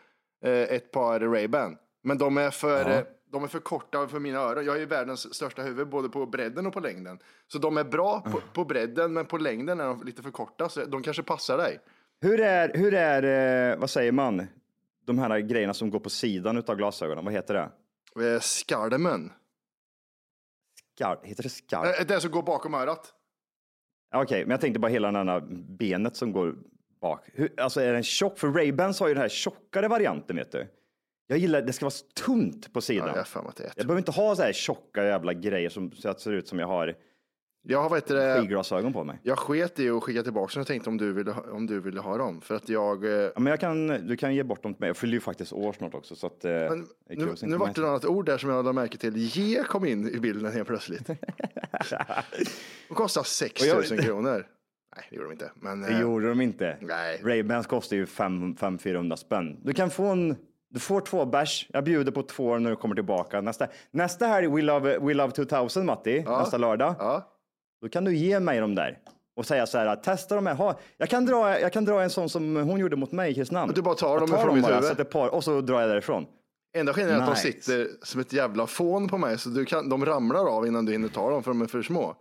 eh, 0.45 0.53
ett 0.53 0.91
par 0.91 1.21
Ray-Ban. 1.21 1.77
Men 2.03 2.19
de 2.19 2.39
är, 2.39 2.51
för, 2.51 2.91
Ja. 2.91 3.03
de 3.33 3.45
är 3.45 3.49
för 3.49 3.59
korta 3.59 4.09
för 4.09 4.19
mina 4.19 4.39
öron. 4.39 4.65
Jag 4.65 4.77
är 4.77 4.81
ju 4.81 4.87
världens 4.87 5.35
största 5.35 5.63
huvud 5.63 5.89
både 5.89 6.09
på 6.09 6.27
bredden 6.27 6.67
och 6.67 6.73
på 6.73 6.81
längden. 6.81 7.19
Så 7.53 7.59
de 7.59 7.77
är 7.77 7.85
bra 7.85 8.21
på, 8.21 8.41
på 8.53 8.65
bredden, 8.65 9.13
men 9.13 9.27
på 9.27 9.39
längden 9.39 9.81
är 9.81 9.85
de 9.85 10.03
lite 10.05 10.23
för 10.23 10.31
korta. 10.31 10.69
Så 10.69 10.85
de 10.85 11.03
kanske 11.03 11.23
passar 11.23 11.57
dig. 11.59 11.81
Hur 12.21 12.41
är, 12.41 12.71
hur 12.75 12.95
är, 12.95 13.73
eh, 13.73 13.79
vad 13.79 13.91
säger 13.91 14.13
man, 14.13 14.47
de 15.07 15.19
här 15.19 15.39
grejerna 15.39 15.75
som 15.75 15.91
går 15.91 16.01
på 16.01 16.11
sidan 16.11 16.57
utav 16.59 16.77
glasögonen, 16.77 17.25
vad 17.25 17.35
heter 17.35 17.55
det? 17.55 18.35
Eh, 18.35 18.41
Skardemen. 18.41 19.33
Skar, 20.95 21.19
heter 21.23 21.43
det? 21.83 22.01
Eh, 22.01 22.07
Det 22.07 22.21
som 22.21 22.31
går 22.31 22.43
bakom 22.43 22.75
örat. 22.75 23.13
Okej, 24.15 24.43
men 24.43 24.51
jag 24.51 24.61
tänkte 24.61 24.81
bara 24.81 24.93
hela 24.93 25.13
den 25.13 25.29
här 25.29 25.41
benet 25.79 26.17
som 26.17 26.33
går 26.33 26.55
bak. 27.01 27.21
Hur, 27.33 27.53
alltså 27.57 27.81
är 27.81 27.93
den 27.93 28.03
tjock? 28.03 28.39
För 28.39 28.49
Ray-Bans 28.49 29.01
har 29.01 29.09
ju 29.09 29.15
den 29.15 29.21
här 29.21 29.29
tjockare 29.29 29.89
varianten, 29.89 30.37
vet 30.37 30.53
du. 30.53 30.67
Jag 31.27 31.39
gillar, 31.39 31.63
det 31.63 31.73
ska 31.73 31.85
vara 31.85 31.95
tunt 32.27 32.73
på 32.73 32.81
sidan. 32.81 33.09
Ja, 33.09 33.25
jag. 33.35 33.73
Jag 33.77 33.87
behöver 33.87 33.99
inte 33.99 34.13
ha 34.13 34.37
så 34.37 34.43
här 34.43 34.53
tjocka 34.53 35.05
jävla 35.05 35.33
grejer 35.33 35.69
som 35.69 35.93
så 35.93 36.09
att 36.09 36.21
ser 36.21 36.33
ut 36.33 36.49
som 36.49 36.59
jag 36.59 36.67
har 36.67 36.95
Jag 37.67 37.83
har, 37.89 38.01
det, 38.15 38.41
skidglasögon 38.41 38.93
på 38.93 39.05
mig. 39.05 39.19
jag 39.23 39.39
sket 39.39 39.79
i 39.79 39.91
att 39.91 40.03
skicka 40.03 40.23
tillbaka 40.23 40.53
dem 40.55 40.61
och 40.61 40.67
tänkte 40.67 40.91
om 40.91 40.97
du 40.97 41.13
ville 41.13 41.31
ha, 41.33 41.43
om 41.53 41.67
du 41.67 41.81
ville 41.81 42.01
ha 42.01 42.17
dem. 42.19 42.41
För 42.41 42.55
att 42.55 42.69
jag... 42.69 43.05
eh, 43.05 43.11
Ja, 43.11 43.33
men 43.37 43.47
jag 43.47 43.61
kan, 43.61 43.87
du 43.87 44.17
kan 44.17 44.35
ge 44.35 44.43
bort 44.43 44.63
dem 44.63 44.75
till 44.75 44.81
mig. 44.81 44.89
Jag 44.89 44.97
fyller 44.97 45.13
ju 45.15 45.21
faktiskt 45.21 45.53
år 45.53 45.73
snart 45.73 45.95
också. 45.95 46.17
Så 46.17 46.27
att, 46.27 46.45
eh, 46.45 46.51
Men 46.51 46.87
det 47.09 47.17
nu, 47.17 47.35
nu 47.43 47.57
vart 47.57 47.75
det 47.75 47.81
något 47.81 47.89
annat 47.89 48.05
ord 48.05 48.27
där 48.27 48.39
som 48.39 48.51
jag 48.51 48.65
lade 48.65 48.75
märke 48.75 48.99
till. 48.99 49.17
Ge 49.17 49.63
kom 49.63 49.85
in 49.85 50.09
i 50.09 50.21
bilden 50.21 50.53
helt 50.53 50.69
plötsligt. 50.69 51.07
De 52.89 52.95
kostar 52.95 53.23
6 53.23 53.63
Och 53.63 53.69
000 53.77 53.85
jag- 53.91 54.01
kronor. 54.05 54.47
Nej, 54.97 55.07
det 55.11 55.17
gjorde 55.17 55.29
de 55.29 55.33
inte. 55.33 55.51
Men, 55.61 55.81
Det 55.81 55.89
eh, 55.89 56.01
gjorde 56.01 56.29
de 56.29 56.41
inte. 56.41 56.77
Nej. 56.81 57.21
Ray-Bans 57.25 57.67
kostar 57.67 57.97
ju 57.97 58.05
500-400 58.05 59.17
spänn. 59.17 59.61
Du 59.65 59.73
kan 59.73 59.91
få 59.91 60.05
en, 60.05 60.37
du 60.71 60.81
får 60.81 61.01
två 61.01 61.25
bärs. 61.27 61.67
Jag 61.73 61.85
bjuder 61.85 62.13
på 62.13 62.23
två 62.23 62.59
när 62.59 62.71
du 62.71 62.77
kommer 62.77 62.95
tillbaka. 62.95 63.41
Nästa, 63.41 63.67
nästa 63.91 64.27
helg, 64.27 64.47
We 64.49 64.63
Love, 64.63 64.99
We 64.99 65.15
Love 65.15 65.33
2000 65.33 65.87
Matti, 65.87 66.23
nästa 66.23 66.57
lördag. 66.59 66.95
Ja. 66.99 67.31
Då 67.85 67.89
kan 67.91 68.05
du 68.05 68.17
ge 68.17 68.41
mig 68.41 68.61
dem 68.61 68.75
där. 68.75 68.99
Och 69.37 69.47
säga 69.47 69.67
så 69.67 69.79
här, 69.79 69.97
testa 69.97 70.35
de 70.35 70.47
här. 70.47 70.55
Ha, 70.55 70.79
jag, 70.99 71.09
kan 71.09 71.27
dra, 71.27 71.61
jag 71.61 71.73
kan 71.73 71.85
dra 71.85 72.03
en 72.03 72.11
sån 72.11 72.29
som 72.29 72.57
hon 72.57 72.81
gjorde 72.81 72.97
mot 72.97 73.13
mig 73.13 73.31
i 73.31 73.35
Kristinehamn. 73.35 73.73
Du 73.75 73.83
bara 73.83 73.95
tar 73.95 74.09
Jag 74.09 74.21
dem 74.21 74.29
ifrån 74.29 74.47
dem 74.47 74.57
mitt 74.57 74.69
huvud? 74.69 74.85
sätter 74.85 75.05
par, 75.05 75.29
och 75.29 75.45
så 75.45 75.61
drar 75.61 75.81
jag 75.81 75.91
därifrån. 75.91 76.27
Enda 76.77 76.93
skillnaden 76.93 77.21
är 77.21 77.25
att 77.31 77.35
de 77.35 77.41
sitter 77.41 77.89
som 78.03 78.21
ett 78.21 78.33
jävla 78.33 78.67
fån 78.67 79.09
på 79.09 79.19
mig 79.19 79.39
så 79.39 79.49
du 79.49 79.65
kan, 79.65 79.89
de 79.89 80.05
ramlar 80.07 80.47
av 80.57 80.67
innan 80.67 80.85
du 80.85 80.93
hinner 80.93 81.09
ta 81.09 81.31
dem 81.31 81.43
för 81.43 81.51
de 81.51 81.63
är 81.63 81.67
för 81.67 81.83
små. 81.83 82.15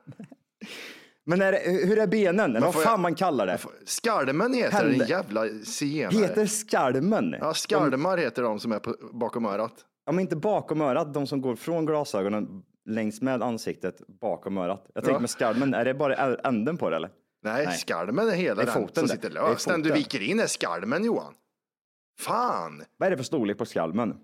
Men 1.26 1.42
är 1.42 1.86
hur 1.88 2.00
är 2.00 2.08
benen? 2.08 2.40
Eller 2.50 2.62
vad 2.62 2.74
får 2.74 2.82
fan 2.82 2.92
jag- 2.92 3.00
man 3.00 3.16
kallar 3.16 3.46
det? 3.48 3.58
Skalmen 3.86 4.54
heter 4.54 4.72
Händer. 4.78 4.98
den 5.00 5.08
jävla 5.08 5.42
senare. 5.66 6.16
Heter 6.22 6.46
skalmen? 6.46 7.36
Ja, 7.40 7.54
skalmar 7.54 8.18
heter 8.18 8.42
de 8.44 8.60
som 8.60 8.72
är 8.72 8.80
på, 8.80 8.96
bakom 9.14 9.46
örat. 9.46 9.74
Ja, 10.06 10.12
men 10.12 10.20
inte 10.20 10.36
bakom 10.36 10.82
örat, 10.82 11.14
de 11.14 11.28
som 11.28 11.42
går 11.42 11.56
från 11.56 11.86
glasögonen 11.86 12.64
längs 12.86 13.22
med 13.22 13.44
ansiktet 13.44 14.02
bakom 14.08 14.58
örat. 14.58 14.86
Jag 14.94 15.04
tänker 15.04 15.16
Ja. 15.16 15.20
med 15.20 15.30
skalmen, 15.30 15.74
är 15.74 15.86
det 15.86 15.94
bara 15.94 16.16
änden 16.36 16.78
på 16.78 16.90
det 16.90 16.96
eller? 16.96 17.10
Nej, 17.44 17.68
skalmen 17.78 18.28
är 18.30 18.32
hela 18.32 18.62
är 18.62 18.66
den 18.66 18.88
som 18.94 19.08
sitter 19.08 19.30
löst. 19.30 19.68
Den 19.68 19.82
du 19.82 19.92
viker 19.92 20.22
in 20.22 20.40
är 20.40 20.48
skalmen 20.48 21.04
Johan. 21.04 21.34
Fan! 22.20 22.84
Vad 22.98 23.08
är 23.08 23.12
det 23.12 23.18
för 23.18 23.24
storlek 23.24 23.58
på 23.58 23.66
skalmen? 23.66 24.16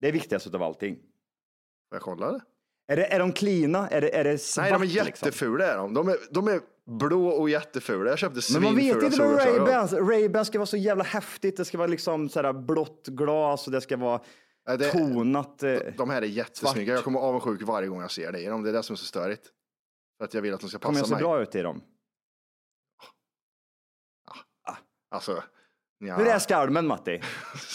Det 0.00 0.08
är 0.08 0.12
viktigast 0.12 0.54
av 0.54 0.62
allting. 0.62 0.94
Får 0.94 1.96
jag 1.96 2.02
kolla 2.02 2.32
det? 2.32 2.40
Är, 2.88 2.96
det, 2.96 3.06
är 3.06 3.18
de 3.18 3.32
cleana? 3.32 3.88
Är 3.88 4.00
det, 4.00 4.16
är 4.16 4.24
det 4.24 4.38
svart? 4.38 4.62
Nej, 4.64 4.72
de 4.72 4.82
är 4.82 4.86
liksom? 4.86 5.06
jättefula 5.06 5.66
är 5.72 5.76
de. 5.76 5.94
De 5.94 6.08
är, 6.08 6.16
de 6.30 6.48
är 6.48 6.60
blå 6.86 7.28
och 7.28 7.50
jättefula. 7.50 8.10
Jag 8.10 8.18
köpte 8.18 8.40
Men 8.52 8.62
man 8.62 8.76
vet 8.76 8.84
svinfula 8.84 9.06
inte 9.06 9.18
med. 9.26 9.68
Ray-Bans. 9.68 9.92
Ray-Ban 9.92 10.44
ska 10.44 10.58
vara 10.58 10.66
så 10.66 10.76
jävla 10.76 11.04
häftigt. 11.04 11.56
Det 11.56 11.64
ska 11.64 11.78
vara 11.78 11.88
liksom 11.88 12.28
så 12.28 12.52
blått 12.52 13.06
glas 13.06 13.66
och 13.66 13.72
det 13.72 13.80
ska 13.80 13.96
vara 13.96 14.18
Nej, 14.18 14.26
det- 14.64 14.90
tonat. 14.92 15.62
eh, 15.62 15.78
De 15.96 16.10
här 16.10 16.22
är 16.22 16.26
jättesnygga. 16.26 16.74
svart. 16.74 16.96
Jag 16.96 17.04
kommer 17.04 17.20
avundsjuk 17.20 17.62
varje 17.62 17.88
gång 17.88 18.00
jag 18.00 18.10
ser 18.10 18.32
det 18.32 18.40
i 18.40 18.46
dem. 18.46 18.62
Det 18.62 18.68
är 18.68 18.72
det 18.72 18.82
som 18.82 18.92
är 18.94 18.96
så 18.96 19.04
störigt. 19.04 19.50
För 20.18 20.24
att 20.24 20.34
jag 20.34 20.42
vill 20.42 20.54
att 20.54 20.60
de 20.60 20.68
ska 20.68 20.78
Kommer 20.78 20.98
jag 20.98 21.02
passa 21.02 21.08
se 21.08 21.14
mig. 21.14 21.22
bra 21.22 21.42
ut 21.42 21.54
i 21.54 21.62
dem? 21.62 21.82
Alltså, 25.10 25.42
ja. 25.98 26.16
Hur 26.16 26.26
är 26.26 26.38
skalmen 26.38 26.86
Matti? 26.86 27.20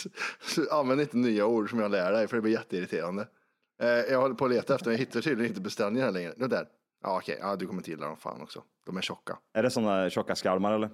Använd 0.72 1.02
inte 1.02 1.18
nya 1.18 1.46
ord 1.46 1.70
som 1.70 1.80
jag 1.80 1.92
lär 1.92 2.12
dig, 2.12 2.28
för 2.28 2.36
det 2.36 2.42
blir 2.42 2.52
jätteirriterande. 2.52 3.28
Eh, 3.82 3.88
jag 3.90 4.22
håller 4.22 4.36
på 4.36 4.46
att 4.46 4.52
leta 4.52 4.76
efter, 4.76 4.92
jag 4.92 4.98
hittar 4.98 5.22
tydligen 5.22 5.52
inte 5.52 5.62
beställningar 5.62 6.06
här 6.06 6.12
längre. 6.14 6.34
Det 6.38 6.48
där. 6.48 6.68
Ja, 7.04 7.18
okej, 7.18 7.38
ja, 7.42 7.56
du 7.56 7.68
kommer 7.68 7.80
inte 7.80 7.90
gilla 7.92 8.08
dem 8.08 8.18
fan 8.18 8.42
också. 8.42 8.64
De 8.86 8.98
är 8.98 9.02
tjocka. 9.02 9.40
Är 9.54 9.64
det 9.64 9.70
sådana 9.72 10.10
tjocka 10.10 10.36
skalmar 10.36 10.74
eller? 10.74 10.88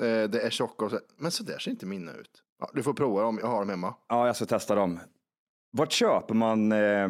Eh, 0.00 0.28
det 0.30 0.40
är 0.40 0.50
tjocka 0.50 0.84
och 0.84 0.90
så, 0.90 1.00
men 1.16 1.30
så 1.30 1.42
där 1.42 1.58
ser 1.58 1.70
inte 1.70 1.86
mina 1.86 2.12
ut. 2.14 2.42
Ja, 2.58 2.70
du 2.74 2.82
får 2.82 2.94
prova 2.94 3.22
dem, 3.22 3.38
jag 3.42 3.46
har 3.46 3.58
dem 3.58 3.68
hemma. 3.68 3.94
Ja, 4.08 4.26
jag 4.26 4.36
ska 4.36 4.44
testa 4.46 4.74
dem. 4.74 5.00
Vart 5.76 5.92
köper 5.92 6.34
man, 6.34 6.72
eh, 6.72 7.08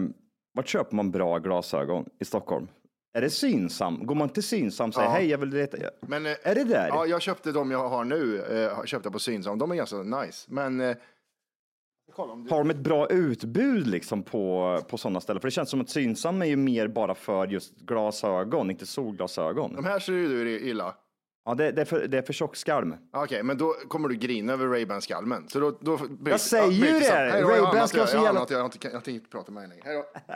vart 0.55 0.69
köper 0.69 0.97
man 0.97 1.11
bra 1.11 1.39
glasögon 1.39 2.05
i 2.21 2.25
Stockholm? 2.25 2.69
Är 3.15 3.21
det 3.21 3.31
Synsam? 3.31 4.07
Går 4.07 4.15
man 4.15 4.29
till 4.29 4.43
Synsam 4.43 4.89
och 4.89 4.95
säger 4.95 5.09
Ja. 5.09 5.13
hej, 5.15 5.27
jag 5.31 5.39
vill 5.39 5.49
leta? 5.49 5.77
Men, 6.01 6.27
eh, 6.27 6.33
Är 6.43 6.55
det 6.55 6.65
där? 6.65 6.89
Ja, 6.89 7.07
jag 7.07 7.23
köpte 7.23 7.53
de 7.53 7.71
jag 7.71 7.89
har 7.89 8.05
nu, 8.05 8.43
eh, 8.43 8.85
köpte 8.85 9.11
på 9.11 9.19
Synsam. 9.19 9.59
De 9.59 9.71
är 9.71 9.75
ganska 9.75 9.97
nice, 9.97 10.47
men 10.51 10.81
eh, 10.81 10.97
Har 12.17 12.59
de 12.59 12.71
ett 12.71 12.77
bra 12.77 13.09
utbud 13.09 13.87
liksom 13.87 14.23
på, 14.23 14.79
på 14.89 14.99
sådana 14.99 15.21
ställen? 15.21 15.41
För 15.41 15.47
det 15.49 15.53
känns 15.53 15.71
som 15.71 15.81
att 15.81 15.91
Synsam 15.91 16.43
är 16.43 16.47
ju 16.47 16.57
mer 16.57 16.89
bara 16.89 17.15
för 17.15 17.47
just 17.47 17.77
glasögon, 17.81 18.71
inte 18.71 18.87
solglasögon. 18.87 19.75
de 19.75 19.85
här 19.85 19.99
ser 19.99 20.13
ju 20.13 20.29
du 20.45 20.61
illa. 20.61 20.95
Ja, 21.47 21.55
det, 21.55 21.73
det, 21.73 21.81
är 21.81 21.85
för, 21.85 22.07
det 22.09 22.19
är 22.19 22.23
för 22.23 22.33
tjock 22.33 22.57
skalm. 22.57 22.95
Okej, 23.13 23.43
men 23.43 23.59
då 23.59 23.73
kommer 23.89 24.09
du 24.09 24.15
grina 24.17 24.53
över 24.53 24.67
Ray-Ban-skalmen. 24.67 25.49
Så 25.49 25.61
då, 25.61 25.79
då 25.81 25.97
bryter- 25.97 26.31
Jag 26.31 26.41
säger 26.41 26.71
ju 26.73 26.81
bryter 26.81 26.99
det! 27.01 27.05
sam- 27.05 27.17
Hej 27.17 27.43
då, 27.43 27.51
jag 27.51 27.57
har 27.57 27.67
Ray-Ban 27.67 27.77
annat 27.77 27.89
ska 27.91 28.03
att 28.03 28.09
så 28.09 28.17
göra, 28.17 28.25
jag 28.25 28.33
har 28.33 28.35
jävla- 28.35 28.41
annat 28.61 28.75
att 28.77 28.85
göra, 28.85 28.93
Jag 28.93 29.01
har 29.01 29.09
inte- 29.09 29.11
jag 29.13 29.31
prata 29.31 29.53
med 29.53 29.63
dig 29.63 29.69
längre. 29.69 29.83
Hej 29.85 29.97
då. 29.97 30.33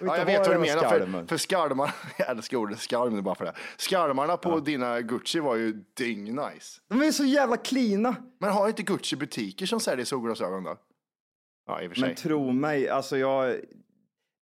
Ja, 0.00 0.18
jag 0.18 0.26
vet 0.26 0.46
vad 0.46 0.56
du 0.56 0.60
menar. 0.60 0.88
För, 0.88 1.26
för 1.26 1.36
skalmar, 1.36 1.94
jag 2.18 2.30
älskar 2.30 2.56
ordet 2.56 2.78
skalm 2.78 3.22
bara 3.22 3.34
för 3.34 3.44
det. 3.44 3.54
Skalmarna 3.76 4.36
på 4.36 4.60
dina 4.60 5.00
Gucci 5.00 5.40
var 5.40 5.56
ju 5.56 5.72
dyng 5.96 6.24
nice. 6.24 6.80
De 6.88 7.02
är 7.02 7.10
så 7.12 7.24
jävla 7.24 7.56
cleana. 7.56 8.16
Men 8.40 8.50
har 8.50 8.68
inte 8.68 8.82
Gucci 8.82 9.16
butiker 9.16 9.66
som 9.66 9.80
säljer 9.80 10.04
solglasögon 10.04 10.64
då? 10.64 10.76
Ja, 11.66 11.82
i 11.82 11.86
och 11.86 11.90
för 11.90 11.96
sig. 11.96 12.08
Men 12.08 12.16
tro 12.16 12.52
mig, 12.52 12.88
alltså 12.88 13.16
jag... 13.18 13.56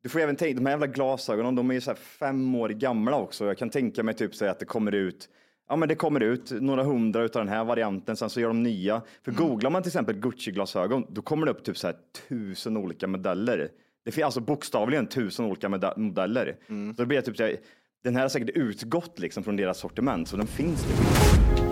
Du 0.02 0.08
får 0.08 0.20
även 0.20 0.36
tänka, 0.36 0.54
de 0.60 0.66
här 0.66 0.72
jävla 0.72 0.86
glasögonen, 0.86 1.54
de 1.54 1.70
är 1.70 1.74
ju 1.74 1.80
så 1.80 1.94
fem 1.94 2.54
år 2.54 2.68
gamla 2.68 3.16
också. 3.16 3.44
Jag 3.46 3.58
kan 3.58 3.70
tänka 3.70 4.02
mig 4.02 4.14
typ 4.14 4.34
så 4.34 4.46
att 4.46 4.58
det 4.58 4.64
kommer 4.64 4.92
ut, 4.94 5.28
ja 5.68 5.76
men 5.76 5.88
det 5.88 5.94
kommer 5.94 6.20
ut 6.20 6.50
några 6.50 6.82
hundra 6.84 7.22
utav 7.22 7.44
den 7.44 7.54
här 7.54 7.64
varianten, 7.64 8.16
sen 8.16 8.30
så 8.30 8.40
gör 8.40 8.48
de 8.48 8.62
nya. 8.62 9.02
För 9.24 9.32
Mm. 9.32 9.44
googlar 9.48 9.70
man 9.70 9.82
till 9.82 9.88
exempel 9.90 10.16
Gucci-glasögon, 10.16 11.06
då 11.08 11.22
kommer 11.22 11.46
det 11.46 11.52
upp 11.52 11.64
typ 11.64 11.78
så 11.78 11.86
här 11.86 11.96
tusen 12.28 12.76
olika 12.76 13.06
modeller. 13.06 13.68
Det 14.04 14.12
finns 14.12 14.24
alltså 14.24 14.40
bokstavligen 14.40 15.06
tusen 15.06 15.44
olika 15.44 15.68
modeller. 15.68 16.56
Mm. 16.68 16.94
Så 16.96 17.02
då 17.02 17.06
blir 17.06 17.18
det 17.18 17.22
typ 17.26 17.36
så 17.36 17.42
här, 17.42 17.56
den 18.04 18.14
här 18.14 18.22
har 18.22 18.28
säkert 18.28 18.56
utgått 18.56 19.18
liksom 19.18 19.44
från 19.44 19.56
deras 19.56 19.78
sortiment, 19.78 20.28
så 20.28 20.36
den 20.36 20.46
finns 20.46 20.86
liksom. 20.88 21.71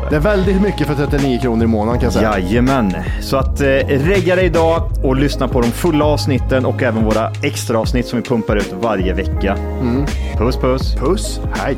det. 0.00 0.10
Det 0.10 0.16
är 0.16 0.20
väldigt 0.20 0.62
mycket 0.62 0.86
för 0.86 0.94
39 0.94 1.38
kronor 1.40 1.64
i 1.64 1.66
månaden 1.66 2.00
kan 2.00 2.06
jag 2.06 2.12
säga. 2.12 2.38
Jajamän, 2.38 2.94
så 3.22 3.36
att 3.36 3.60
eh, 3.60 3.66
regga 3.86 4.36
dig 4.36 4.46
idag 4.46 4.90
och 5.04 5.16
lyssna 5.16 5.48
på 5.48 5.60
de 5.60 5.70
fulla 5.70 6.04
avsnitten 6.04 6.66
och 6.66 6.82
även 6.82 7.04
våra 7.04 7.30
extra 7.42 7.78
avsnitt 7.78 8.06
som 8.06 8.18
vi 8.18 8.24
pumpar 8.24 8.56
ut 8.56 8.72
varje 8.72 9.14
vecka. 9.14 9.56
Mm. 9.56 10.06
Puss 10.38 10.56
puss! 10.56 10.94
Puss, 10.94 11.40
hej! 11.54 11.76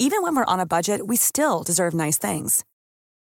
Even 0.00 0.22
when 0.22 0.36
we're 0.36 0.54
on 0.54 0.60
a 0.60 0.66
budget, 0.66 1.00
we 1.06 1.16
still 1.16 1.62
deserve 1.62 1.94
nice 1.94 2.18
things. 2.18 2.64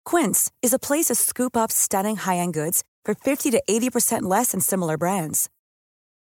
Quince 0.04 0.50
is 0.62 0.74
a 0.74 0.78
place 0.78 1.06
to 1.06 1.14
scoop 1.14 1.56
up 1.56 1.70
stunning 1.70 2.16
high-end 2.16 2.54
goods 2.54 2.82
for 3.04 3.14
50 3.14 3.50
to 3.52 3.62
80% 3.68 4.22
less 4.22 4.52
than 4.52 4.60
similar 4.60 4.96
brands. 4.96 5.48